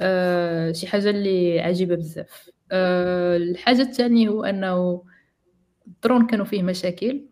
أه 0.00 0.72
شي 0.72 0.86
حاجة 0.86 1.10
اللي 1.10 1.60
عجيبة 1.60 1.94
بزاف. 1.94 2.50
أه 2.72 3.36
الحاجة 3.36 3.82
الثانية 3.82 4.28
هو 4.28 4.44
أنه 4.44 5.04
الدرون 5.86 6.26
كانوا 6.26 6.44
فيه 6.44 6.62
مشاكل. 6.62 7.24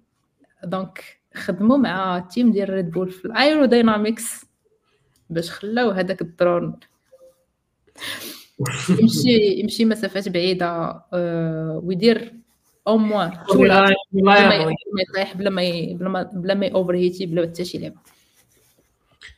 donc 0.64 1.04
خدموا 1.34 1.76
مع 1.76 2.18
team 2.30 2.52
ديال 2.52 2.70
ريد 2.70 2.90
بول 2.90 3.10
في 3.10 3.24
ال 3.24 3.34
aerodynamics 3.34 4.44
باش 5.30 5.50
خلاو 5.50 5.90
هذاك 5.90 6.22
الدرون. 6.22 6.80
يمشي 9.00 9.60
يمشي 9.60 9.84
مسافات 9.84 10.28
بعيدة 10.28 10.66
أه 11.12 11.80
ويدير 11.84 12.40
au 12.86 12.98
moins 12.98 13.32
بلا 13.54 13.94
ما 14.12 14.74
يطيح 15.08 15.36
بلا 15.36 15.50
ما 15.50 15.62
بلا 15.94 16.08
ما 16.08 16.22
بلا 16.22 16.54
ما 16.54 16.70
overheatي 16.70 17.26
بلا 17.26 17.42
حتى 17.42 17.64
شي 17.64 17.78
لعبه 17.78 17.94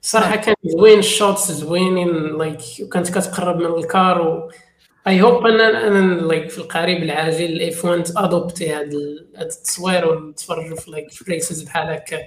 صراحة 0.00 0.36
كان 0.36 0.54
زوين 0.64 0.98
ال 0.98 1.07
shots 1.07 1.52
زوينين 1.52 2.38
like 2.38 2.60
وكانت 2.82 3.08
كتقرب 3.10 3.56
من 3.56 3.66
ال 3.66 3.80
car 3.80 4.20
و 4.28 4.50
I 5.06 5.22
hope 5.22 5.46
ان 5.46 5.60
أنا 5.60 6.20
like 6.20 6.50
في 6.50 6.58
القريب 6.58 7.02
العاجل 7.02 7.44
ال 7.44 7.84
F1 7.84 8.04
adopti 8.16 8.74
هذا 8.74 8.88
التصوير 9.40 10.08
ونتفرجوا 10.08 10.76
في 10.76 10.90
like 10.90 11.10
في 11.10 11.24
places 11.24 11.62
بحال 11.62 11.88
هكا. 11.88 12.18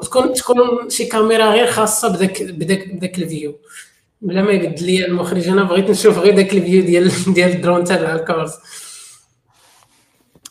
وتكون 0.00 0.32
تكون 0.32 0.90
شي 0.90 1.04
كاميرا 1.04 1.50
غير 1.50 1.66
خاصة 1.66 2.08
بداك 2.08 2.42
بداك 2.42 2.88
بداك 2.88 3.18
ال 3.18 3.26
view 3.26 3.58
بلا 4.22 4.42
ما 4.42 4.50
يبدل 4.52 4.86
لي 4.86 5.06
المخرج 5.06 5.48
أنا 5.48 5.62
بغيت 5.62 5.90
نشوف 5.90 6.18
غير 6.18 6.34
داك 6.36 6.52
ال 6.54 6.60
view 6.60 6.82
ديال 6.82 7.10
ديال 7.34 7.50
الدرون 7.50 7.84
تاع 7.84 8.14
ال 8.14 8.22
cars 8.22 8.52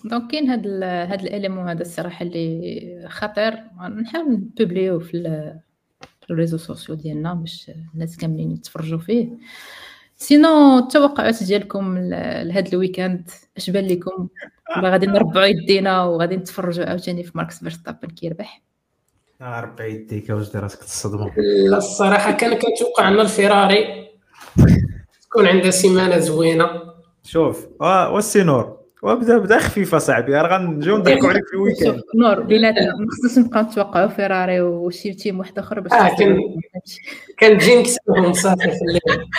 donc 0.06 0.32
كاين 0.32 0.50
هاد 0.50 0.66
ال 0.66 0.84
هاد 0.84 1.22
ال 1.22 1.28
élément 1.28 1.70
هذا 1.70 1.82
الصراحة 1.82 2.26
اللي 2.26 3.06
خطير. 3.10 3.54
نحاول 4.02 4.32
نبوبليو 4.32 5.00
في 5.00 5.54
ال 6.32 6.35
réseaux 6.35 6.58
sociaux 6.58 6.96
ديالنا 6.96 7.34
باش 7.34 7.72
الناس 7.94 8.18
كاملين 8.18 8.52
يتفرجوا 8.52 9.00
فيه. 9.00 9.30
sinon 10.16 10.78
التوقعات 10.78 11.44
ديالكم 11.44 11.98
لهاد 11.98 12.68
ال 12.68 12.76
weekend 12.76 13.30
اش 13.58 13.70
بان 13.70 13.88
لكم؟ 13.88 14.28
ولا 14.78 14.90
غادي 14.90 15.06
نربعوا 15.06 15.46
يدينا 15.46 16.04
وغادي 16.04 16.36
نتفرجوا 16.36 16.86
عاوتاني 16.86 17.24
في 17.24 17.32
ماركس 17.36 17.60
فيرستابن 17.60 18.08
كيربح 18.08 18.62
ربع 19.42 19.86
يديك 19.86 20.30
واش 20.30 20.52
دير 20.52 20.64
راسك 20.64 20.80
تصدموا. 20.80 21.30
لا 21.70 21.78
الصراحة 21.78 22.32
كان 22.32 22.54
كنتوقع 22.54 23.08
أن 23.08 23.20
الفيراري 23.20 24.10
تكون 25.22 25.48
عندها 25.48 25.72
سيمانة 25.72 26.18
زوينة. 26.18 26.70
شوف 27.24 27.68
آه 27.82 28.14
آ 28.14 28.23
سي 28.23 28.42
نور. 28.42 28.79
وبدا 29.04 29.38
بدا 29.38 29.58
خفيفة 29.60 29.98
صاحبي. 29.98 30.34
راه 30.36 30.58
غنجيو 30.58 30.98
نضحكوا 30.98 31.30
عليك 31.30 31.48
في 31.48 31.54
ال 31.54 31.60
weekend 31.60 32.02
نور 32.16 32.40
بيناتنا 32.40 32.96
ما 32.96 33.08
خصناش 33.12 33.46
نبقاو 33.46 33.64
نتوقعوا 33.64 34.08
فيراري 34.08 34.62
وشي 34.62 35.14
team 35.14 35.40
واحد 35.40 35.60
آخر 35.60 35.80
باش 35.80 35.92
آه 35.92 36.16
كان 36.18 36.40
كنجي 37.40 37.76
نكسبهم 37.76 38.34
صافي 38.34 38.72
في 38.72 38.82
الليل. 38.82 39.30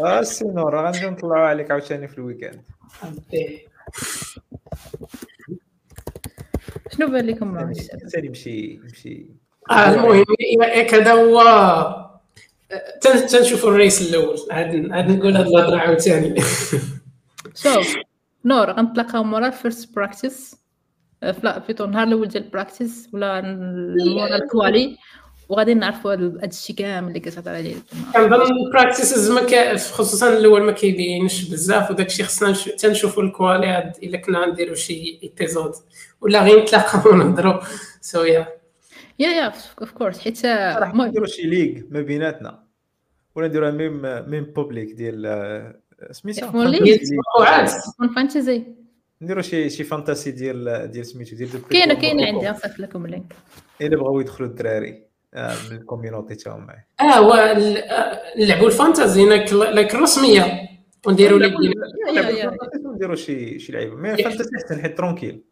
آه 0.00 0.22
سي 0.22 0.44
نور 0.44 0.74
راه 0.74 0.90
غنجيو 0.90 1.10
نطلعوا 1.10 1.46
عليك 1.46 1.70
عاوتاني 1.70 2.08
في 2.08 2.18
الويكاند 2.18 2.60
شنو 6.90 7.06
بان 7.06 7.26
لكم 7.26 7.72
ثاني 8.12 8.26
يمشي 8.26 8.80
يمشي 8.82 9.26
آه 9.70 9.94
المهم 9.94 10.24
ياك 10.60 10.94
هذا 10.94 11.12
هو 11.12 12.10
تنشوفوا 13.00 13.70
ال 13.70 13.78
race 13.78 14.10
الأول. 14.10 14.36
عاد 14.50 14.90
عاد 14.90 15.10
نقول 15.10 15.36
هاد 15.36 15.46
الهضرة 15.46 15.76
عاوتاني. 15.76 16.40
شوف. 17.54 17.96
نور 18.44 18.70
غنتلاقاو 18.70 19.24
مورا 19.24 19.46
ال 19.46 19.54
first 19.54 19.94
practice 19.94 20.56
لا 21.22 21.58
بيتو 21.58 21.84
النهار 21.84 22.06
الأول 22.06 22.28
ديال 22.28 22.44
ال 22.44 22.51
practice 22.51 23.08
ولا 23.12 23.40
مورا 24.04 24.36
ال 24.36 24.45
quali. 24.45 24.96
وغادي 25.48 25.74
نعرفوا 25.74 26.12
هذا 26.14 26.46
الشيء 26.46 26.76
كامل 26.76 27.08
اللي 27.08 27.20
كتهضر 27.20 27.50
عليه. 27.50 27.74
كنظن 28.14 28.66
ال 28.66 28.72
practices 28.72 29.30
ما 29.30 29.42
كا 29.42 29.76
خصوصا 29.76 30.38
الأول 30.38 30.62
ما 30.62 30.72
كيبينش 30.72 31.50
بزاف 31.50 31.90
وداك 31.90 32.06
الشيء 32.06 32.24
خصنا 32.24 32.52
تنشوفوا 32.52 33.22
ال 33.22 33.29
quali 33.29 33.66
عاد 33.66 33.92
إلا 34.02 34.18
كنا 34.18 34.46
نديروا 34.46 34.74
شي 34.74 35.20
épisode 35.22 35.72
ولا 36.20 36.42
غير 36.42 36.62
نتلاقاو 36.62 37.12
ونهضروا 37.12 37.60
سو 38.00 38.22
يا 38.22 38.46
يا 39.18 39.28
يا 39.28 39.52
اوف 39.80 39.90
كورس 39.90 40.18
حيت 40.18 40.44
المهم 40.44 41.08
نديروا 41.08 41.26
شي 41.26 41.42
league 41.42 41.82
ما 41.90 42.00
بيناتنا. 42.00 42.64
ولا 43.34 43.48
نديروا 43.48 43.70
même 43.70 44.02
même 44.30 44.44
publique 44.44 44.92
ديال 44.92 45.79
سميتها 46.10 46.50
فون 47.98 48.14
fantasy 48.16 48.64
نديروا 49.22 49.42
شي 49.42 49.70
شي 49.70 49.84
fantasy 49.84 50.30
ديال 50.30 50.90
ديال 50.90 51.06
سميتو 51.06 51.36
ديال 51.36 51.50
كاينة 51.70 51.94
كاينة 51.94 52.26
عندي 52.26 52.48
نصيفط 52.48 52.78
لكم 52.78 53.04
ال 53.04 53.10
link 53.10 53.34
إلا 53.80 53.96
بغاو 53.96 54.20
يدخلوا 54.20 54.48
الدراري 54.48 55.02
من 55.34 55.76
ال 55.76 55.82
community 55.82 56.34
تاعهم 56.34 56.66
معايا 56.66 56.84
آه 57.00 57.18
هو 57.18 57.54
نلعبوا 58.38 58.66
ال 58.66 58.73
fantasy 58.73 59.24
like 59.26 59.94
الرسمية. 59.94 60.70
ونديروا 61.06 61.38
لك 61.38 61.52
نديروا 62.94 63.16
شي 63.16 63.58
شي 63.58 63.72
لعيبة. 63.72 63.96
mais 63.96 64.16
fantasy 64.16 64.50
أحسن 64.56 64.82
حيت 64.82 64.98
tranquille. 64.98 65.44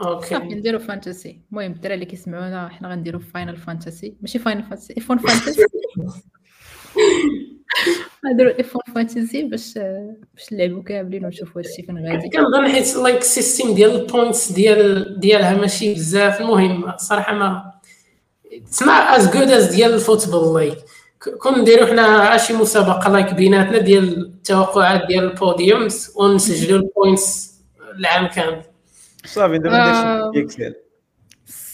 okay. 0.00 0.26
صافي 0.26 0.44
نديرو 0.44 0.78
fantasy 0.78 1.40
المهم 1.50 1.72
الدراري 1.72 1.94
اللي 1.94 2.06
كيسمعونا 2.06 2.68
حنا 2.68 2.88
غنديرو 2.88 3.18
final 3.18 3.56
fantasy 3.56 4.16
ماشي 4.20 4.38
final 4.38 4.62
fantasy 4.62 4.94
F1 4.96 5.18
fantasy 5.18 5.66
نديرو 8.24 8.50
F1 8.50 8.82
fantasy 8.94 9.42
باش 9.42 9.78
باش 10.34 10.52
نلعبو 10.52 10.82
كاملين 10.82 11.24
ونشوفو 11.24 11.58
هادشي 11.58 11.82
فين 11.82 12.08
غادي. 12.08 12.28
كنظن 12.28 12.68
حيت 12.68 12.96
like 12.96 13.20
ال 13.20 13.28
system 13.28 13.74
ديال 13.74 14.00
ال 14.00 14.07
points 14.07 14.52
ديال 14.52 15.20
ديالها 15.20 15.54
ماشي 15.54 15.94
بزاف. 15.94 16.40
المهم 16.40 16.96
صراحة 16.96 17.34
ما 17.34 17.72
تسمع 18.70 19.16
as 19.16 19.30
good 19.30 19.50
as 19.50 19.74
ديال 19.74 19.94
ال 19.94 20.01
football 20.01 20.54
like 20.54 20.78
كون 21.38 21.58
نديرو 21.58 21.86
حنا 21.86 22.36
شي 22.36 22.52
مسابقة 22.52 23.10
like 23.10 23.34
بيناتنا 23.34 23.78
ديال 23.78 24.18
التوقعات 24.18 25.06
ديال 25.06 25.24
ال 25.24 25.35
podiums 25.35 26.12
ونسجلوا 26.16 26.78
ال 26.78 26.89
points 26.89 27.54
العام 27.98 28.26
كامل. 28.26 28.62
صافي 29.24 29.58
دابا 29.58 30.28
ندير 30.28 30.44
Excel 30.44 30.74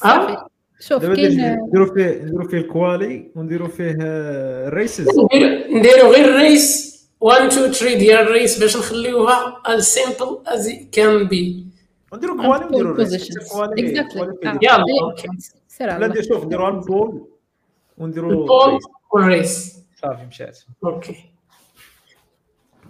آه؟ 0.05 0.49
شوف 0.83 1.07
كاين 1.07 1.59
نديرو 1.67 1.95
فيه 1.95 2.23
نديرو 2.23 2.49
فيه 2.49 2.59
ال 2.59 2.71
quali 2.71 3.31
ونديرو 3.35 3.69
فيه 3.69 3.97
ال 4.01 4.19
races 4.19 5.09
نديرو 5.71 6.11
غير 6.13 6.25
ال 6.25 6.39
race 6.39 6.93
1 7.21 7.47
2 7.47 7.73
3 7.73 7.99
ديال 7.99 8.19
ال 8.19 8.27
race 8.27 8.59
باش 8.59 8.77
نخليوها 8.77 9.63
as 9.67 9.81
simple 9.83 10.49
as 10.49 10.67
it 10.67 10.81
can 10.97 11.29
be. 11.29 11.65
ونديرو 12.13 12.37
quali 12.37 12.65
ونديرو 12.65 12.91
ال 12.93 13.02
race 13.02 13.37
exactly 13.53 14.59
يلا 14.63 14.85
لا. 15.81 16.09
ندير 16.09 16.23
شوف 16.23 16.45
نديروها 16.45 16.71
ال 16.71 16.82
pole 16.82 17.27
ونديرو 17.99 18.31
ال 18.31 18.39
pole 18.39 18.69
ال 18.69 18.71
race. 18.71 18.83
وال 19.13 19.35
race 19.35 19.79
صافي 20.03 20.27
مشات. 20.27 20.59
okay 20.85 21.17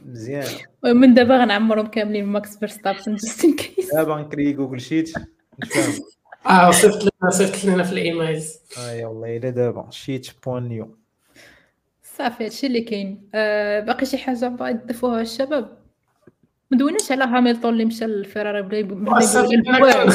مزيان. 0.07 0.47
من 0.85 1.15
دابا 1.15 1.37
غنعمرهم 1.37 1.87
كاملين 1.87 2.27
ماكس 2.27 2.59
فيرستابن 2.59 3.15
جست 3.15 3.45
ان 3.45 3.57
كيس 3.57 3.95
دابا 3.95 4.17
نكري 4.17 4.53
Google 4.53 4.81
Sheet 4.81 5.13
نفهم 5.63 6.05
آه 6.47 6.71
صيفط 6.71 7.03
لنا 7.03 7.31
صيفط 7.31 7.65
لنا 7.65 7.83
في 7.83 7.93
ال 7.93 8.01
emails 8.01 8.55
آه 8.79 9.05
والله 9.05 9.37
الا 9.37 9.51
دابا 9.51 9.87
sheet 9.91 10.29
point 10.47 10.69
new 10.69 10.97
صافي 12.19 12.45
هادشي 12.45 12.67
اللي 12.67 12.81
كاين. 12.81 13.29
آه 13.35 13.81
باقي 13.81 14.07
شي 14.07 14.19
حاجة 14.19 14.49
بغا 14.49 14.69
يضيفوها 14.69 15.21
الشباب؟ 15.21 15.79
ما 16.71 16.79
دويناش 16.79 17.13
على 17.13 17.25
هاملتون 17.25 17.65
اللي 17.67 17.85
مشى 17.85 18.05
للفيراري 18.05 18.63
بلا 18.63 18.81
بلا 18.81 20.09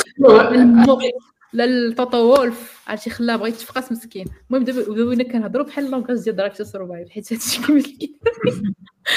لا 1.53 1.63
التوتو 1.65 2.17
وولف 2.17 2.83
عرفتي 2.87 3.09
خلاه 3.09 3.35
بغا 3.35 3.47
يتفقس 3.47 3.91
مسكين. 3.91 4.25
المهم 4.49 4.63
دابا 4.63 4.81
دوينا 4.95 5.23
كنهضروا 5.23 5.65
بحال 5.65 5.91
langage 5.91 6.17
ديال 6.23 6.35
Drive 6.35 6.57
to 6.57 6.63
Survive 6.63 7.09
حيت 7.09 7.33
هادشي 7.33 7.61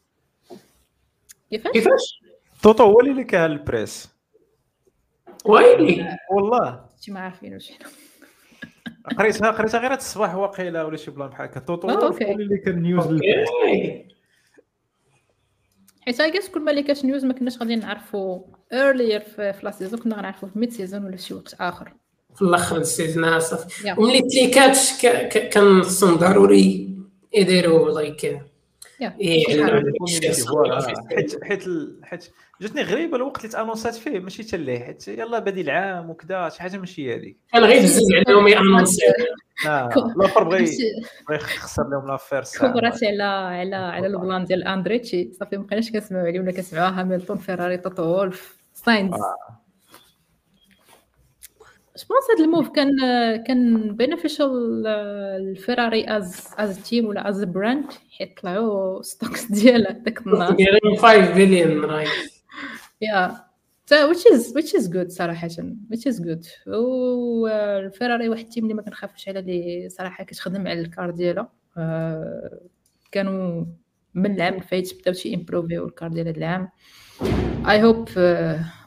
كيفاش؟ 1.51 1.71
كيفاش؟ 1.73 2.21
توتو 2.63 2.83
هو 2.83 2.99
اللي 2.99 3.23
كان 3.23 3.51
البريس 3.51 4.09
ويلي؟ 5.45 6.17
والله. 6.31 6.85
شي 7.01 7.11
ما 7.11 7.19
عارفين 7.19 7.53
واش 7.53 7.71
حنا 7.71 7.87
قريتها 9.17 9.51
قريتها 9.51 9.79
غير 9.79 9.91
هاد 9.91 9.97
الصباح 9.97 10.35
واقيلا 10.35 10.83
ولا 10.83 10.97
شي 10.97 11.11
بلان 11.11 11.27
بحال 11.29 11.45
هكا. 11.47 11.59
توتو 11.59 11.89
آه، 11.89 11.93
هو. 12.07 12.17
اللي 12.17 12.57
كان 12.57 12.81
نيوز 12.81 13.07
حيت 16.05 16.19
اكاس 16.21 16.49
كل 16.49 16.61
ما 16.61 16.81
كاش 16.81 17.05
نيوز 17.05 17.25
ما 17.25 17.33
كناش 17.33 17.57
غادي 17.57 17.75
نعرفوا 17.75 18.41
ايرليير 18.73 19.19
في 19.19 19.53
لا 19.63 19.71
سيزون 19.71 19.99
كنا 19.99 20.15
غنعرفوا 20.17 20.49
في 20.49 20.59
ميد 20.59 20.71
سيزون 20.71 21.05
ولا 21.05 21.17
شي 21.17 21.33
وقت 21.33 21.53
آخر. 21.59 21.93
في 22.35 22.41
الأخر 22.41 22.77
السيزون 22.77 23.39
صافي. 23.39 23.87
يا. 23.87 23.95
وملي 23.99 24.21
ك- 25.01 25.49
كان 25.49 25.83
خصهم 25.83 26.15
ضروري 26.15 26.89
يديروا 27.33 27.91
like 27.91 28.41
حيت 31.09 31.43
حيت 31.43 31.67
ال- 31.67 31.99
حيت 32.03 32.31
جاتني 32.61 32.81
غريبة 32.81 33.17
الوقت 33.17 33.37
اللي 33.37 33.49
تانونسات 33.49 33.95
فيه 33.95 34.19
ماشي 34.19 34.43
حتى 34.43 34.57
ليه 34.57 34.79
حيت 34.79 35.07
يلا 35.07 35.39
بادي 35.39 35.61
العام 35.61 36.09
وكذا 36.09 36.49
شي 36.49 36.61
حاجة 36.61 36.77
ماشي 36.77 37.15
هذيك. 37.15 37.37
كان 37.53 37.63
غير 37.63 37.81
بزز 37.81 38.01
عليهم 38.27 38.47
يانونسي 38.47 39.01
آه. 39.67 39.89
الآخر 40.15 40.43
بغى 40.43 40.65
يخسر 41.31 41.89
لهم 41.89 42.07
l'affaire 42.07 42.43
كبرات 42.59 43.03
على 43.03 43.23
على 43.23 43.75
على 43.75 44.07
البلان 44.07 44.43
ديال 44.45 44.63
أندريتي. 44.63 45.31
صافي 45.33 45.57
ما 45.57 45.63
بقيناش 45.63 45.91
كنسمعوا 45.91 46.27
عليه 46.27 46.39
ولا 46.39 46.51
كنسمعوا 46.51 46.89
هاملتون 47.19 47.37
فيراري 47.37 47.77
توتو 47.77 48.03
وولف 48.03 48.57
ساينز. 48.73 49.13
je 51.99 52.06
pense 52.06 52.23
هاد 52.31 52.39
ال 52.39 52.45
move 52.45 52.69
كان 52.69 52.89
كان 53.47 53.95
beneficial 53.95 54.87
الفيراري 54.87 56.17
as 56.17 56.47
as 56.57 56.83
team 56.83 57.05
ولا 57.05 57.29
as 57.29 57.43
brand 57.43 57.85
حيت 58.17 58.39
طلعوا 58.39 59.01
stocks 59.01 59.51
ديالها 59.51 59.91
داك 59.91 60.27
النهار 60.27 60.51
دايرين 60.51 60.97
5 60.97 61.33
billion 61.33 61.85
right 61.85 62.09
yeah 63.01 63.49
تا 63.87 64.13
which 64.13 64.25
is 64.33 64.53
which 64.53 64.73
is 64.73 64.87
good 64.87 65.09
صراحة. 65.09 65.47
Which 65.91 66.05
is 66.11 66.19
good. 66.19 66.67
والفيراري 66.67 68.29
واحد 68.29 68.43
ال 68.43 68.47
team 68.47 68.63
اللي 68.63 68.73
ما 68.73 68.81
كنخافوش 68.81 69.29
على 69.29 69.39
اللي 69.39 69.89
صراحة 69.89 70.23
كتخدم 70.23 70.67
على 70.67 70.81
ال 70.81 70.88
car 70.88 71.09
ديالها. 71.11 71.49
آه، 71.77 72.59
كانوا 73.11 73.65
من 74.13 74.35
العام 74.35 74.53
الفايت 74.53 75.01
بداو 75.01 75.13
شي 75.13 75.35
امبروفيو 75.35 75.87
ال 75.87 75.93
car 75.93 76.09
ديال 76.09 76.27
هاد 76.27 76.37
العام. 76.37 76.69
I 77.69 77.83
hope 77.83 78.09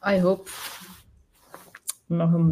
I 0.06 0.22
hope 0.22 0.48
انهم 2.10 2.50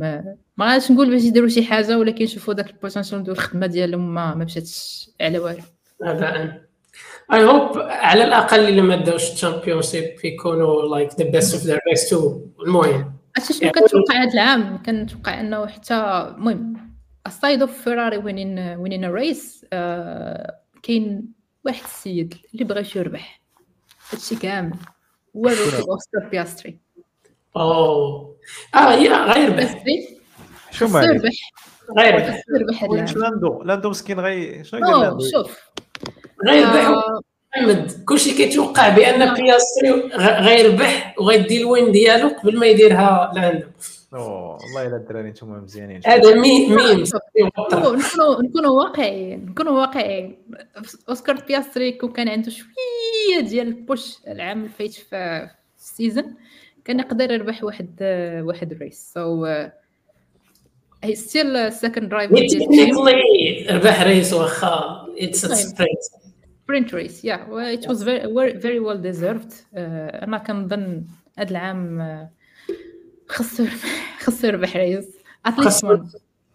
ما 0.60 0.72
غاديش 0.72 0.90
نقول 0.90 1.10
باش 1.10 1.22
يديروا 1.22 1.48
شي 1.48 1.64
حاجة 1.64 1.98
ولكن 1.98 2.26
شوفوا 2.26 2.54
داك 2.54 2.70
ال 2.70 2.76
potential 2.76 3.22
ديال 3.22 3.36
الخدمة 3.36 3.66
ديالهم 3.66 4.14
ما 4.14 4.34
ما 4.34 4.44
مشاتش 4.44 5.10
على 5.20 5.38
والو. 5.38 5.62
هذا 6.04 6.60
I 7.32 7.44
hope 7.44 7.78
على 7.78 8.24
الأقل 8.24 8.68
اللي 8.68 8.82
ما 8.82 8.96
داوش 8.96 9.32
ال 9.32 9.82
championship 9.82 10.14
يكونوا 10.24 10.96
like 10.96 11.10
the 11.18 11.30
best 11.30 11.54
of 11.54 11.62
their 11.62 11.78
best 11.90 12.10
to 12.10 12.40
المهم. 12.66 13.12
عرفتي 13.36 13.54
شنو 13.54 13.70
كنتوقع 13.70 14.22
هذا 14.22 14.32
العام؟ 14.32 14.82
كنتوقع 14.82 15.40
إنه 15.40 15.66
حتى 15.66 15.94
المهم 15.94 16.90
aside 17.28 17.60
of 17.60 17.70
فيراري 17.70 18.16
winning 18.16 18.58
winning 18.58 19.04
race 19.04 19.66
كاين 20.82 21.32
واحد 21.64 21.84
السيد 21.84 22.34
اللي 22.54 22.64
بغى 22.64 22.84
يربح. 22.96 23.40
هادشي 24.12 24.36
كامل. 24.36 24.76
هو 25.36 25.48
اوسكار 25.48 26.28
بياستري 26.30 26.78
اوه 27.56 28.36
آه 28.74 28.92
يا 28.92 29.32
غير 29.32 29.50
بياستري 29.50 30.19
شو 30.70 30.88
مالك 30.88 31.24
يربح 31.24 31.32
غير 31.98 32.34
يربح 32.56 32.84
لاندو 33.16 33.62
لاندو؟ 33.62 33.90
مسكين 33.90 34.20
غي 34.20 34.64
شنو 34.64 34.86
أوه، 34.86 35.02
لاندو؟ 35.02 35.24
شوف. 35.30 35.58
غير 36.48 36.66
بح. 36.66 36.86
آه، 36.86 37.20
محمد 37.56 38.04
كلشي 38.04 38.34
كيتوقع 38.34 38.88
بأن. 38.88 39.34
بياستري 39.34 39.90
غ- 39.90 40.40
غيربح 40.40 41.14
وغيدي 41.18 41.60
الوين 41.60 41.92
ديالو 41.92 42.28
قبل 42.28 42.58
ما 42.58 42.66
يديرها 42.66 43.32
لعنده 43.34 43.68
أوه، 44.14 44.56
والله 44.56 44.86
إلا 44.86 44.96
الدراري 44.96 45.28
أنتم 45.28 45.50
مزيانين. 45.50 46.00
هذا 46.06 46.34
مي 46.34 46.68
ميم. 46.68 47.04
نكونوا 47.40 48.42
نكونوا 48.42 48.70
واقعيين 48.84 49.46
نكونوا 49.46 49.80
واقعيين. 49.80 50.38
أوسكار 51.08 51.36
بياستري 51.48 51.92
كون 51.92 52.12
كان 52.12 52.28
عنده 52.28 52.50
شوية 52.50 53.40
ديال 53.48 53.66
ال 53.66 53.76
push 53.76 54.16
العام 54.28 54.64
الفايت 54.64 54.92
في 54.92 55.02
في 55.08 55.48
ال 55.78 55.86
season 55.86 56.34
كان 56.84 56.98
يقدر 57.00 57.30
يربح 57.30 57.64
واحد 57.64 57.90
واحد 58.44 58.72
ال 58.72 58.80
race 58.80 59.10
so 59.14 59.25
he's 59.25 59.46
still 61.04 61.72
second 61.72 62.14
ال 62.14 62.21
team 62.21 62.46
technically 62.46 63.66
ربح 63.70 64.02
race 64.02 64.32
واخا 64.32 65.06
it's. 65.18 65.46
sprint 66.70 66.94
it 66.94 67.86
was 67.88 68.02
very 68.02 68.26
very, 68.38 68.52
very 68.52 68.80
well 68.80 68.98
deserved. 68.98 69.52
Uh, 69.52 69.78
أنا 70.22 70.38
كنظن 70.38 71.04
هذا 71.38 71.50
العام 71.50 72.00
آه، 72.00 72.30
خصو 73.28 73.62
يربح 73.62 74.18
خصو 74.20 74.46
يربح 74.46 74.76
race 74.76 75.06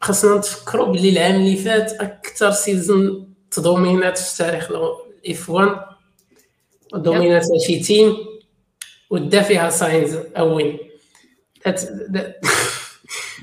خاصنا 0.02 0.38
نتفكروا 0.38 0.86
باللي 0.86 1.10
العام 1.10 1.36
اللي 1.36 1.56
فات 1.56 1.92
أكثر 1.92 2.52
season 2.52 3.34
تدومينات 3.52 4.18
في 4.18 4.38
تاريخ 4.38 4.72
ال 4.72 5.50
F1 5.50 5.70
dominate 6.96 7.46
شي 7.68 7.80
team 7.80 8.16
ودا 9.10 9.42
فيها 9.42 9.70
ساينز 9.70 10.16
a 10.16 10.31
win 10.31 10.78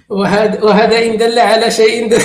وهذا 0.08 0.62
وهذا 0.64 1.06
إن 1.06 1.16
دل 1.16 1.38
على 1.38 1.70
شيء 1.70 2.08
دل- 2.10 2.22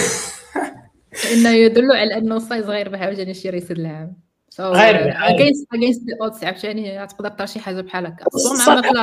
إنه 1.34 1.50
يدل 1.50 1.92
على 1.92 2.18
أنه 2.18 2.40
ساينز 2.40 2.66
غير 2.66 2.90
شي 3.34 3.50
race 3.50 3.72
هاد 3.72 3.80
العام 3.80 4.28
so 4.54 4.60
غير. 4.62 5.14
against 5.18 5.68
against 5.74 6.02
the 6.02 6.18
odds 6.22 6.44
عاوتاني 6.44 7.08
تقدر 7.08 7.30
طار 7.30 7.48
شي 7.48 7.60
حاجة 7.60 7.82
بحال 7.82 8.06
هكا 8.06 8.26
مع 8.58 8.66
سواء 8.66 8.94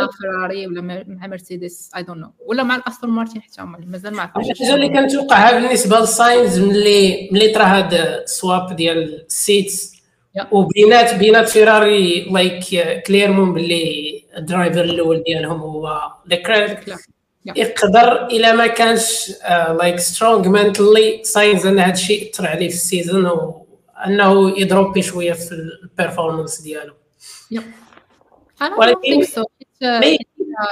مع 0.00 0.08
فيراري 0.20 0.66
ولا 0.66 0.80
مع 1.08 1.26
مرسيدس 1.26 1.90
I 1.96 2.02
don't 2.02 2.18
know 2.20 2.32
ولا 2.46 2.62
مع 2.62 2.76
الاستون 2.76 3.10
مارتن 3.10 3.42
حتى 3.42 3.62
هما 3.62 3.78
مازال 3.86 4.14
ما 4.14 4.22
عرفناش 4.22 4.50
الحاجة 4.50 4.74
اللي 4.74 4.88
كنتوقعها 4.88 5.60
بالنسبة 5.60 6.00
للساينز 6.00 6.58
ملي 6.60 7.28
ملي 7.32 7.48
طرا 7.48 7.64
هذا 7.64 8.22
ال 8.22 8.33
swap 8.33 8.76
ديال 8.76 9.24
ال 9.26 9.37
seats. 9.37 10.00
وبينات 10.52 11.14
بينات 11.14 11.48
فيراري 11.48 12.24
like 12.30 12.64
clairement 13.06 13.52
باللي 13.52 14.22
ال 14.36 14.43
driver 14.43 14.84
الأول 14.84 15.22
ديالهم 15.26 15.60
هو. 15.60 16.00
yeah. 16.88 16.96
يقدر 17.46 18.26
الا 18.26 18.52
ما 18.52 18.66
كانش 18.66 19.32
like 19.78 19.98
strong 19.98 20.48
mentally 20.48 21.20
ساينز 21.24 21.66
أن 21.66 21.78
هذا 21.78 21.92
الشيء 21.92 22.30
اثر 22.30 22.46
عليه 22.46 22.68
في 22.68 22.74
ال 22.74 22.81
season 22.81 23.26
وانه 23.26 24.60
يضربي 24.60 25.02
شوية 25.02 25.32
في 25.32 25.52
ال 25.52 25.61
performance 25.61 26.60
ديالو. 26.60 26.94
ولكن- 28.78 29.00
mais- 30.00 30.18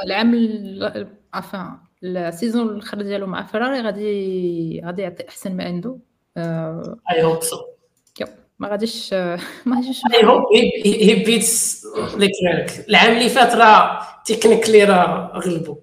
العام 0.04 0.34
ال- 0.34 1.08
عفوا 1.34 1.60
ال 2.04 2.13
season 2.13 2.68
الآخر 2.68 3.02
ديالو 3.02 3.26
مع 3.26 3.46
فيراري 3.46 3.80
غادي 3.80 4.82
غادي 4.84 5.02
يعطي 5.02 5.28
أحسن 5.28 5.56
ما 5.56 5.64
عنده. 5.64 5.98
آه، 6.36 6.96
I 7.12 7.22
hope 7.22 7.42
so 7.42 7.56
ما 8.58 8.68
غاديش 8.68 9.10
آه، 9.12 9.38
ما 9.66 9.76
غاديش. 9.76 10.00
I 10.14 10.24
hope 10.26 10.42
he 10.84 11.14
beats 11.24 11.86
العام 12.88 13.16
اللي 13.16 13.28
فات 13.28 13.54
راه 13.54 14.00
technically 14.26 14.84
راه 14.84 15.32
غلبوا 15.34 15.76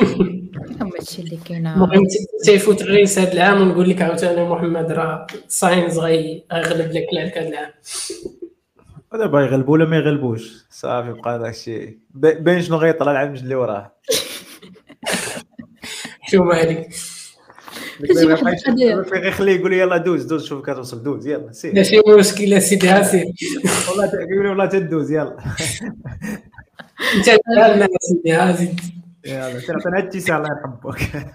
هادشي 0.00 1.22
اللي 1.22 1.36
كاين 1.48 1.66
المهم 1.66 2.02
تيفوت 2.44 2.82
ال 2.82 2.89
race 2.89 3.18
هذا 3.18 3.32
العام 3.32 3.60
ونقول 3.60 3.90
لك 3.90 4.02
عاوتاني 4.02 4.48
محمد 4.48 4.92
راه 4.92 5.26
ساينز 5.48 5.98
غي- 5.98 6.44
غيغلب 6.52 6.92
لك 6.92 7.06
لك 7.12 7.38
هذا 7.38 7.48
العام. 7.48 7.70
دابا 9.12 9.40
يغلبوا 9.40 9.72
ولا 9.72 9.84
ما 9.84 9.96
يغلبوش؟ 9.96 10.64
صافي 10.70 11.12
بقى 11.12 11.38
داكشي 11.38 11.98
ب- 12.14 12.44
باين 12.44 12.62
شنو 12.62 12.76
غيطلع 12.76 13.12
العام 13.12 13.34
اللي 13.34 13.54
وراه؟ 13.54 13.92
شو 16.30 16.42
مالك 16.44 16.88
غيخليه 19.14 19.52
يقول 19.56 19.70
لي 19.70 19.78
يلا 19.78 19.96
دوز 19.96 20.24
دوز 20.24 20.46
شوف 20.46 20.62
كتوصل 20.70 21.02
دوز 21.02 21.26
يلا 21.26 21.52
سير. 21.52 21.74
ماشي 21.74 21.96
مشكل 22.18 22.54
اسيدي 22.54 22.88
هاسي 22.88 23.32
والله 23.88 24.04
يقول 24.04 24.42
لي 24.42 24.48
والله 24.48 24.66
تدوز 24.66 25.10
يلا. 25.12 25.36
انت 27.16 27.26
دارنا 27.56 27.88
اسيدي 28.02 28.32
هاسي 28.32 28.76
يلا 29.26 29.98
التيسير 29.98 30.36
الله 30.36 30.48
يرحمك. 30.48 31.26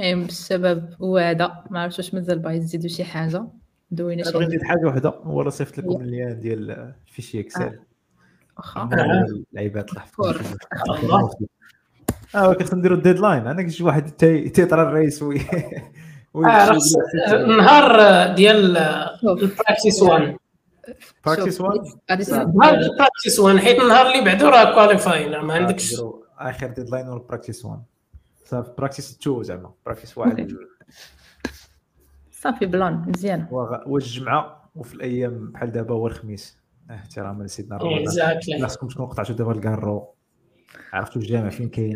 اي 0.00 0.14
هو 1.02 1.18
هذا 1.18 1.64
ما 1.70 1.82
عرفتش 1.82 1.98
واش 1.98 2.14
مازال 2.14 2.38
باغي 2.38 2.58
تزيدوا 2.58 2.88
شي 2.88 3.04
حاجة. 3.04 3.46
دوينا 3.90 4.22
أنا 4.22 4.30
شي 4.30 4.36
بغيت 4.38 4.48
نزيد 4.48 4.62
حاجة 4.62 4.86
وحدة. 4.86 5.08
هو 5.08 5.40
راه 5.40 5.50
صيفط 5.50 5.78
لكم 5.78 6.00
اللين 6.02 6.40
ديال 6.40 6.92
فيشي 7.06 7.40
إكسل. 7.40 7.78
واخا. 8.56 8.90
اللعيبات 9.52 9.90
الله. 9.90 10.02
آه 12.34 12.52
كنت 12.54 12.74
نديروا 12.74 12.96
الديدلاين. 12.98 13.46
أنا 13.46 13.68
شي 13.68 13.84
واحد 13.84 14.10
تي- 14.10 14.48
تيطرى 14.48 14.82
الرئيس 14.82 15.22
وي 15.22 15.40
وي- 16.34 16.46
آه، 16.46 16.78
النهار 17.32 18.26
ديال 18.34 18.76
البراكتيس 19.24 20.02
1 20.02 20.36
براكتيس 21.26 21.58
شوف، 21.58 21.66
1 21.66 21.78
غادي 22.10 22.24
صعب. 22.24 22.46
تسد- 22.46 22.56
نهار 22.56 22.74
البراكتيس 22.74 23.38
1 23.40 23.56
حيت 23.56 23.80
النهار 23.82 24.06
اللي 24.06 24.24
بعدو 24.24 24.48
راه 24.48 24.74
كواليفاين 24.74 25.40
ما 25.40 25.54
عندكش 25.54 25.94
آخر 26.38 26.66
deadline 26.66 27.06
هو 27.06 27.18
practice 27.18 27.64
1 27.64 27.82
صافي 28.44 28.70
practice 28.78 29.18
2 29.22 29.42
زعما. 29.42 29.72
practice 29.86 30.18
1 30.18 30.30
okay. 30.40 30.56
صافي 32.30 32.66
plan 32.66 33.04
مزيان. 33.16 33.46
هو 33.52 33.96
الجمعه 33.96 34.70
وفي 34.76 34.94
الأيام 34.94 35.50
بحال 35.52 35.72
دابا 35.72 35.94
هو 35.94 36.06
الخميس. 36.06 36.58
آه، 36.90 36.94
احتراما 36.94 37.44
لسيدنا 37.44 37.76
رمضان. 37.76 37.98
exactly 38.02 38.62
خاصكم 38.62 38.88
تكونوا 38.88 39.08
قطعتوا 39.10 39.34
دابا 39.34 39.52
الكارو؟ 39.52 40.14
عرفتوا 40.92 41.22
الجامع 41.22 41.48
فين 41.50 41.68
كاين. 41.68 41.94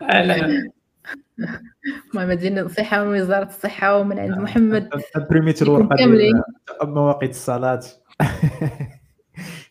المهم 2.14 2.32
دينا 2.32 2.62
نصيحه 2.62 3.04
من 3.04 3.20
وزارة 3.20 3.46
الصحة 3.46 3.98
ومن 4.00 4.18
عند 4.18 4.38
محمد. 4.38 4.90
بريميت 5.30 5.62
الورقه. 5.62 5.96
ديال 5.96 6.42
مواقيت 6.82 7.30
الصلاه 7.30 7.80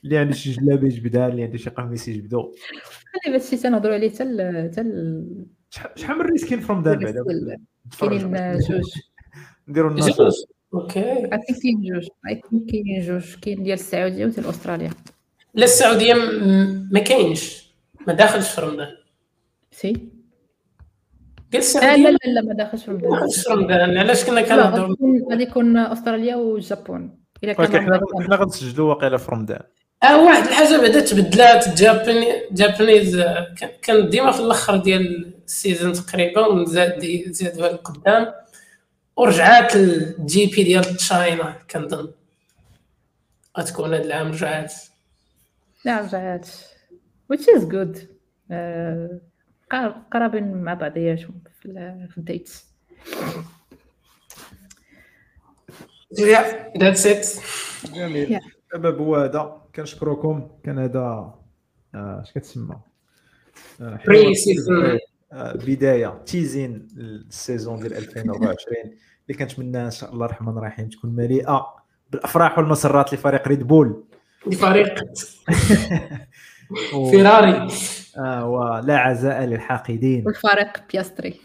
اللي 0.04 0.18
عنده 0.18 0.34
شي 0.34 0.52
جلابه 0.52 0.88
يجبدها 0.88 1.28
اللي 1.28 1.44
عنده 1.44 1.58
شي 1.58 1.70
قميص 1.70 2.08
يجبدو 2.08 2.42
خلي 2.42 3.36
هذا 3.36 3.44
الشيء 3.44 3.60
تنهضروا 3.60 3.94
عليه 3.94 4.10
حتى 4.10 4.24
حتى 4.72 4.82
ال- 4.82 5.46
شحال 5.96 6.18
من 6.18 6.22
race 6.26 6.50
كاين 6.50 6.60
في 6.60 6.72
رمضان 6.74 7.00
بعدا 7.00 7.24
كاينين 8.00 8.58
جوج. 8.70 8.92
نديروا 9.68 9.96
جوج. 9.96 10.34
okay. 10.74 11.00
اي 11.00 11.30
كاين 11.30 11.82
جوج. 11.94 12.08
اي 12.30 12.42
كاينين 12.72 13.02
جوج. 13.02 13.36
كاين 13.42 13.64
ديال 13.64 13.74
السعودية 13.74 14.26
وديال 14.26 14.46
أستراليا. 14.46 14.90
لا 15.54 15.64
السعودية 15.64 16.14
ما 16.92 17.00
كاينش. 17.00 17.72
ما 18.08 18.14
داخلش 18.14 18.52
في 18.56 18.62
رمضان 18.62 18.88
سي 19.72 20.10
السعوديه 21.60 22.04
لا 22.04 22.10
لا 22.10 22.18
لا 22.32 22.42
ما 22.42 22.54
داخلش 22.54 22.84
في 22.86 22.92
رمضان 23.50 23.98
علاش 23.98 24.26
كنا 24.26 24.42
كنهضروا 24.42 24.96
غادي 25.32 25.44
يكون- 25.44 25.78
استراليا 25.78 26.36
والجابون 26.36 27.20
الا 27.44 27.54
كان 27.54 27.84
ولكن 27.92 28.24
حنا 28.24 28.36
غنسجلوا 28.36 28.90
واقيلا 28.90 29.18
في 29.18 29.32
رمضان 29.32 29.60
آه 30.04 30.24
واحد 30.26 30.48
الحاجة 30.48 30.82
بعدا 30.82 31.00
تبدلات 31.00 31.70
جاباني 31.78 32.26
Japanese 32.52 33.24
كان- 33.82 34.10
ديما 34.10 34.32
في 34.32 34.40
الآخر 34.40 34.78
ديال 34.78 35.34
ال 35.46 35.53
season 35.53 35.94
تقريبا 35.94 36.48
وزاد 36.48 37.06
زادوها 37.32 37.70
لقدام 37.72 38.34
ورجعات 39.16 39.76
ال 39.76 40.46
GP 40.46 40.64
ديال 40.64 40.84
China 40.84 41.56
كنظن 41.72 42.12
غتكون 43.60 43.94
هذا 43.94 44.04
العام 44.04 44.28
رجعات 44.32 44.74
لا 45.86 46.02
رجعات 46.02 46.48
which 47.34 47.46
is 47.58 47.62
good. 47.64 47.98
قار- 48.52 49.31
قرابين 50.12 50.64
مع 50.64 50.74
بعضياتهم 50.74 51.42
في 51.60 51.66
ال- 51.66 52.08
في 52.12 52.18
ال 52.18 52.27
dates 52.27 52.72
يا 56.20 56.72
ذاتس 56.78 57.06
ات 57.08 57.28
جميل. 57.96 58.40
السبب 58.74 58.98
هو 59.02 59.16
هذا. 59.16 59.62
كنشكركم. 59.76 60.48
كان 60.64 60.80
هذا 60.80 61.34
آه، 61.96 62.22
اش 62.22 62.32
كتسمى؟ 62.32 62.76
آه، 63.82 64.00
بري 64.08 64.22
حوار- 64.24 64.34
سيزون 64.34 65.00
آه، 65.34 65.54
بداية 65.54 66.22
تيزين 66.26 66.88
السيزون 66.98 67.80
ديال 67.80 67.94
2024 67.94 68.78
اللي 69.30 69.38
كنتمنى 69.40 69.86
إن 69.86 69.92
شاء 69.92 70.14
الله 70.14 70.26
الرحمن 70.26 70.58
الرحيم 70.58 70.90
تكون 70.90 71.16
مليئة 71.16 71.66
بالأفراح 72.12 72.58
والمسرات 72.58 73.14
لفريق 73.14 73.48
ريد 73.48 73.64
بول 73.68 74.04
دي 74.48 74.56
فريق 74.56 74.94
و- 76.94 77.10
فيراري 77.12 77.68
آه، 78.18 78.50
ولا 78.50 78.98
عزاء 78.98 79.44
للحاقدين. 79.46 80.26
والفريق 80.26 80.92
بياستري. 80.94 81.42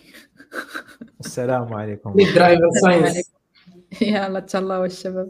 السلام 1.21 1.75
عليكم. 1.75 2.14
لي 2.17 2.33
درايفر 2.35 2.71
ساينس 2.83 3.33
يلا 4.01 4.41
تهلاو 4.41 4.85
الشباب 4.85 5.29